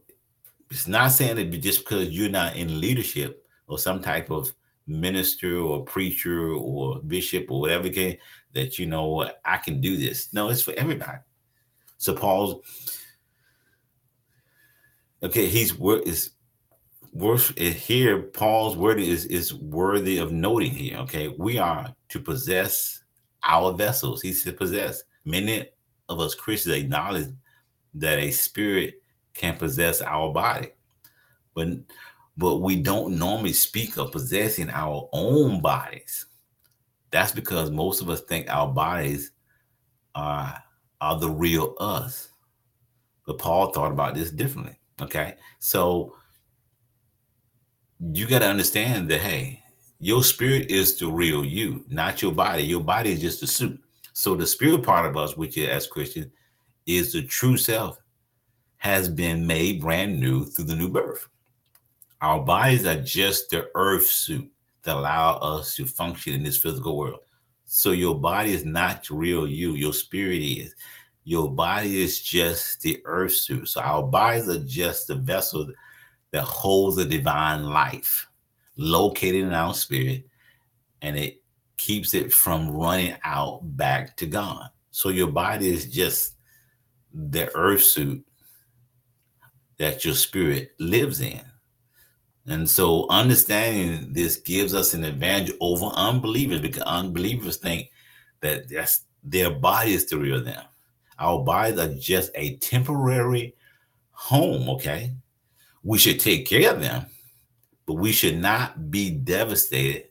it's 0.71 0.87
not 0.87 1.11
saying 1.11 1.35
that 1.35 1.51
just 1.61 1.79
because 1.79 2.09
you're 2.09 2.29
not 2.29 2.55
in 2.55 2.81
leadership 2.81 3.45
or 3.67 3.77
some 3.77 4.01
type 4.01 4.31
of 4.31 4.53
minister 4.87 5.59
or 5.59 5.83
preacher 5.83 6.51
or 6.51 6.99
bishop 7.01 7.49
or 7.49 7.61
whatever 7.61 7.89
can 7.89 8.17
that 8.53 8.77
you 8.77 8.85
know 8.85 9.29
I 9.43 9.57
can 9.57 9.81
do 9.81 9.97
this. 9.97 10.33
No, 10.33 10.49
it's 10.49 10.61
for 10.61 10.73
everybody. 10.73 11.19
So 11.97 12.13
Paul's 12.13 12.63
okay, 15.23 15.47
he's 15.47 15.77
word 15.77 16.03
is 16.05 16.31
worth 17.15 17.57
here. 17.57 18.21
Paul's 18.21 18.75
word 18.77 18.99
is 18.99 19.25
is 19.25 19.53
worthy 19.53 20.17
of 20.17 20.31
noting 20.31 20.71
here. 20.71 20.97
Okay, 20.99 21.29
we 21.29 21.57
are 21.57 21.95
to 22.09 22.19
possess 22.19 23.03
our 23.43 23.73
vessels. 23.73 24.21
He 24.21 24.33
said 24.33 24.57
possess. 24.57 25.01
Many 25.23 25.67
of 26.09 26.19
us 26.19 26.35
Christians 26.35 26.75
acknowledge 26.75 27.29
that 27.95 28.19
a 28.19 28.29
spirit 28.29 28.95
can 29.33 29.57
possess 29.57 30.01
our 30.01 30.31
body, 30.31 30.69
but 31.55 31.69
but 32.37 32.57
we 32.57 32.75
don't 32.75 33.17
normally 33.17 33.53
speak 33.53 33.97
of 33.97 34.11
possessing 34.11 34.69
our 34.69 35.09
own 35.13 35.61
bodies. 35.61 36.25
That's 37.11 37.31
because 37.31 37.71
most 37.71 38.01
of 38.01 38.09
us 38.09 38.21
think 38.21 38.49
our 38.49 38.67
bodies 38.67 39.31
are, 40.15 40.61
are 40.99 41.17
the 41.17 41.29
real 41.29 41.75
us. 41.79 42.29
But 43.25 43.37
Paul 43.37 43.71
thought 43.71 43.93
about 43.93 44.15
this 44.15 44.31
differently. 44.31 44.77
Okay. 45.01 45.35
So 45.59 46.17
you 47.99 48.27
got 48.27 48.39
to 48.39 48.47
understand 48.47 49.09
that, 49.09 49.21
hey, 49.21 49.63
your 49.99 50.23
spirit 50.23 50.69
is 50.69 50.97
the 50.97 51.07
real 51.07 51.45
you, 51.45 51.85
not 51.87 52.21
your 52.21 52.31
body. 52.31 52.63
Your 52.63 52.83
body 52.83 53.11
is 53.13 53.21
just 53.21 53.43
a 53.43 53.47
suit. 53.47 53.79
So 54.13 54.35
the 54.35 54.45
spirit 54.45 54.83
part 54.83 55.05
of 55.05 55.17
us, 55.17 55.37
which 55.37 55.57
is 55.57 55.69
as 55.69 55.87
Christian, 55.87 56.31
is 56.85 57.13
the 57.13 57.23
true 57.23 57.57
self, 57.57 57.99
has 58.77 59.09
been 59.09 59.47
made 59.47 59.81
brand 59.81 60.19
new 60.19 60.45
through 60.45 60.65
the 60.65 60.75
new 60.75 60.89
birth. 60.89 61.27
Our 62.21 62.41
bodies 62.41 62.85
are 62.85 63.01
just 63.01 63.49
the 63.49 63.69
earth 63.75 64.05
suit 64.05 64.49
that 64.83 64.95
allow 64.95 65.37
us 65.37 65.75
to 65.75 65.85
function 65.85 66.33
in 66.33 66.43
this 66.43 66.57
physical 66.57 66.97
world. 66.97 67.19
So 67.65 67.91
your 67.91 68.19
body 68.19 68.53
is 68.53 68.63
not 68.63 69.09
real 69.09 69.47
you, 69.47 69.73
your 69.73 69.93
spirit 69.93 70.41
is. 70.41 70.75
Your 71.23 71.51
body 71.51 72.03
is 72.03 72.21
just 72.21 72.81
the 72.81 73.01
earth 73.05 73.33
suit. 73.33 73.67
So 73.67 73.81
our 73.81 74.03
bodies 74.03 74.47
are 74.47 74.63
just 74.63 75.07
the 75.07 75.15
vessel 75.15 75.67
that 76.35 76.43
holds 76.43 76.97
the 76.97 77.05
divine 77.05 77.63
life 77.63 78.27
located 78.75 79.35
in 79.35 79.53
our 79.53 79.73
spirit 79.73 80.25
and 81.01 81.17
it 81.17 81.41
keeps 81.77 82.13
it 82.13 82.33
from 82.33 82.71
running 82.71 83.15
out 83.23 83.61
back 83.77 84.17
to 84.17 84.25
God. 84.25 84.67
So 84.91 85.07
your 85.07 85.29
body 85.29 85.69
is 85.69 85.89
just 85.89 86.33
the 87.13 87.49
earth 87.55 87.83
suit 87.83 88.21
that 89.77 90.03
your 90.03 90.13
spirit 90.13 90.71
lives 90.77 91.21
in. 91.21 91.39
And 92.47 92.69
so 92.69 93.07
understanding 93.09 94.11
this 94.11 94.35
gives 94.35 94.73
us 94.73 94.93
an 94.93 95.05
advantage 95.05 95.55
over 95.61 95.85
unbelievers 95.85 96.59
because 96.59 96.83
unbelievers 96.83 97.55
think 97.55 97.91
that 98.41 98.67
that's 98.67 99.05
their 99.23 99.51
body 99.51 99.93
is 99.93 100.05
the 100.07 100.17
real 100.17 100.43
them. 100.43 100.65
Our 101.17 101.45
bodies 101.45 101.79
are 101.79 101.93
just 101.93 102.31
a 102.35 102.57
temporary 102.57 103.55
home, 104.11 104.69
okay? 104.71 105.13
We 105.85 105.97
should 105.97 106.19
take 106.19 106.45
care 106.45 106.73
of 106.73 106.81
them, 106.81 107.05
but 107.85 107.93
we 107.93 108.11
should 108.11 108.37
not 108.37 108.91
be 108.91 109.11
devastated 109.11 110.09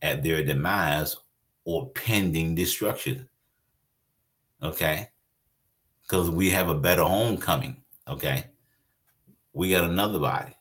at 0.00 0.24
their 0.24 0.42
demise 0.42 1.16
or 1.64 1.90
pending 1.90 2.56
destruction. 2.56 3.28
Okay? 4.60 5.10
Because 6.02 6.30
we 6.30 6.50
have 6.50 6.68
a 6.68 6.74
better 6.74 7.04
home 7.04 7.36
coming, 7.36 7.76
okay? 8.08 8.46
We 9.52 9.70
got 9.70 9.84
another 9.84 10.18
body. 10.18 10.56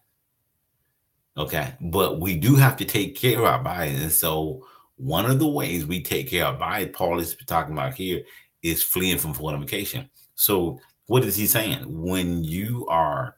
Okay. 1.37 1.73
But 1.79 2.19
we 2.19 2.37
do 2.37 2.55
have 2.55 2.75
to 2.77 2.85
take 2.85 3.15
care 3.15 3.39
of 3.39 3.45
our 3.45 3.63
body. 3.63 3.91
And 3.91 4.11
so 4.11 4.67
one 4.97 5.25
of 5.25 5.39
the 5.39 5.47
ways 5.47 5.85
we 5.85 6.03
take 6.03 6.29
care 6.29 6.45
of 6.45 6.55
our 6.55 6.59
body, 6.59 6.87
Paul 6.87 7.19
is 7.19 7.35
talking 7.47 7.73
about 7.73 7.93
here, 7.93 8.21
is 8.61 8.83
fleeing 8.83 9.17
from 9.17 9.33
fornication. 9.33 10.09
So 10.35 10.79
what 11.07 11.23
is 11.23 11.35
he 11.35 11.47
saying? 11.47 11.83
When 11.87 12.43
you 12.43 12.85
are 12.89 13.37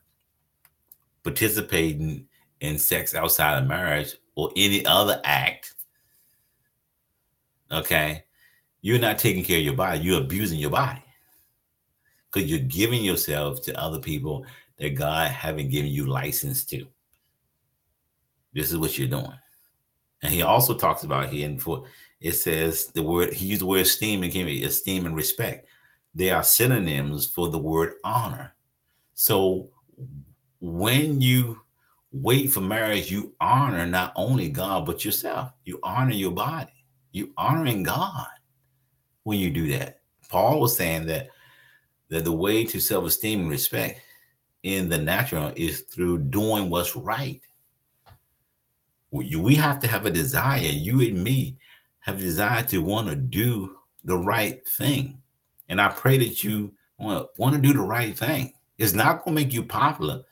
participating 1.23 2.27
in 2.61 2.77
sex 2.77 3.15
outside 3.15 3.57
of 3.57 3.67
marriage 3.67 4.15
or 4.35 4.51
any 4.55 4.85
other 4.85 5.21
act, 5.23 5.75
okay, 7.71 8.23
you're 8.81 8.99
not 8.99 9.17
taking 9.17 9.43
care 9.43 9.59
of 9.59 9.65
your 9.65 9.75
body. 9.75 9.99
You're 9.99 10.21
abusing 10.21 10.59
your 10.59 10.69
body 10.69 11.03
because 12.31 12.49
you're 12.49 12.59
giving 12.59 13.03
yourself 13.03 13.61
to 13.63 13.79
other 13.79 13.99
people 13.99 14.45
that 14.77 14.91
God 14.91 15.31
haven't 15.31 15.69
given 15.69 15.91
you 15.91 16.07
license 16.07 16.65
to. 16.65 16.85
This 18.53 18.71
is 18.71 18.77
what 18.77 18.97
you're 18.97 19.07
doing. 19.07 19.37
And 20.21 20.31
he 20.31 20.41
also 20.41 20.73
talks 20.73 21.03
about 21.03 21.29
here, 21.29 21.47
and 21.47 21.61
for 21.61 21.85
it 22.21 22.33
says 22.33 22.87
the 22.87 23.03
word 23.03 23.33
he 23.33 23.47
used 23.47 23.61
the 23.61 23.65
word 23.65 23.81
esteem 23.81 24.23
and 24.23 24.31
came 24.31 24.47
esteem 24.65 25.05
and 25.05 25.15
respect. 25.15 25.67
They 26.15 26.29
are 26.29 26.43
synonyms 26.43 27.27
for 27.27 27.49
the 27.49 27.57
word 27.57 27.95
honor. 28.03 28.55
So 29.15 29.69
when 30.63 31.21
you 31.21 31.61
wait 32.11 32.47
for 32.47 32.61
marriage, 32.61 33.11
you 33.11 33.35
honor 33.41 33.85
not 33.85 34.13
only 34.15 34.49
God 34.49 34.85
but 34.85 35.03
yourself. 35.03 35.51
You 35.65 35.79
honor 35.83 36.13
your 36.13 36.31
body. 36.31 36.85
You 37.11 37.31
honoring 37.37 37.83
God 37.83 38.27
when 39.23 39.39
you 39.39 39.49
do 39.49 39.67
that. 39.71 39.99
Paul 40.29 40.59
was 40.59 40.75
saying 40.75 41.05
that 41.07 41.27
that 42.09 42.23
the 42.23 42.31
way 42.31 42.63
to 42.63 42.79
self-esteem 42.79 43.41
and 43.41 43.49
respect 43.49 44.01
in 44.63 44.89
the 44.89 44.97
natural 44.97 45.51
is 45.55 45.81
through 45.81 46.19
doing 46.19 46.69
what's 46.69 46.95
right 46.95 47.41
we 49.13 49.55
have 49.55 49.79
to 49.79 49.87
have 49.87 50.05
a 50.05 50.11
desire. 50.11 50.59
You 50.59 51.01
and 51.01 51.23
me 51.23 51.57
have 51.99 52.15
a 52.15 52.21
desire 52.21 52.63
to 52.63 52.79
want 52.79 53.07
to 53.07 53.15
do 53.15 53.77
the 54.03 54.17
right 54.17 54.67
thing. 54.67 55.21
And 55.69 55.79
I 55.79 55.89
pray 55.89 56.17
that 56.17 56.43
you 56.43 56.73
want 56.97 57.19
to, 57.19 57.41
want 57.41 57.55
to 57.55 57.61
do 57.61 57.73
the 57.73 57.81
right 57.81 58.17
thing. 58.17 58.53
It's 58.79 58.93
not 58.93 59.23
going 59.23 59.35
to 59.37 59.43
make 59.43 59.53
you 59.53 59.63
popular. 59.63 60.23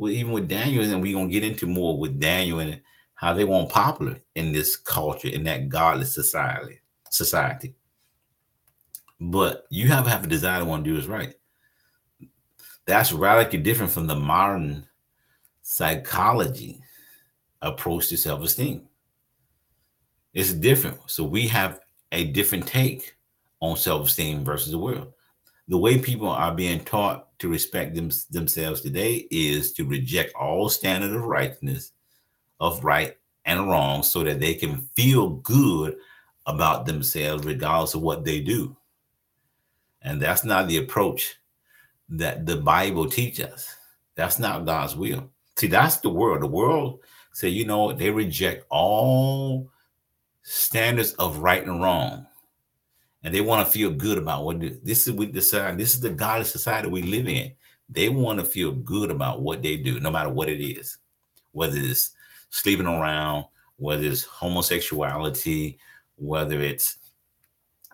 Well, 0.00 0.10
even 0.10 0.32
with 0.32 0.48
Daniel, 0.48 0.82
and 0.82 1.02
we're 1.02 1.14
to 1.14 1.28
get 1.30 1.44
into 1.44 1.66
more 1.66 1.98
with 1.98 2.18
Daniel 2.18 2.60
and 2.60 2.80
how 3.16 3.34
they 3.34 3.44
want 3.44 3.68
popular 3.68 4.16
in 4.34 4.50
this 4.50 4.74
culture, 4.74 5.28
in 5.28 5.44
that 5.44 5.68
godless 5.68 6.14
society. 6.14 6.80
Society. 7.10 7.74
But 9.20 9.66
you 9.68 9.88
have 9.88 10.04
to 10.04 10.10
have 10.10 10.24
a 10.24 10.26
desire 10.26 10.60
to 10.60 10.64
want 10.64 10.84
to 10.84 10.90
do 10.90 10.94
what's 10.96 11.06
right. 11.06 11.34
That's 12.86 13.12
radically 13.12 13.58
different 13.58 13.92
from 13.92 14.06
the 14.06 14.14
modern 14.16 14.86
psychology 15.60 16.80
approach 17.60 18.08
to 18.08 18.16
self 18.16 18.42
esteem. 18.42 18.88
It's 20.32 20.54
different. 20.54 20.98
So 21.10 21.24
we 21.24 21.46
have 21.48 21.80
a 22.10 22.24
different 22.24 22.66
take 22.66 23.16
on 23.60 23.76
self 23.76 24.06
esteem 24.06 24.44
versus 24.44 24.70
the 24.70 24.78
world. 24.78 25.12
The 25.70 25.78
way 25.78 25.98
people 25.98 26.28
are 26.28 26.52
being 26.52 26.80
taught 26.80 27.38
to 27.38 27.48
respect 27.48 27.94
them, 27.94 28.10
themselves 28.30 28.80
today 28.80 29.28
is 29.30 29.72
to 29.74 29.84
reject 29.84 30.34
all 30.34 30.68
standard 30.68 31.14
of 31.14 31.22
rightness, 31.22 31.92
of 32.58 32.84
right 32.84 33.16
and 33.44 33.68
wrong, 33.68 34.02
so 34.02 34.24
that 34.24 34.40
they 34.40 34.54
can 34.54 34.88
feel 34.96 35.28
good 35.28 35.96
about 36.46 36.86
themselves 36.86 37.44
regardless 37.44 37.94
of 37.94 38.02
what 38.02 38.24
they 38.24 38.40
do. 38.40 38.76
And 40.02 40.20
that's 40.20 40.42
not 40.42 40.66
the 40.66 40.78
approach 40.78 41.36
that 42.08 42.46
the 42.46 42.56
Bible 42.56 43.08
teaches 43.08 43.44
us. 43.44 43.76
That's 44.16 44.40
not 44.40 44.66
God's 44.66 44.96
will. 44.96 45.30
See, 45.56 45.68
that's 45.68 45.98
the 45.98 46.10
world. 46.10 46.42
The 46.42 46.48
world 46.48 46.98
say, 47.32 47.48
you 47.48 47.64
know, 47.64 47.92
they 47.92 48.10
reject 48.10 48.66
all 48.70 49.70
standards 50.42 51.12
of 51.12 51.38
right 51.38 51.64
and 51.64 51.80
wrong. 51.80 52.26
And 53.22 53.34
they 53.34 53.40
want 53.40 53.66
to 53.66 53.72
feel 53.72 53.90
good 53.90 54.18
about 54.18 54.44
what 54.44 54.60
this 54.60 55.06
is 55.06 55.12
we 55.12 55.26
decide. 55.26 55.76
This 55.76 55.94
is 55.94 56.00
the 56.00 56.10
godless 56.10 56.50
society 56.50 56.88
we 56.88 57.02
live 57.02 57.28
in. 57.28 57.52
They 57.88 58.08
want 58.08 58.38
to 58.40 58.46
feel 58.46 58.72
good 58.72 59.10
about 59.10 59.42
what 59.42 59.62
they 59.62 59.76
do, 59.76 60.00
no 60.00 60.10
matter 60.10 60.30
what 60.30 60.48
it 60.48 60.62
is, 60.64 60.98
whether 61.52 61.76
it's 61.76 62.12
sleeping 62.50 62.86
around, 62.86 63.44
whether 63.76 64.04
it's 64.04 64.24
homosexuality, 64.24 65.78
whether 66.16 66.60
it's 66.60 66.98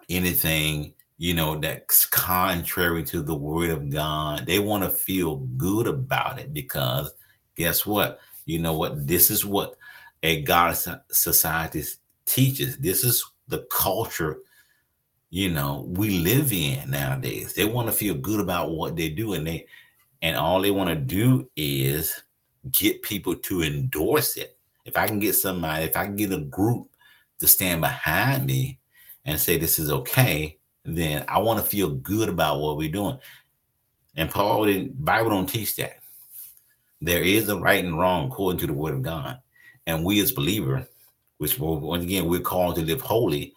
anything, 0.08 0.94
you 1.18 1.34
know, 1.34 1.56
that's 1.56 2.06
contrary 2.06 3.02
to 3.04 3.22
the 3.22 3.34
word 3.34 3.70
of 3.70 3.90
God. 3.90 4.46
They 4.46 4.58
want 4.58 4.84
to 4.84 4.90
feel 4.90 5.36
good 5.56 5.86
about 5.86 6.38
it 6.38 6.52
because 6.52 7.12
guess 7.56 7.86
what? 7.86 8.20
You 8.44 8.58
know 8.58 8.74
what? 8.74 9.06
This 9.06 9.30
is 9.30 9.44
what 9.44 9.76
a 10.22 10.42
God 10.42 10.76
society 11.10 11.84
teaches. 12.26 12.76
This 12.78 13.02
is 13.02 13.24
the 13.48 13.66
culture, 13.70 14.38
you 15.30 15.50
know, 15.50 15.84
we 15.88 16.18
live 16.18 16.52
in 16.52 16.90
nowadays. 16.90 17.52
They 17.52 17.64
want 17.64 17.88
to 17.88 17.94
feel 17.94 18.14
good 18.14 18.40
about 18.40 18.70
what 18.70 18.96
they 18.96 19.08
do, 19.08 19.34
and 19.34 19.46
they 19.46 19.66
and 20.22 20.36
all 20.36 20.60
they 20.60 20.70
want 20.70 20.88
to 20.90 20.96
do 20.96 21.48
is 21.56 22.22
get 22.70 23.02
people 23.02 23.34
to 23.34 23.62
endorse 23.62 24.36
it. 24.36 24.56
If 24.84 24.96
I 24.96 25.06
can 25.06 25.18
get 25.18 25.34
somebody, 25.34 25.84
if 25.84 25.96
I 25.96 26.04
can 26.04 26.16
get 26.16 26.32
a 26.32 26.40
group 26.40 26.88
to 27.40 27.46
stand 27.46 27.80
behind 27.80 28.46
me 28.46 28.78
and 29.24 29.38
say 29.38 29.58
this 29.58 29.78
is 29.78 29.90
okay, 29.90 30.58
then 30.84 31.24
I 31.28 31.38
want 31.38 31.60
to 31.60 31.66
feel 31.66 31.90
good 31.90 32.28
about 32.28 32.60
what 32.60 32.76
we're 32.76 32.90
doing. 32.90 33.18
And 34.14 34.30
Paul 34.30 34.66
didn't 34.66 35.04
Bible 35.04 35.30
don't 35.30 35.48
teach 35.48 35.76
that. 35.76 35.98
There 37.00 37.22
is 37.22 37.48
a 37.48 37.58
right 37.58 37.84
and 37.84 37.98
wrong 37.98 38.28
according 38.28 38.60
to 38.60 38.66
the 38.66 38.72
word 38.72 38.94
of 38.94 39.02
God. 39.02 39.38
And 39.86 40.04
we 40.04 40.20
as 40.20 40.32
believers, 40.32 40.86
which 41.38 41.58
once 41.58 42.02
again 42.02 42.26
we're 42.26 42.40
called 42.40 42.76
to 42.76 42.82
live 42.82 43.00
holy, 43.00 43.54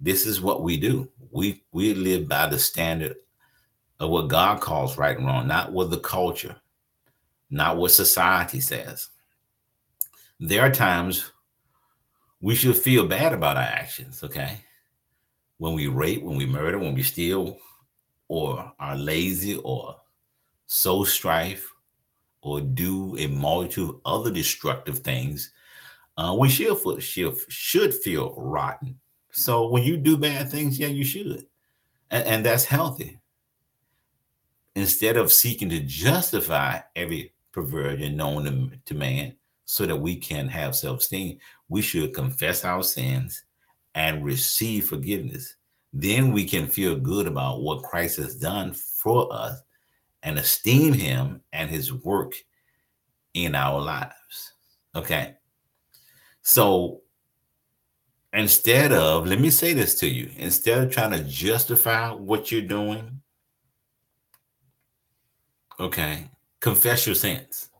this 0.00 0.26
is 0.26 0.40
what 0.40 0.62
we 0.62 0.76
do. 0.76 1.08
We 1.30 1.64
we 1.72 1.94
live 1.94 2.28
by 2.28 2.48
the 2.48 2.58
standard 2.58 3.16
of 4.00 4.10
what 4.10 4.28
God 4.28 4.60
calls 4.60 4.98
right 4.98 5.16
and 5.16 5.26
wrong, 5.26 5.46
not 5.46 5.72
what 5.72 5.90
the 5.90 5.98
culture, 5.98 6.56
not 7.50 7.76
what 7.76 7.92
society 7.92 8.60
says. 8.60 9.08
There 10.40 10.62
are 10.62 10.70
times 10.70 11.30
we 12.40 12.54
should 12.54 12.76
feel 12.76 13.06
bad 13.06 13.32
about 13.32 13.56
our 13.56 13.62
actions, 13.62 14.22
okay? 14.22 14.58
When 15.58 15.74
we 15.74 15.86
rape, 15.86 16.22
when 16.22 16.36
we 16.36 16.44
murder, 16.44 16.78
when 16.78 16.94
we 16.94 17.02
steal, 17.02 17.58
or 18.28 18.72
are 18.78 18.96
lazy, 18.96 19.56
or 19.56 19.96
sow 20.66 21.04
strife, 21.04 21.72
or 22.42 22.60
do 22.60 23.16
a 23.16 23.28
multitude 23.28 23.88
of 23.88 24.00
other 24.04 24.30
destructive 24.30 24.98
things, 24.98 25.52
uh, 26.18 26.36
we 26.38 26.48
should, 26.50 27.02
should, 27.02 27.34
should 27.48 27.94
feel 27.94 28.34
rotten. 28.36 28.98
So 29.34 29.66
when 29.68 29.82
you 29.82 29.96
do 29.96 30.16
bad 30.16 30.48
things, 30.48 30.78
yeah, 30.78 30.86
you 30.86 31.04
should. 31.04 31.46
And, 32.10 32.24
and 32.24 32.46
that's 32.46 32.64
healthy. 32.64 33.18
Instead 34.76 35.16
of 35.16 35.32
seeking 35.32 35.68
to 35.70 35.80
justify 35.80 36.80
every 36.94 37.32
perversion 37.52 38.16
known 38.16 38.44
to, 38.44 38.78
to 38.84 38.94
man 38.94 39.34
so 39.64 39.86
that 39.86 39.96
we 39.96 40.16
can 40.16 40.46
have 40.48 40.76
self 40.76 41.00
esteem, 41.00 41.38
we 41.68 41.82
should 41.82 42.14
confess 42.14 42.64
our 42.64 42.84
sins 42.84 43.44
and 43.96 44.24
receive 44.24 44.88
forgiveness. 44.88 45.56
Then 45.92 46.32
we 46.32 46.44
can 46.44 46.68
feel 46.68 46.96
good 46.96 47.26
about 47.26 47.62
what 47.62 47.82
Christ 47.82 48.18
has 48.18 48.36
done 48.36 48.72
for 48.72 49.32
us 49.32 49.60
and 50.22 50.38
esteem 50.38 50.92
him 50.92 51.40
and 51.52 51.68
his 51.68 51.92
work 51.92 52.34
in 53.34 53.56
our 53.56 53.80
lives. 53.80 54.52
Okay. 54.94 55.34
So 56.42 57.00
instead 58.34 58.92
of, 58.92 59.26
let 59.26 59.40
me 59.40 59.48
say 59.48 59.72
this 59.72 59.94
to 60.00 60.08
you, 60.08 60.30
instead 60.36 60.82
of 60.82 60.90
trying 60.90 61.12
to 61.12 61.22
justify 61.24 62.10
what 62.10 62.50
you're 62.50 62.62
doing, 62.62 63.20
okay, 65.78 66.28
confess 66.60 67.06
your 67.06 67.14
sins. 67.14 67.70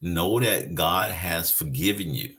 Know 0.00 0.40
that 0.40 0.74
God 0.74 1.10
has 1.10 1.50
forgiven 1.50 2.14
you. 2.14 2.34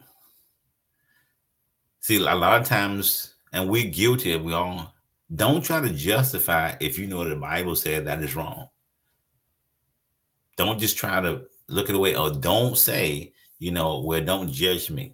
See, 2.00 2.18
a 2.18 2.36
lot 2.36 2.62
of 2.62 2.68
times, 2.68 3.36
and 3.54 3.70
we're 3.70 3.90
guilty, 3.90 4.36
we 4.38 4.54
all 4.54 4.94
don't 5.36 5.62
try 5.62 5.80
to 5.82 5.90
justify 5.90 6.76
if 6.80 6.98
you 6.98 7.06
know 7.06 7.28
the 7.28 7.36
Bible 7.36 7.76
said 7.76 8.08
that 8.08 8.24
is 8.24 8.36
wrong. 8.36 8.70
Don't 10.58 10.80
just 10.80 10.98
try 10.98 11.22
to 11.22 11.44
look 11.68 11.90
at 11.90 11.94
the 11.94 12.00
way, 12.00 12.16
or 12.16 12.32
don't 12.32 12.78
say, 12.78 13.34
you 13.60 13.72
know, 13.72 14.00
where 14.00 14.22
don't 14.22 14.52
judge 14.52 14.90
me. 14.90 15.14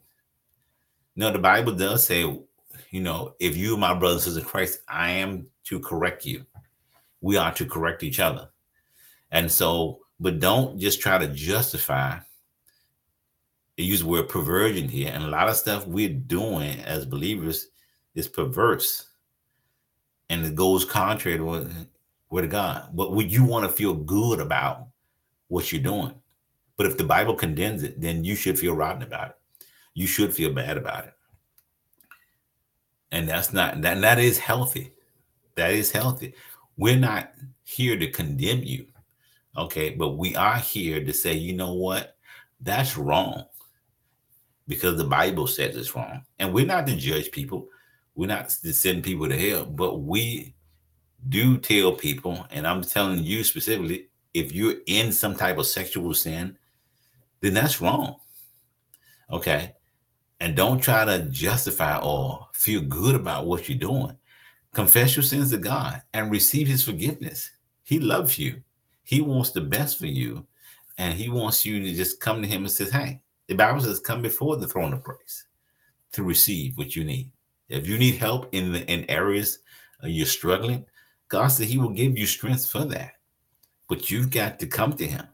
No, 1.16 1.32
the 1.32 1.40
Bible 1.40 1.74
does 1.74 2.06
say, 2.06 2.22
you 2.92 3.02
know, 3.02 3.36
if 3.40 3.56
you, 3.56 3.78
my 3.78 3.94
brothers 3.94 4.26
and 4.26 4.34
sisters 4.34 4.44
in 4.44 4.50
Christ, 4.50 4.80
I 4.88 5.12
am 5.12 5.48
to 5.66 5.80
correct 5.80 6.26
you. 6.26 6.46
We 7.22 7.38
are 7.38 7.54
to 7.54 7.66
correct 7.66 8.04
each 8.04 8.20
other. 8.20 8.50
And 9.32 9.52
so, 9.52 10.00
but 10.20 10.40
don't 10.40 10.80
just 10.80 11.02
try 11.02 11.18
to 11.18 11.28
justify. 11.28 12.20
They 13.78 13.84
use 13.84 14.02
the 14.02 14.08
word 14.08 14.30
perversion 14.30 14.88
here, 14.88 15.12
and 15.14 15.24
a 15.24 15.28
lot 15.28 15.50
of 15.50 15.56
stuff 15.56 15.88
we're 15.88 16.10
doing 16.10 16.80
as 16.82 17.06
believers 17.06 17.68
is 18.14 18.28
perverse, 18.28 19.10
and 20.30 20.46
it 20.46 20.56
goes 20.56 20.86
contrary 20.86 21.38
to 21.38 21.44
what, 21.44 21.68
word 22.30 22.46
of 22.46 22.50
God. 22.50 22.90
But 22.94 23.12
would 23.12 23.32
you 23.32 23.44
want 23.44 23.66
to 23.66 23.76
feel 23.76 23.94
good 23.94 24.40
about 24.40 24.88
what 25.50 25.72
you're 25.72 25.82
doing? 25.82 26.14
But 26.78 26.86
if 26.86 26.98
the 26.98 27.04
Bible 27.04 27.36
condemns 27.36 27.84
it, 27.84 28.00
then 28.00 28.24
you 28.24 28.36
should 28.36 28.58
feel 28.58 28.76
rotten 28.76 29.02
about 29.02 29.30
it. 29.30 29.36
You 29.96 30.06
should 30.06 30.34
feel 30.34 30.54
bad 30.54 30.78
about 30.78 31.06
it. 31.06 31.14
And 33.12 33.28
that's 33.28 33.52
not 33.52 33.82
that 33.82 34.02
that 34.02 34.20
is 34.20 34.38
healthy. 34.38 34.94
That 35.56 35.72
is 35.72 35.92
healthy. 35.92 36.36
We're 36.78 37.00
not 37.00 37.32
here 37.64 37.98
to 37.98 38.12
condemn 38.12 38.62
you. 38.64 38.88
Okay, 39.58 39.92
but 39.92 40.18
we 40.18 40.36
are 40.36 40.58
here 40.58 41.04
to 41.04 41.14
say, 41.14 41.34
you 41.34 41.54
know 41.54 41.74
what? 41.74 42.18
That's 42.60 42.98
wrong. 42.98 43.46
Because 44.68 44.98
the 44.98 45.06
Bible 45.06 45.48
says 45.48 45.78
it's 45.78 45.96
wrong. 45.96 46.24
And 46.40 46.54
we're 46.54 46.66
not 46.66 46.86
to 46.88 46.96
judge 46.96 47.32
people. 47.32 47.70
We're 48.16 48.28
not 48.28 48.50
to 48.50 48.74
send 48.74 49.04
people 49.04 49.30
to 49.30 49.38
hell, 49.38 49.66
but 49.66 50.00
we 50.00 50.56
do 51.30 51.58
tell 51.58 51.94
people, 51.94 52.46
and 52.52 52.68
I'm 52.68 52.82
telling 52.82 53.24
you 53.24 53.44
specifically, 53.44 54.10
if 54.34 54.52
you're 54.52 54.76
in 54.88 55.12
some 55.12 55.36
type 55.36 55.58
of 55.58 55.68
sexual 55.68 56.14
sin, 56.14 56.58
then 57.42 57.54
that's 57.54 57.80
wrong. 57.80 58.18
Okay. 59.32 59.74
And 60.40 60.56
don't 60.56 60.80
try 60.80 61.06
to 61.06 61.24
justify 61.30 61.98
or 61.98 62.48
feel 62.54 62.82
good 62.82 63.16
about 63.16 63.46
what 63.46 63.70
you're 63.70 63.78
doing. 63.78 64.18
Confess 64.74 65.16
your 65.16 65.24
sins 65.24 65.52
to 65.52 65.58
God 65.58 66.02
and 66.14 66.32
receive 66.32 66.68
his 66.68 66.84
forgiveness. 66.84 67.52
He 67.84 68.00
loves 68.00 68.38
you. 68.38 68.62
He 69.04 69.22
wants 69.22 69.52
the 69.52 69.62
best 69.62 69.98
for 69.98 70.08
you. 70.08 70.46
And 70.98 71.14
he 71.14 71.30
wants 71.30 71.66
you 71.66 71.80
to 71.80 71.94
just 71.94 72.20
come 72.20 72.42
to 72.42 72.48
him 72.48 72.64
and 72.64 72.72
says, 72.72 72.92
Hey, 72.92 73.22
the 73.48 73.56
Bible 73.56 73.82
says, 73.82 74.00
come 74.00 74.22
before 74.22 74.58
the 74.58 74.68
throne 74.68 74.94
of 74.94 75.04
grace 75.04 75.46
to 76.14 76.24
receive 76.24 76.78
what 76.78 76.96
you 76.96 77.04
need. 77.04 77.32
If 77.70 77.88
you 77.88 77.98
need 77.98 78.16
help 78.16 78.50
in 78.54 78.72
the 78.72 78.86
in 78.92 79.10
areas 79.10 79.60
uh, 80.04 80.08
you're 80.08 80.26
struggling, 80.26 80.86
God 81.28 81.48
said 81.48 81.68
He 81.68 81.78
will 81.78 81.90
give 81.90 82.18
you 82.18 82.26
strength 82.26 82.70
for 82.70 82.86
that. 82.86 83.14
But 83.88 84.10
you've 84.10 84.32
got 84.32 84.60
to 84.60 84.68
come 84.68 84.94
to 84.94 85.06
Him 85.06 85.28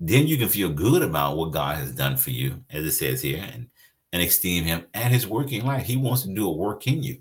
then 0.00 0.26
you 0.26 0.36
can 0.36 0.48
feel 0.48 0.68
good 0.68 1.02
about 1.02 1.36
what 1.36 1.52
God 1.52 1.76
has 1.76 1.92
done 1.92 2.16
for 2.16 2.30
you, 2.30 2.62
as 2.70 2.84
it 2.84 2.92
says 2.92 3.22
here, 3.22 3.42
and, 3.52 3.68
and 4.12 4.22
esteem 4.22 4.64
Him 4.64 4.86
and 4.94 5.12
His 5.12 5.26
working 5.26 5.64
life. 5.64 5.86
He 5.86 5.96
wants 5.96 6.22
to 6.22 6.34
do 6.34 6.48
a 6.48 6.52
work 6.52 6.86
in 6.86 7.02
you. 7.02 7.20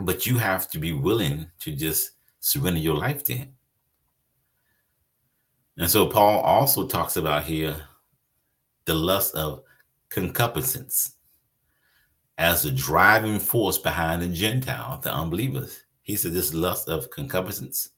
But 0.00 0.26
you 0.26 0.38
have 0.38 0.70
to 0.70 0.78
be 0.78 0.92
willing 0.92 1.50
to 1.60 1.74
just 1.74 2.12
surrender 2.40 2.80
your 2.80 2.96
life 2.96 3.24
to 3.24 3.34
Him. 3.34 3.54
And 5.76 5.90
so 5.90 6.06
Paul 6.06 6.40
also 6.40 6.86
talks 6.86 7.16
about 7.16 7.44
here 7.44 7.76
the 8.84 8.94
lust 8.94 9.34
of 9.34 9.62
concupiscence 10.08 11.14
as 12.36 12.62
the 12.62 12.70
driving 12.70 13.38
force 13.38 13.78
behind 13.78 14.22
the 14.22 14.28
Gentile, 14.28 15.00
the 15.02 15.12
unbelievers. 15.12 15.84
He 16.02 16.16
said 16.16 16.32
this 16.32 16.54
lust 16.54 16.88
of 16.88 17.10
concupiscence 17.10 17.90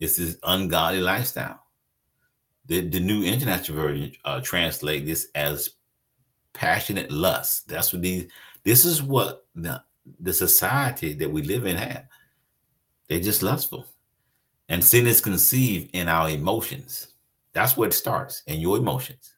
is 0.00 0.16
this 0.16 0.36
ungodly 0.42 1.00
lifestyle 1.00 1.64
the, 2.66 2.88
the 2.88 3.00
new 3.00 3.22
international 3.24 3.78
version 3.78 4.12
uh, 4.24 4.40
translate 4.40 5.06
this 5.06 5.28
as 5.34 5.70
passionate 6.54 7.10
lust. 7.10 7.68
That's 7.68 7.92
what 7.92 8.00
these. 8.00 8.30
This 8.62 8.86
is 8.86 9.02
what 9.02 9.44
the 9.54 9.82
the 10.20 10.32
society 10.32 11.12
that 11.14 11.30
we 11.30 11.42
live 11.42 11.66
in 11.66 11.76
have. 11.76 12.06
They're 13.08 13.20
just 13.20 13.42
lustful, 13.42 13.86
and 14.70 14.82
sin 14.82 15.06
is 15.06 15.20
conceived 15.20 15.90
in 15.92 16.08
our 16.08 16.30
emotions. 16.30 17.08
That's 17.52 17.76
where 17.76 17.88
it 17.88 17.94
starts 17.94 18.42
in 18.46 18.60
your 18.60 18.78
emotions. 18.78 19.34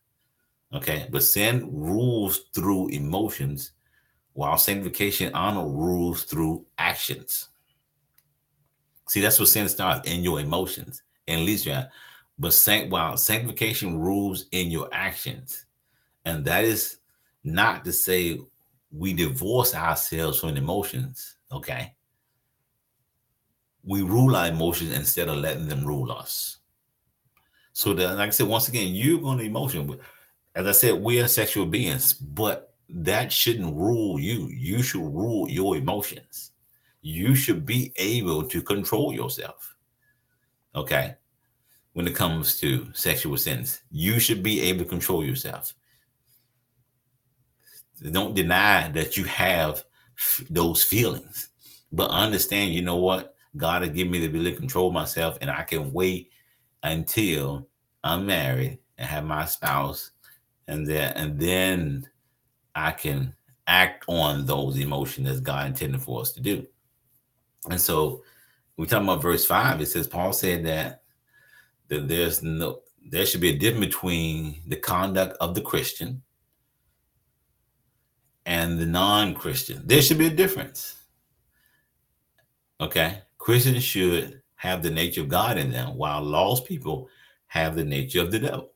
Okay, 0.73 1.09
but 1.11 1.23
sin 1.23 1.69
rules 1.73 2.45
through 2.55 2.89
emotions, 2.89 3.73
while 4.35 4.59
sanctification 4.59 5.33
honor 5.35 5.67
rules 5.67 6.25
through 6.25 6.65
actions. 6.79 7.49
See, 9.09 9.21
that's 9.21 9.39
what 9.39 9.49
sin 9.49 9.69
starts 9.69 10.09
in 10.09 10.23
your 10.23 10.41
emotions, 10.41 11.03
and 11.27 11.45
leads 11.45 11.67
you. 11.67 11.81
But 12.39 12.87
while 12.89 13.17
sanctification 13.17 13.99
rules 13.99 14.47
in 14.53 14.71
your 14.71 14.89
actions, 14.93 15.67
and 16.25 16.45
that 16.45 16.65
is 16.65 16.99
not 17.47 17.85
to 17.85 17.93
say 17.93 18.41
we 18.91 19.15
divorce 19.15 19.75
ourselves 19.75 20.41
from 20.41 20.57
emotions. 20.57 21.37
Okay, 21.51 21.95
we 23.85 24.03
rule 24.03 24.35
our 24.37 24.49
emotions 24.49 24.93
instead 24.93 25.29
of 25.29 25.39
letting 25.39 25.69
them 25.69 25.87
rule 25.87 26.11
us. 26.11 26.59
So 27.73 27.95
that, 27.95 28.17
like 28.17 28.29
I 28.29 28.31
said, 28.31 28.49
once 28.49 28.69
again, 28.69 28.95
you're 28.95 29.21
going 29.21 29.39
to 29.39 29.45
emotion. 29.45 29.87
But 29.87 30.01
as 30.55 30.67
I 30.67 30.73
said, 30.73 30.95
we 31.01 31.21
are 31.21 31.29
sexual 31.29 31.67
beings, 31.67 32.13
but 32.13 32.75
that 32.89 33.33
shouldn't 33.33 33.77
rule 33.77 34.19
you. 34.19 34.49
You 34.49 34.83
should 34.83 35.03
rule 35.03 35.49
your 35.49 35.77
emotions. 35.77 36.53
You 37.03 37.35
should 37.35 37.65
be 37.65 37.93
able 37.97 38.43
to 38.45 38.63
control 38.63 39.13
yourself. 39.13 39.77
Okay. 40.75 41.15
When 41.93 42.09
it 42.09 42.15
comes 42.15 42.59
to 42.61 42.89
sexual 42.93 43.37
sins, 43.37 43.83
you 43.91 44.19
should 44.19 44.43
be 44.43 44.61
able 44.63 44.81
to 44.81 44.91
control 44.91 45.25
yourself. 45.25 45.75
Don't 48.13 48.35
deny 48.35 48.89
that 48.91 49.17
you 49.17 49.25
have 49.25 49.85
those 50.51 50.83
feelings, 50.83 51.51
but 51.93 52.11
understand, 52.11 52.75
you 52.75 52.83
know 52.83 52.97
what? 52.97 53.35
God 53.57 53.83
has 53.83 53.91
given 53.91 54.13
me 54.13 54.21
the 54.21 54.27
ability 54.27 54.53
to 54.53 54.59
control 54.59 54.91
myself, 54.91 55.39
and 55.41 55.51
I 55.51 55.63
can 55.63 55.93
wait 55.93 56.31
until 56.83 57.69
I'm 58.05 58.27
married 58.27 58.79
and 58.99 59.09
have 59.09 59.25
my 59.25 59.47
spouse, 59.47 60.11
and 60.69 60.87
then 60.87 61.13
and 61.15 61.39
then 61.39 62.09
I 62.75 62.93
can 62.93 63.35
act 63.67 64.05
on 64.09 64.47
those 64.47 64.79
emotions 64.79 65.29
as 65.29 65.41
God 65.41 65.67
intended 65.67 66.03
for 66.03 66.21
us 66.21 66.33
to 66.33 66.41
do. 66.41 66.67
And 67.71 67.81
so 67.81 68.23
we 68.77 68.87
talk 68.87 69.03
about 69.03 69.23
verse 69.23 69.45
five. 69.45 69.81
It 69.81 69.87
says 69.87 70.07
Paul 70.07 70.33
said 70.33 70.65
that 70.67 71.03
that 71.89 72.09
there's 72.09 72.43
no 72.43 72.81
there 73.09 73.25
should 73.25 73.41
be 73.41 73.51
a 73.51 73.59
difference 73.59 73.87
between 73.87 74.63
the 74.67 74.77
conduct 74.77 75.37
of 75.41 75.55
the 75.55 75.63
Christian 75.63 76.23
and 78.47 78.79
the 78.79 78.87
non-Christian. 78.87 79.83
There 79.85 80.01
should 80.01 80.19
be 80.19 80.29
a 80.29 80.31
difference. 80.31 80.95
Okay. 82.81 83.23
Christians 83.39 83.83
should 83.83 84.41
have 84.55 84.83
the 84.83 84.91
nature 84.91 85.23
of 85.23 85.29
God 85.29 85.59
in 85.59 85.71
them, 85.71 85.97
while 85.97 86.23
lost 86.23 86.65
people 86.65 87.09
have 87.49 87.75
the 87.77 87.85
nature 87.85 88.21
of 88.23 88.31
the 88.31 88.39
devil. 88.39 88.73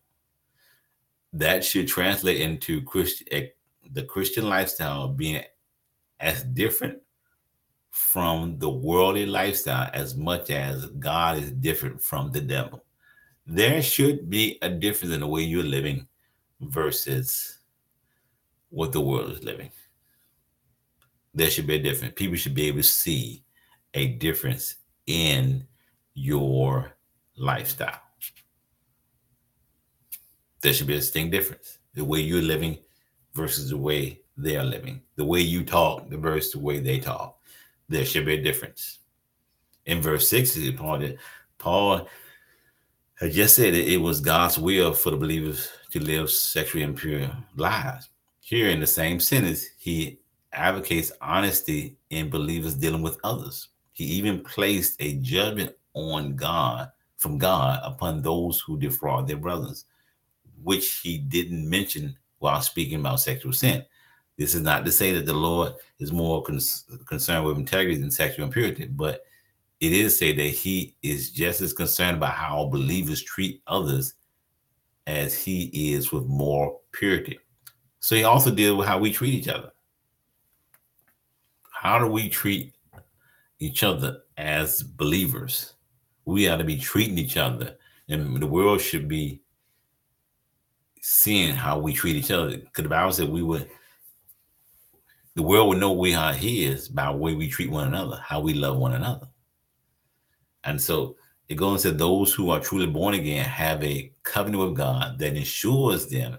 That 1.33 1.64
should 1.64 1.89
translate 1.89 2.41
into 2.41 2.83
Christian 2.83 3.27
eh, 3.31 3.47
the 3.93 4.03
Christian 4.05 4.49
lifestyle 4.49 5.09
being 5.09 5.43
as 6.18 6.43
different 6.43 6.99
from 7.91 8.59
the 8.59 8.68
worldly 8.68 9.27
lifestyle 9.27 9.91
as 9.95 10.16
much 10.16 10.51
as 10.51 10.87
God 10.87 11.39
is 11.39 11.51
different 11.53 12.01
from 12.01 12.31
the 12.31 12.41
devil. 12.41 12.85
There 13.47 13.83
should 13.83 14.29
be 14.29 14.59
a 14.62 14.68
difference 14.68 15.14
in 15.14 15.21
the 15.21 15.27
way 15.27 15.43
you're 15.43 15.64
living 15.64 16.07
versus 16.61 17.60
what 18.71 18.93
the 18.93 19.01
world 19.01 19.33
is 19.33 19.45
living. 19.45 19.71
There 21.35 21.51
should 21.51 21.66
be 21.66 21.75
a 21.75 21.83
difference. 21.83 22.14
People 22.16 22.37
should 22.37 22.55
be 22.55 22.66
able 22.66 22.79
to 22.79 22.85
see 22.85 23.45
a 23.95 24.07
difference 24.07 24.77
in 25.07 25.66
your 26.14 26.97
lifestyle. 27.37 28.01
There 30.62 30.73
should 30.73 30.87
be 30.87 30.95
a 30.95 30.99
distinct 30.99 31.33
difference. 31.33 31.79
The 31.95 32.05
way 32.05 32.21
you're 32.21 32.43
living 32.43 32.79
versus 33.35 33.71
the 33.71 33.77
way 33.77 34.21
they 34.37 34.57
are 34.57 34.64
living. 34.64 35.03
The 35.16 35.25
way 35.25 35.41
you 35.41 35.64
talk 35.64 36.09
versus 36.09 36.53
the 36.53 36.59
way 36.59 36.81
they 36.81 36.99
talk. 36.99 37.39
There 37.89 38.05
should 38.05 38.27
be 38.27 38.35
a 38.35 38.43
difference. 38.43 38.99
In 39.87 40.01
verse 40.01 40.29
6, 40.29 40.59
Paul, 40.77 41.09
Paul 41.59 42.09
had 43.18 43.33
just 43.33 43.57
said 43.57 43.75
that 43.75 43.91
it 43.91 43.99
was 43.99 44.21
God's 44.21 44.59
will 44.59 44.93
for 44.93 45.11
the 45.11 45.16
believers 45.16 45.68
to 45.91 46.01
live 46.01 46.31
sexually 46.31 46.85
impure 46.85 47.31
lives. 47.57 48.09
Here 48.51 48.70
in 48.70 48.80
the 48.80 48.86
same 48.88 49.20
sentence, 49.20 49.64
he 49.78 50.18
advocates 50.53 51.12
honesty 51.20 51.96
in 52.11 52.30
believers 52.30 52.74
dealing 52.74 53.01
with 53.01 53.16
others. 53.22 53.68
He 53.92 54.03
even 54.07 54.42
placed 54.42 54.96
a 54.98 55.18
judgment 55.18 55.72
on 55.94 56.34
God 56.34 56.90
from 57.16 57.38
God 57.38 57.78
upon 57.84 58.22
those 58.22 58.59
who 58.59 58.76
defraud 58.76 59.28
their 59.28 59.36
brothers, 59.36 59.84
which 60.64 60.94
he 60.94 61.16
didn't 61.16 61.70
mention 61.70 62.18
while 62.40 62.61
speaking 62.61 62.98
about 62.98 63.20
sexual 63.20 63.53
sin. 63.53 63.84
This 64.36 64.57
is 64.57 64.62
not 64.62 64.84
to 64.84 64.90
say 64.90 65.12
that 65.12 65.26
the 65.26 65.32
Lord 65.32 65.74
is 66.01 66.11
more 66.11 66.42
concerned 66.42 67.44
with 67.44 67.57
integrity 67.57 67.98
than 67.98 68.11
sexual 68.11 68.46
impurity, 68.46 68.86
but 68.86 69.22
it 69.78 69.92
is 69.92 70.18
say 70.18 70.32
that 70.32 70.42
he 70.42 70.96
is 71.05 71.30
just 71.30 71.61
as 71.61 71.72
concerned 71.72 72.16
about 72.16 72.34
how 72.34 72.66
believers 72.66 73.22
treat 73.22 73.62
others 73.68 74.14
as 75.07 75.40
he 75.40 75.92
is 75.94 76.11
with 76.11 76.26
moral 76.26 76.82
purity. 76.90 77.38
So 78.01 78.16
he 78.16 78.24
also 78.24 78.51
deals 78.51 78.78
with 78.78 78.88
how 78.88 78.98
we 78.98 79.12
treat 79.12 79.34
each 79.34 79.48
other. 79.48 79.70
How 81.70 81.98
do 81.98 82.07
we 82.07 82.28
treat 82.28 82.74
each 83.59 83.82
other 83.82 84.22
as 84.36 84.82
believers? 84.82 85.74
We 86.24 86.48
ought 86.48 86.57
to 86.57 86.64
be 86.64 86.78
treating 86.78 87.18
each 87.18 87.36
other, 87.36 87.76
and 88.09 88.40
the 88.40 88.46
world 88.46 88.80
should 88.80 89.07
be 89.07 89.42
seeing 91.03 91.55
how 91.55 91.78
we 91.78 91.92
treat 91.92 92.16
each 92.16 92.30
other. 92.30 92.57
Because 92.57 92.82
the 92.82 92.88
Bible 92.88 93.12
said 93.12 93.28
we 93.28 93.42
would, 93.42 93.68
the 95.34 95.42
world 95.42 95.68
would 95.68 95.78
know 95.78 95.92
we 95.92 96.14
are 96.14 96.32
His 96.32 96.88
by 96.88 97.07
the 97.07 97.16
way 97.16 97.34
we 97.34 97.48
treat 97.48 97.70
one 97.70 97.88
another, 97.88 98.22
how 98.24 98.40
we 98.40 98.55
love 98.55 98.76
one 98.76 98.94
another. 98.94 99.28
And 100.64 100.80
so 100.80 101.16
it 101.48 101.57
goes 101.57 101.84
into 101.84 101.98
those 101.98 102.32
who 102.32 102.51
are 102.51 102.61
truly 102.61 102.86
born 102.86 103.14
again 103.14 103.44
have 103.44 103.82
a 103.82 104.12
covenant 104.22 104.62
with 104.62 104.76
God 104.76 105.18
that 105.18 105.36
ensures 105.36 106.07
them 106.07 106.38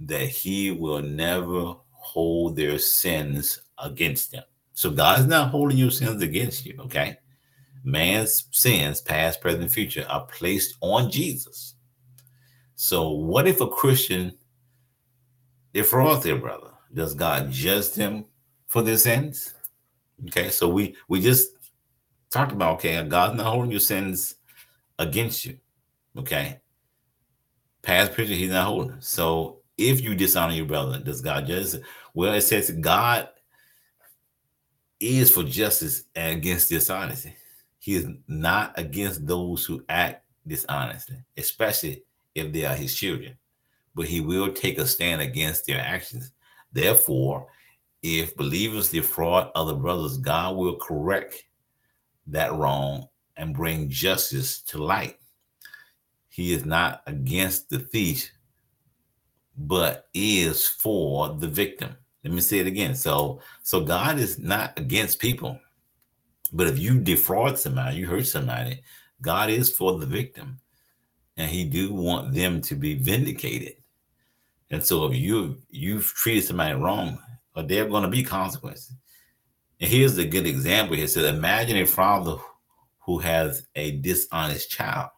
that 0.00 0.28
he 0.28 0.70
will 0.70 1.02
never 1.02 1.74
hold 1.92 2.56
their 2.56 2.78
sins 2.78 3.60
against 3.78 4.32
them. 4.32 4.44
So 4.72 4.90
God's 4.90 5.26
not 5.26 5.50
holding 5.50 5.78
your 5.78 5.90
sins 5.90 6.22
against 6.22 6.66
you, 6.66 6.76
okay? 6.80 7.16
Man's 7.82 8.48
sins, 8.52 9.00
past, 9.00 9.40
present, 9.40 9.70
future, 9.70 10.06
are 10.08 10.26
placed 10.26 10.76
on 10.80 11.10
Jesus. 11.10 11.74
So 12.74 13.10
what 13.10 13.48
if 13.48 13.60
a 13.60 13.68
Christian 13.68 14.36
defrauds 15.72 16.24
their 16.24 16.36
brother? 16.36 16.70
Does 16.92 17.14
God 17.14 17.50
judge 17.50 17.92
them 17.92 18.26
for 18.66 18.82
their 18.82 18.98
sins? 18.98 19.54
Okay, 20.26 20.50
so 20.50 20.68
we 20.68 20.96
we 21.08 21.20
just 21.20 21.50
talked 22.30 22.52
about 22.52 22.74
okay, 22.74 23.02
God's 23.04 23.36
not 23.36 23.46
holding 23.46 23.70
your 23.70 23.80
sins 23.80 24.36
against 24.98 25.44
you. 25.44 25.58
Okay. 26.18 26.60
Past 27.82 28.14
picture, 28.14 28.34
he's 28.34 28.50
not 28.50 28.66
holding. 28.66 29.00
So 29.00 29.60
if 29.78 30.00
you 30.00 30.14
dishonor 30.14 30.54
your 30.54 30.66
brother, 30.66 30.98
does 30.98 31.20
God 31.20 31.46
judge? 31.46 31.74
Well, 32.14 32.34
it 32.34 32.42
says 32.42 32.70
God 32.70 33.28
is 34.98 35.30
for 35.30 35.42
justice 35.42 36.04
against 36.14 36.68
dishonesty. 36.68 37.34
He 37.78 37.94
is 37.94 38.06
not 38.26 38.72
against 38.78 39.26
those 39.26 39.64
who 39.64 39.84
act 39.88 40.24
dishonestly, 40.46 41.16
especially 41.36 42.04
if 42.34 42.52
they 42.52 42.64
are 42.64 42.74
his 42.74 42.94
children. 42.94 43.36
But 43.94 44.06
he 44.06 44.20
will 44.20 44.52
take 44.52 44.78
a 44.78 44.86
stand 44.86 45.20
against 45.20 45.66
their 45.66 45.80
actions. 45.80 46.32
Therefore, 46.72 47.46
if 48.02 48.36
believers 48.36 48.90
defraud 48.90 49.50
other 49.54 49.74
brothers, 49.74 50.18
God 50.18 50.56
will 50.56 50.76
correct 50.76 51.44
that 52.28 52.52
wrong 52.52 53.08
and 53.36 53.54
bring 53.54 53.88
justice 53.88 54.60
to 54.62 54.82
light. 54.82 55.18
He 56.28 56.52
is 56.52 56.64
not 56.64 57.02
against 57.06 57.70
the 57.70 57.78
thief, 57.78 58.30
but 59.56 60.08
is 60.14 60.66
for 60.66 61.30
the 61.30 61.48
victim. 61.48 61.96
Let 62.24 62.32
me 62.32 62.40
say 62.40 62.58
it 62.58 62.66
again. 62.66 62.94
So, 62.94 63.40
so 63.62 63.80
God 63.80 64.18
is 64.18 64.38
not 64.38 64.78
against 64.78 65.18
people, 65.18 65.58
but 66.52 66.66
if 66.66 66.78
you 66.78 66.98
defraud 66.98 67.58
somebody, 67.58 67.98
you 67.98 68.06
hurt 68.06 68.26
somebody, 68.26 68.82
God 69.22 69.48
is 69.48 69.74
for 69.74 69.98
the 69.98 70.06
victim, 70.06 70.58
and 71.36 71.50
He 71.50 71.64
do 71.64 71.92
want 71.92 72.34
them 72.34 72.60
to 72.62 72.74
be 72.74 72.94
vindicated. 72.94 73.74
And 74.70 74.84
so, 74.84 75.06
if 75.06 75.16
you 75.16 75.58
you've 75.70 76.06
treated 76.06 76.44
somebody 76.44 76.74
wrong, 76.74 77.18
uh, 77.54 77.62
there 77.62 77.84
are 77.84 77.88
going 77.88 78.02
to 78.02 78.08
be 78.08 78.22
consequences. 78.22 78.94
And 79.80 79.90
here's 79.90 80.18
a 80.18 80.24
good 80.24 80.46
example. 80.46 80.96
He 80.96 81.06
said, 81.06 81.34
imagine 81.34 81.76
a 81.76 81.86
father 81.86 82.36
who 83.00 83.18
has 83.18 83.66
a 83.76 83.92
dishonest 83.92 84.70
child. 84.70 85.10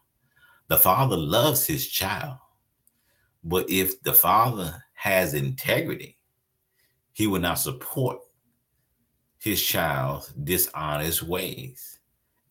The 0.69 0.77
father 0.77 1.17
loves 1.17 1.67
his 1.67 1.87
child 1.87 2.37
but 3.45 3.69
if 3.71 4.01
the 4.03 4.13
father 4.13 4.83
has 4.95 5.35
integrity, 5.35 6.17
he 7.13 7.27
will 7.27 7.41
not 7.41 7.59
support 7.59 8.19
his 9.39 9.63
child's 9.63 10.29
dishonest 10.33 11.23
ways. 11.23 11.99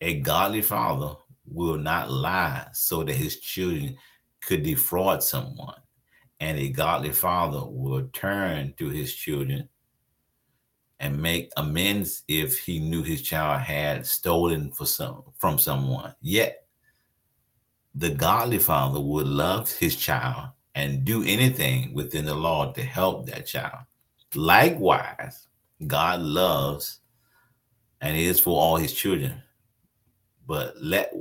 A 0.00 0.20
godly 0.20 0.62
father 0.62 1.14
will 1.46 1.76
not 1.76 2.10
lie 2.10 2.66
so 2.72 3.02
that 3.04 3.14
his 3.14 3.40
children 3.40 3.96
could 4.40 4.62
defraud 4.62 5.22
someone. 5.22 5.74
And 6.40 6.58
a 6.58 6.70
godly 6.70 7.12
father 7.12 7.62
will 7.64 8.08
turn 8.12 8.74
to 8.78 8.88
his 8.88 9.12
children 9.12 9.68
and 11.00 11.20
make 11.20 11.50
amends 11.56 12.22
if 12.28 12.58
he 12.58 12.78
knew 12.78 13.02
his 13.02 13.22
child 13.22 13.60
had 13.60 14.06
stolen 14.06 14.70
for 14.70 14.86
some 14.86 15.22
from 15.38 15.58
someone. 15.58 16.14
Yet 16.20 16.66
the 17.94 18.10
godly 18.10 18.58
father 18.58 19.00
would 19.00 19.26
love 19.26 19.70
his 19.70 19.96
child 19.96 20.50
and 20.78 21.04
do 21.04 21.24
anything 21.24 21.92
within 21.92 22.24
the 22.24 22.34
law 22.34 22.70
to 22.70 22.82
help 22.82 23.26
that 23.26 23.44
child. 23.44 23.80
Likewise, 24.36 25.48
God 25.84 26.20
loves 26.20 27.00
and 28.00 28.16
is 28.16 28.38
for 28.38 28.56
all 28.56 28.76
his 28.76 28.92
children. 28.92 29.42
But 30.46 30.80
let 30.80 31.12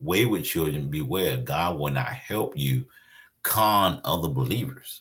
wayward 0.00 0.44
children 0.44 0.90
beware. 0.90 1.38
God 1.38 1.78
will 1.78 1.92
not 1.92 2.08
help 2.08 2.58
you 2.58 2.84
con 3.42 4.02
other 4.04 4.28
believers. 4.28 5.00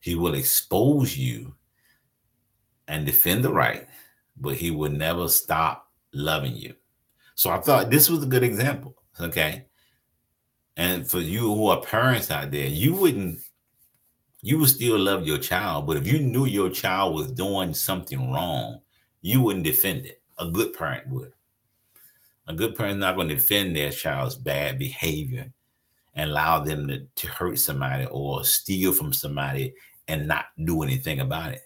He 0.00 0.14
will 0.14 0.34
expose 0.34 1.14
you 1.14 1.54
and 2.88 3.04
defend 3.04 3.44
the 3.44 3.52
right, 3.52 3.86
but 4.38 4.54
he 4.54 4.70
will 4.70 4.90
never 4.90 5.28
stop 5.28 5.92
loving 6.14 6.56
you. 6.56 6.74
So 7.34 7.50
I 7.50 7.60
thought 7.60 7.90
this 7.90 8.08
was 8.08 8.22
a 8.22 8.26
good 8.26 8.42
example. 8.42 8.96
Okay. 9.20 9.66
And 10.76 11.08
for 11.08 11.20
you 11.20 11.40
who 11.54 11.68
are 11.68 11.80
parents 11.80 12.30
out 12.30 12.50
there, 12.50 12.66
you 12.66 12.94
wouldn't, 12.94 13.40
you 14.42 14.58
would 14.58 14.68
still 14.68 14.98
love 14.98 15.26
your 15.26 15.38
child, 15.38 15.86
but 15.86 15.96
if 15.96 16.06
you 16.06 16.18
knew 16.18 16.46
your 16.46 16.70
child 16.70 17.14
was 17.14 17.30
doing 17.30 17.72
something 17.74 18.32
wrong, 18.32 18.80
you 19.22 19.40
wouldn't 19.40 19.64
defend 19.64 20.06
it. 20.06 20.20
A 20.38 20.48
good 20.48 20.74
parent 20.74 21.08
would. 21.08 21.32
A 22.48 22.54
good 22.54 22.74
parent 22.74 22.96
is 22.96 23.00
not 23.00 23.16
going 23.16 23.28
to 23.28 23.36
defend 23.36 23.74
their 23.74 23.90
child's 23.90 24.34
bad 24.34 24.78
behavior 24.78 25.50
and 26.14 26.30
allow 26.30 26.60
them 26.60 26.88
to, 26.88 27.06
to 27.14 27.26
hurt 27.28 27.58
somebody 27.58 28.06
or 28.10 28.44
steal 28.44 28.92
from 28.92 29.12
somebody 29.12 29.74
and 30.08 30.28
not 30.28 30.46
do 30.64 30.82
anything 30.82 31.20
about 31.20 31.52
it. 31.52 31.62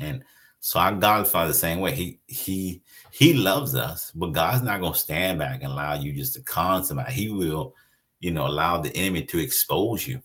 And 0.00 0.22
so 0.60 0.80
our 0.80 0.94
Godfather 0.94 1.48
the 1.48 1.54
same 1.54 1.80
way. 1.80 1.94
He 1.94 2.18
he 2.26 2.82
he 3.10 3.32
loves 3.32 3.74
us, 3.74 4.12
but 4.14 4.32
God's 4.32 4.62
not 4.62 4.80
gonna 4.80 4.94
stand 4.94 5.38
back 5.38 5.62
and 5.62 5.72
allow 5.72 5.94
you 5.94 6.12
just 6.12 6.34
to 6.34 6.42
con 6.42 6.84
somebody. 6.84 7.12
He 7.12 7.30
will, 7.30 7.74
you 8.20 8.30
know, 8.30 8.46
allow 8.46 8.80
the 8.80 8.94
enemy 8.96 9.22
to 9.24 9.38
expose 9.38 10.06
you. 10.06 10.20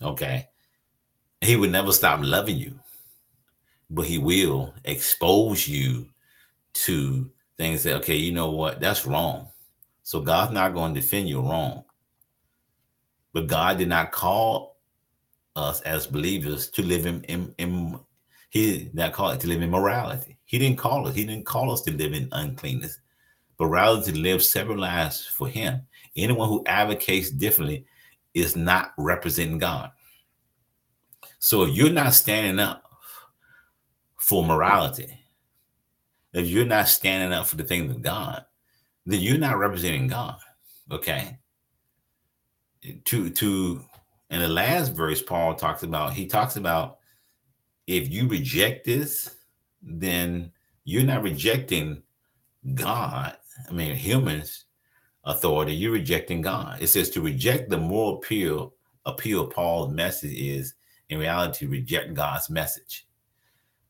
Okay. 0.00 0.48
He 1.40 1.56
would 1.56 1.72
never 1.72 1.92
stop 1.92 2.20
loving 2.22 2.56
you, 2.56 2.78
but 3.90 4.06
he 4.06 4.18
will 4.18 4.74
expose 4.84 5.66
you 5.66 6.06
to 6.74 7.30
things 7.56 7.82
that, 7.82 7.96
okay, 7.96 8.16
you 8.16 8.32
know 8.32 8.50
what, 8.50 8.80
that's 8.80 9.06
wrong. 9.06 9.48
So 10.02 10.20
God's 10.20 10.52
not 10.52 10.74
going 10.74 10.94
to 10.94 11.00
defend 11.00 11.28
you 11.28 11.40
wrong. 11.40 11.84
But 13.32 13.46
God 13.46 13.78
did 13.78 13.88
not 13.88 14.12
call 14.12 14.76
us 15.56 15.80
as 15.82 16.06
believers 16.06 16.68
to 16.70 16.82
live 16.82 17.06
in, 17.06 17.22
in, 17.24 17.54
in 17.58 17.98
he 18.50 18.78
did 18.78 18.94
not 18.94 19.12
call 19.12 19.30
it 19.30 19.40
to 19.40 19.48
live 19.48 19.62
in 19.62 19.70
morality. 19.70 20.38
He 20.44 20.58
didn't 20.58 20.78
call 20.78 21.08
us, 21.08 21.14
he 21.14 21.24
didn't 21.24 21.46
call 21.46 21.72
us 21.72 21.80
to 21.82 21.90
live 21.90 22.12
in 22.12 22.28
uncleanness, 22.32 23.00
but 23.56 23.66
rather 23.66 24.02
to 24.02 24.18
live 24.18 24.42
separate 24.42 24.78
lives 24.78 25.26
for 25.26 25.48
him. 25.48 25.80
Anyone 26.16 26.48
who 26.48 26.62
advocates 26.66 27.30
differently 27.30 27.86
is 28.34 28.56
not 28.56 28.92
representing 28.98 29.58
God. 29.58 29.90
So 31.38 31.64
if 31.64 31.74
you're 31.74 31.90
not 31.90 32.14
standing 32.14 32.58
up 32.58 32.84
for 34.18 34.44
morality, 34.44 35.18
if 36.32 36.46
you're 36.46 36.64
not 36.64 36.88
standing 36.88 37.32
up 37.32 37.46
for 37.46 37.56
the 37.56 37.64
things 37.64 37.90
of 37.90 38.02
God, 38.02 38.44
then 39.06 39.20
you're 39.20 39.38
not 39.38 39.58
representing 39.58 40.08
God. 40.08 40.36
Okay. 40.90 41.38
To 43.04 43.30
to 43.30 43.84
in 44.32 44.40
the 44.40 44.48
last 44.48 44.94
verse, 44.94 45.20
Paul 45.20 45.54
talks 45.54 45.82
about, 45.82 46.14
he 46.14 46.26
talks 46.26 46.56
about 46.56 46.98
if 47.86 48.08
you 48.10 48.26
reject 48.26 48.86
this, 48.86 49.36
then 49.82 50.50
you're 50.84 51.04
not 51.04 51.22
rejecting 51.22 52.02
God. 52.74 53.36
I 53.68 53.72
mean, 53.72 53.94
humans 53.94 54.64
authority, 55.24 55.74
you're 55.74 55.92
rejecting 55.92 56.42
God. 56.42 56.82
It 56.82 56.88
says 56.88 57.10
to 57.10 57.20
reject 57.20 57.70
the 57.70 57.78
moral 57.78 58.16
appeal, 58.18 58.74
appeal 59.06 59.46
Paul's 59.46 59.92
message 59.92 60.34
is 60.34 60.74
in 61.08 61.18
reality 61.18 61.66
reject 61.66 62.14
God's 62.14 62.50
message 62.50 63.06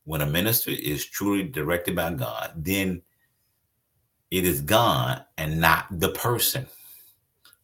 when 0.04 0.20
a 0.20 0.26
minister 0.26 0.70
is 0.70 1.06
truly 1.06 1.44
directed 1.44 1.94
by 1.94 2.12
God, 2.12 2.52
then 2.56 3.02
it 4.30 4.44
is 4.44 4.60
God 4.60 5.24
and 5.38 5.60
not 5.60 5.86
the 5.90 6.10
person 6.10 6.66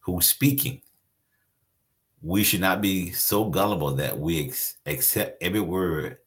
who's 0.01 0.27
speaking. 0.27 0.83
We 2.23 2.45
should 2.45 2.61
not 2.61 2.81
be 2.81 3.13
so 3.13 3.45
gullible 3.47 3.95
that 3.97 4.19
we 4.19 4.47
ex- 4.47 4.77
accept 4.87 5.43
every 5.43 5.61
word 5.61 6.19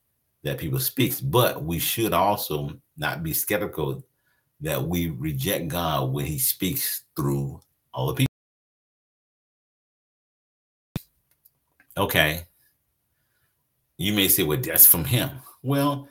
that 0.44 0.58
people 0.58 0.80
speaks, 0.80 1.22
but 1.22 1.64
we 1.64 1.80
should 1.80 2.14
also 2.14 2.72
not 2.98 3.24
be 3.24 3.34
skeptical 3.34 4.04
that 4.62 4.82
we 4.82 5.10
reject 5.10 5.68
God 5.70 6.12
when 6.12 6.26
He 6.26 6.40
speaks 6.40 7.04
through 7.16 7.62
all 7.94 8.08
the 8.08 8.14
people. 8.14 8.28
Okay. 11.98 12.46
You 13.98 14.14
may 14.14 14.28
say, 14.28 14.44
well, 14.44 14.60
that's 14.60 14.86
from 14.86 15.06
Him. 15.06 15.30
Well, 15.62 16.08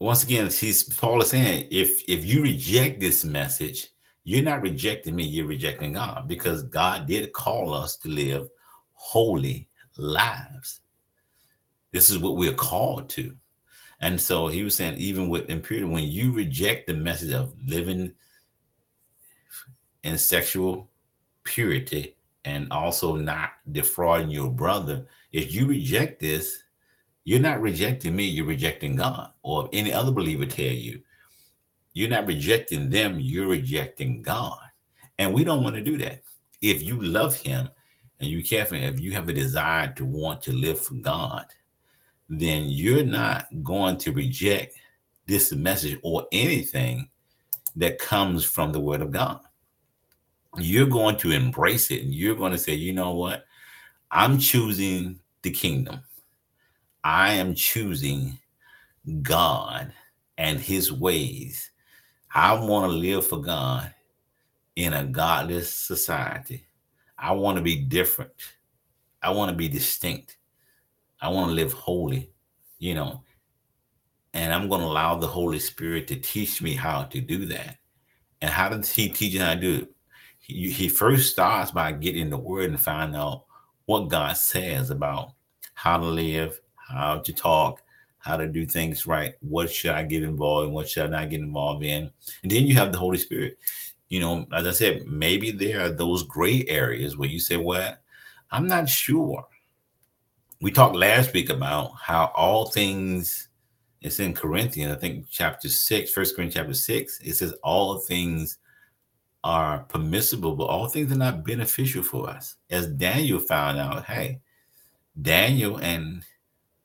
once 0.00 0.24
again, 0.24 0.48
he's 0.50 0.82
Paul 0.82 1.20
is 1.20 1.28
saying 1.28 1.68
if 1.70 2.02
if 2.08 2.24
you 2.24 2.42
reject 2.42 3.00
this 3.00 3.22
message, 3.22 3.88
you're 4.24 4.42
not 4.42 4.62
rejecting 4.62 5.14
me, 5.14 5.24
you're 5.24 5.46
rejecting 5.46 5.92
God 5.92 6.26
because 6.26 6.62
God 6.62 7.06
did 7.06 7.32
call 7.34 7.74
us 7.74 7.96
to 7.98 8.08
live 8.08 8.48
holy 8.94 9.68
lives. 9.98 10.80
This 11.92 12.08
is 12.08 12.18
what 12.18 12.36
we're 12.36 12.54
called 12.54 13.10
to. 13.10 13.36
And 14.00 14.20
so 14.20 14.48
he 14.48 14.62
was 14.62 14.74
saying, 14.74 14.98
even 14.98 15.28
with 15.28 15.50
impurity, 15.50 15.86
when 15.86 16.04
you 16.04 16.32
reject 16.32 16.86
the 16.86 16.94
message 16.94 17.32
of 17.32 17.54
living 17.66 18.12
in 20.02 20.16
sexual 20.16 20.90
purity 21.44 22.16
and 22.44 22.72
also 22.72 23.16
not 23.16 23.50
defrauding 23.70 24.30
your 24.30 24.50
brother, 24.50 25.06
if 25.32 25.52
you 25.52 25.66
reject 25.66 26.20
this, 26.20 26.62
you're 27.24 27.40
not 27.40 27.60
rejecting 27.60 28.16
me, 28.16 28.24
you're 28.24 28.46
rejecting 28.46 28.96
God. 28.96 29.30
Or 29.42 29.68
any 29.72 29.92
other 29.92 30.12
believer 30.12 30.46
tell 30.46 30.64
you, 30.64 31.02
you're 31.92 32.08
not 32.08 32.26
rejecting 32.26 32.88
them, 32.88 33.20
you're 33.20 33.48
rejecting 33.48 34.22
God. 34.22 34.58
And 35.18 35.34
we 35.34 35.44
don't 35.44 35.62
want 35.62 35.76
to 35.76 35.82
do 35.82 35.98
that. 35.98 36.22
If 36.62 36.82
you 36.82 37.00
love 37.00 37.36
him 37.36 37.68
and 38.18 38.30
you 38.30 38.42
care 38.42 38.64
for 38.64 38.76
him, 38.76 38.94
if 38.94 39.00
you 39.00 39.12
have 39.12 39.28
a 39.28 39.34
desire 39.34 39.92
to 39.94 40.04
want 40.06 40.40
to 40.42 40.52
live 40.52 40.80
for 40.80 40.94
God, 40.94 41.44
then 42.30 42.68
you're 42.68 43.04
not 43.04 43.48
going 43.62 43.98
to 43.98 44.12
reject 44.12 44.76
this 45.26 45.52
message 45.52 45.98
or 46.02 46.26
anything 46.30 47.10
that 47.76 47.98
comes 47.98 48.44
from 48.44 48.72
the 48.72 48.80
word 48.80 49.02
of 49.02 49.10
God. 49.10 49.40
You're 50.56 50.86
going 50.86 51.16
to 51.18 51.32
embrace 51.32 51.90
it 51.90 52.02
and 52.02 52.14
you're 52.14 52.36
going 52.36 52.52
to 52.52 52.58
say, 52.58 52.74
you 52.74 52.92
know 52.92 53.14
what? 53.14 53.44
I'm 54.12 54.38
choosing 54.38 55.18
the 55.42 55.50
kingdom. 55.50 56.02
I 57.02 57.32
am 57.34 57.54
choosing 57.54 58.38
God 59.22 59.92
and 60.38 60.60
his 60.60 60.92
ways. 60.92 61.70
I 62.32 62.52
want 62.52 62.90
to 62.90 62.96
live 62.96 63.26
for 63.26 63.40
God 63.40 63.92
in 64.76 64.92
a 64.92 65.04
godless 65.04 65.74
society. 65.74 66.68
I 67.18 67.32
want 67.32 67.56
to 67.58 67.62
be 67.62 67.76
different. 67.76 68.32
I 69.22 69.30
want 69.30 69.50
to 69.50 69.56
be 69.56 69.68
distinct. 69.68 70.36
I 71.20 71.28
want 71.28 71.48
to 71.48 71.54
live 71.54 71.72
holy, 71.72 72.30
you 72.78 72.94
know. 72.94 73.22
And 74.32 74.52
I'm 74.52 74.68
going 74.68 74.80
to 74.80 74.86
allow 74.86 75.16
the 75.16 75.26
Holy 75.26 75.58
Spirit 75.58 76.06
to 76.08 76.16
teach 76.16 76.62
me 76.62 76.74
how 76.74 77.04
to 77.04 77.20
do 77.20 77.46
that. 77.46 77.76
And 78.40 78.50
how 78.50 78.68
does 78.68 78.90
he 78.90 79.08
teach 79.08 79.34
you 79.34 79.40
how 79.40 79.54
to 79.54 79.60
do 79.60 79.74
it? 79.78 79.94
He, 80.38 80.70
he 80.70 80.88
first 80.88 81.32
starts 81.32 81.70
by 81.70 81.92
getting 81.92 82.30
the 82.30 82.38
word 82.38 82.70
and 82.70 82.80
find 82.80 83.14
out 83.14 83.44
what 83.86 84.08
God 84.08 84.36
says 84.36 84.90
about 84.90 85.32
how 85.74 85.98
to 85.98 86.04
live, 86.04 86.60
how 86.76 87.18
to 87.18 87.32
talk, 87.32 87.82
how 88.18 88.36
to 88.36 88.46
do 88.46 88.66
things 88.66 89.06
right. 89.06 89.34
What 89.40 89.70
should 89.70 89.92
I 89.92 90.04
get 90.04 90.22
involved 90.22 90.68
in? 90.68 90.74
What 90.74 90.88
should 90.88 91.06
I 91.06 91.08
not 91.08 91.30
get 91.30 91.40
involved 91.40 91.84
in? 91.84 92.10
And 92.42 92.52
then 92.52 92.66
you 92.66 92.74
have 92.74 92.92
the 92.92 92.98
Holy 92.98 93.18
Spirit. 93.18 93.58
You 94.08 94.20
know, 94.20 94.46
as 94.52 94.66
I 94.66 94.72
said, 94.72 95.06
maybe 95.06 95.50
there 95.50 95.80
are 95.80 95.90
those 95.90 96.22
gray 96.24 96.64
areas 96.68 97.16
where 97.16 97.28
you 97.28 97.40
say, 97.40 97.56
Well, 97.56 97.96
I'm 98.50 98.66
not 98.66 98.88
sure. 98.88 99.46
We 100.62 100.70
talked 100.70 100.94
last 100.94 101.32
week 101.32 101.48
about 101.48 101.92
how 101.98 102.32
all 102.36 102.66
things, 102.66 103.48
it's 104.02 104.20
in 104.20 104.34
Corinthians, 104.34 104.94
I 104.94 104.98
think 104.98 105.26
chapter 105.30 105.70
six, 105.70 106.10
First 106.10 106.36
Corinthians 106.36 106.54
chapter 106.54 106.74
six, 106.74 107.18
it 107.20 107.34
says 107.34 107.54
all 107.62 107.98
things 107.98 108.58
are 109.42 109.80
permissible, 109.84 110.54
but 110.54 110.64
all 110.64 110.86
things 110.86 111.10
are 111.10 111.16
not 111.16 111.46
beneficial 111.46 112.02
for 112.02 112.28
us. 112.28 112.56
As 112.68 112.88
Daniel 112.88 113.40
found 113.40 113.78
out, 113.78 114.04
hey, 114.04 114.40
Daniel 115.22 115.78
and 115.78 116.24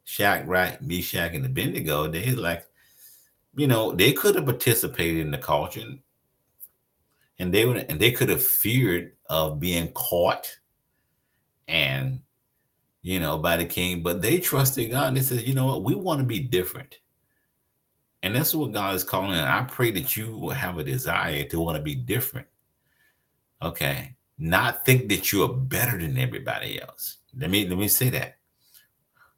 Shadrach, 0.05 0.81
Meshach, 0.81 1.33
and 1.33 1.45
Abednego, 1.45 2.07
they 2.07 2.31
like, 2.31 2.65
you 3.57 3.67
know, 3.67 3.91
they 3.91 4.13
could 4.13 4.35
have 4.35 4.45
participated 4.45 5.19
in 5.19 5.31
the 5.31 5.37
culture, 5.37 5.95
and 7.39 7.53
they 7.53 7.65
would, 7.65 7.85
and 7.89 7.99
they 7.99 8.11
could 8.11 8.29
have 8.29 8.43
feared 8.43 9.11
of 9.29 9.59
being 9.59 9.91
caught, 9.91 10.59
and 11.67 12.21
you 13.05 13.19
know, 13.19 13.37
by 13.37 13.55
the 13.55 13.65
king, 13.65 14.01
but 14.01 14.19
they 14.19 14.39
trusted 14.39 14.89
God. 14.89 15.09
And 15.09 15.17
they 15.17 15.21
said, 15.21 15.41
you 15.41 15.53
know 15.53 15.67
what, 15.67 15.83
we 15.83 15.93
want 15.93 16.21
to 16.21 16.25
be 16.25 16.39
different. 16.39 16.97
And 18.23 18.35
that's 18.35 18.55
what 18.55 18.71
God 18.71 18.95
is 18.95 19.03
calling. 19.03 19.37
I 19.37 19.61
pray 19.61 19.91
that 19.91 20.17
you 20.17 20.35
will 20.35 20.49
have 20.49 20.79
a 20.79 20.83
desire 20.83 21.43
to 21.43 21.59
want 21.59 21.77
to 21.77 21.83
be 21.83 21.93
different. 21.93 22.47
Okay. 23.61 24.15
Not 24.39 24.85
think 24.85 25.07
that 25.09 25.31
you 25.31 25.43
are 25.43 25.53
better 25.53 25.99
than 25.99 26.17
everybody 26.17 26.81
else. 26.81 27.17
Let 27.37 27.51
me 27.51 27.67
let 27.67 27.77
me 27.77 27.89
say 27.89 28.09
that 28.09 28.37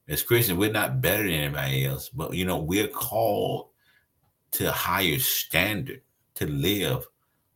as 0.08 0.24
Christians, 0.24 0.58
we're 0.58 0.72
not 0.72 1.02
better 1.02 1.24
than 1.24 1.34
anybody 1.34 1.88
else, 1.88 2.08
but 2.08 2.34
you 2.34 2.46
know, 2.46 2.60
we're 2.60 2.88
called 2.88 3.68
to 4.52 4.70
a 4.70 4.72
higher 4.72 5.20
standard 5.20 6.04
to 6.36 6.48
live 6.48 7.06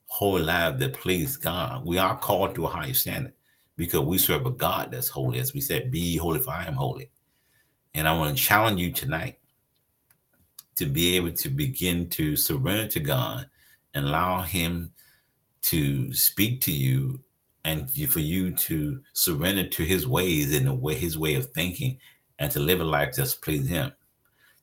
whole 0.07 0.41
lives 0.41 0.77
that 0.79 0.91
please 0.91 1.37
God. 1.37 1.85
We 1.85 1.99
are 1.99 2.17
called 2.17 2.53
to 2.55 2.65
a 2.65 2.69
higher 2.69 2.93
standard 2.93 3.33
because 3.81 4.01
we 4.01 4.19
serve 4.19 4.45
a 4.45 4.51
God 4.51 4.91
that's 4.91 5.07
holy. 5.07 5.39
As 5.39 5.55
we 5.55 5.59
said, 5.59 5.89
be 5.89 6.15
holy 6.15 6.39
for 6.39 6.51
I 6.51 6.67
am 6.67 6.75
holy. 6.75 7.09
And 7.95 8.07
I 8.07 8.15
want 8.15 8.37
to 8.37 8.43
challenge 8.43 8.79
you 8.79 8.91
tonight 8.91 9.39
to 10.75 10.85
be 10.85 11.15
able 11.15 11.31
to 11.31 11.49
begin 11.49 12.07
to 12.09 12.35
surrender 12.35 12.87
to 12.89 12.99
God 12.99 13.49
and 13.95 14.05
allow 14.05 14.43
Him 14.43 14.91
to 15.63 16.13
speak 16.13 16.61
to 16.61 16.71
you 16.71 17.21
and 17.65 17.89
for 18.07 18.19
you 18.19 18.51
to 18.51 19.01
surrender 19.13 19.67
to 19.67 19.83
His 19.83 20.07
ways 20.07 20.55
and 20.55 20.67
the 20.67 20.75
way 20.75 20.93
His 20.93 21.17
way 21.17 21.33
of 21.33 21.51
thinking 21.51 21.97
and 22.37 22.51
to 22.51 22.59
live 22.59 22.81
a 22.81 22.83
life 22.83 23.15
that's 23.15 23.33
pleasing 23.33 23.67
Him. 23.67 23.91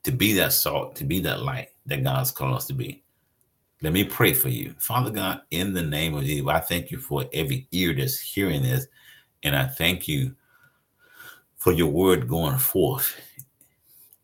To 0.04 0.12
be 0.12 0.32
that 0.34 0.52
salt, 0.52 0.94
to 0.94 1.04
be 1.04 1.18
that 1.22 1.42
light 1.42 1.70
that 1.86 2.04
God's 2.04 2.30
called 2.30 2.54
us 2.54 2.66
to 2.66 2.72
be. 2.72 3.02
Let 3.82 3.92
me 3.92 4.04
pray 4.04 4.32
for 4.32 4.48
you. 4.48 4.76
Father 4.78 5.10
God, 5.10 5.40
in 5.50 5.72
the 5.72 5.82
name 5.82 6.14
of 6.14 6.22
Jesus, 6.22 6.46
I 6.48 6.60
thank 6.60 6.92
you 6.92 6.98
for 6.98 7.24
every 7.32 7.66
ear 7.72 7.92
that's 7.94 8.20
hearing 8.20 8.62
this. 8.62 8.86
And 9.43 9.57
I 9.57 9.66
thank 9.66 10.09
you 10.09 10.34
for 11.57 11.72
your 11.72 11.89
word 11.89 12.28
going 12.28 12.59
forth. 12.59 13.14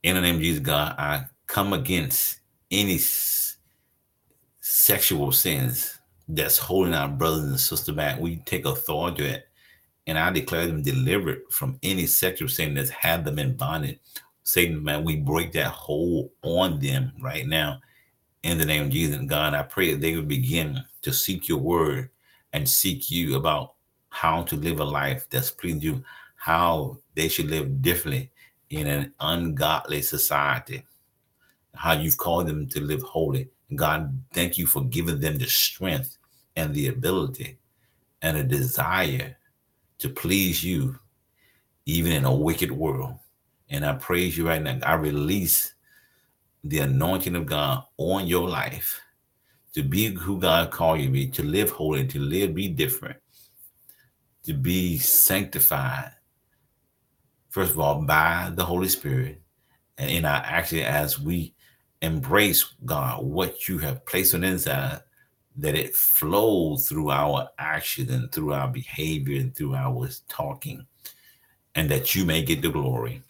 In 0.02 0.14
the 0.14 0.20
name 0.20 0.36
of 0.36 0.40
Jesus, 0.42 0.60
God, 0.60 0.94
I 0.98 1.24
come 1.46 1.72
against 1.72 2.40
any 2.70 2.96
s- 2.96 3.56
sexual 4.60 5.32
sins 5.32 5.98
that's 6.28 6.58
holding 6.58 6.94
our 6.94 7.08
brothers 7.08 7.44
and 7.44 7.60
sisters 7.60 7.94
back. 7.94 8.18
We 8.18 8.36
take 8.38 8.66
authority 8.66 9.24
it. 9.24 9.48
And 10.06 10.18
I 10.18 10.30
declare 10.30 10.66
them 10.66 10.82
delivered 10.82 11.42
from 11.50 11.78
any 11.82 12.06
sexual 12.06 12.48
sin 12.48 12.74
that's 12.74 12.90
had 12.90 13.24
them 13.24 13.38
in 13.38 13.56
bondage. 13.56 13.98
Satan, 14.42 14.82
man, 14.82 15.04
we 15.04 15.16
break 15.16 15.52
that 15.52 15.68
hold 15.68 16.30
on 16.42 16.78
them 16.78 17.12
right 17.20 17.46
now 17.46 17.80
in 18.42 18.58
the 18.58 18.66
name 18.66 18.84
of 18.84 18.90
Jesus. 18.90 19.20
God, 19.26 19.54
I 19.54 19.62
pray 19.62 19.92
that 19.92 20.00
they 20.00 20.14
would 20.14 20.28
begin 20.28 20.84
to 21.02 21.12
seek 21.12 21.48
your 21.48 21.58
word 21.58 22.10
and 22.52 22.68
seek 22.68 23.10
you 23.10 23.36
about 23.36 23.73
how 24.14 24.42
to 24.44 24.54
live 24.54 24.78
a 24.78 24.84
life 24.84 25.26
that's 25.28 25.50
pleasing 25.50 25.80
you, 25.80 26.04
how 26.36 26.96
they 27.16 27.26
should 27.26 27.50
live 27.50 27.82
differently 27.82 28.30
in 28.70 28.86
an 28.86 29.12
ungodly 29.18 30.00
society, 30.02 30.84
how 31.74 31.92
you've 31.92 32.16
called 32.16 32.46
them 32.46 32.68
to 32.68 32.80
live 32.80 33.02
holy. 33.02 33.48
God, 33.74 34.16
thank 34.32 34.56
you 34.56 34.66
for 34.66 34.84
giving 34.84 35.18
them 35.18 35.36
the 35.36 35.46
strength 35.46 36.16
and 36.54 36.72
the 36.72 36.88
ability 36.88 37.58
and 38.22 38.36
a 38.36 38.44
desire 38.44 39.36
to 39.98 40.08
please 40.08 40.62
you, 40.62 40.96
even 41.84 42.12
in 42.12 42.24
a 42.24 42.32
wicked 42.34 42.70
world. 42.70 43.18
And 43.68 43.84
I 43.84 43.94
praise 43.94 44.38
you 44.38 44.46
right 44.46 44.62
now. 44.62 44.78
I 44.84 44.94
release 44.94 45.74
the 46.62 46.78
anointing 46.78 47.34
of 47.34 47.46
God 47.46 47.82
on 47.96 48.28
your 48.28 48.48
life 48.48 49.00
to 49.72 49.82
be 49.82 50.14
who 50.14 50.38
God 50.38 50.70
called 50.70 51.00
you 51.00 51.06
to 51.06 51.12
be, 51.12 51.26
to 51.26 51.42
live 51.42 51.70
holy, 51.70 52.06
to 52.06 52.20
live, 52.20 52.54
be 52.54 52.68
different, 52.68 53.16
to 54.44 54.52
be 54.52 54.98
sanctified, 54.98 56.12
first 57.50 57.72
of 57.72 57.80
all, 57.80 58.02
by 58.02 58.52
the 58.54 58.64
Holy 58.64 58.88
Spirit. 58.88 59.40
And 59.96 60.10
in 60.10 60.24
our 60.24 60.42
action 60.44 60.80
as 60.80 61.20
we 61.20 61.54
embrace 62.02 62.74
God, 62.84 63.24
what 63.24 63.68
you 63.68 63.78
have 63.78 64.04
placed 64.06 64.34
on 64.34 64.42
the 64.42 64.48
inside, 64.48 65.00
that 65.56 65.74
it 65.74 65.94
flows 65.94 66.88
through 66.88 67.10
our 67.10 67.48
action 67.58 68.10
and 68.10 68.30
through 68.32 68.52
our 68.52 68.68
behavior 68.68 69.40
and 69.40 69.54
through 69.54 69.74
our 69.74 70.08
talking, 70.28 70.84
and 71.74 71.88
that 71.90 72.14
you 72.14 72.24
may 72.24 72.42
get 72.42 72.60
the 72.60 72.70
glory. 72.70 73.22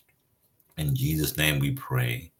In 0.78 0.96
Jesus' 0.96 1.36
name 1.36 1.58
we 1.58 1.72
pray. 1.72 2.32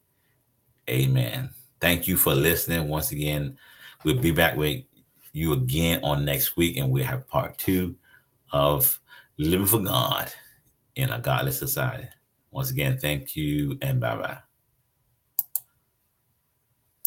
Amen. 0.88 1.50
Thank 1.80 2.08
you 2.08 2.16
for 2.16 2.34
listening. 2.34 2.88
Once 2.88 3.12
again, 3.12 3.58
we'll 4.04 4.18
be 4.18 4.32
back 4.32 4.56
with 4.56 4.82
you 5.32 5.52
again 5.52 6.00
on 6.02 6.24
next 6.24 6.56
week, 6.56 6.78
and 6.78 6.90
we'll 6.90 7.04
have 7.04 7.28
part 7.28 7.58
two 7.58 7.94
of 8.54 9.00
Living 9.36 9.66
for 9.66 9.80
God 9.80 10.32
in 10.94 11.10
a 11.10 11.18
Godless 11.18 11.58
Society. 11.58 12.06
Once 12.52 12.70
again, 12.70 12.96
thank 12.96 13.34
you 13.34 13.76
and 13.82 14.00
bye 14.00 14.16
bye. 14.16 14.43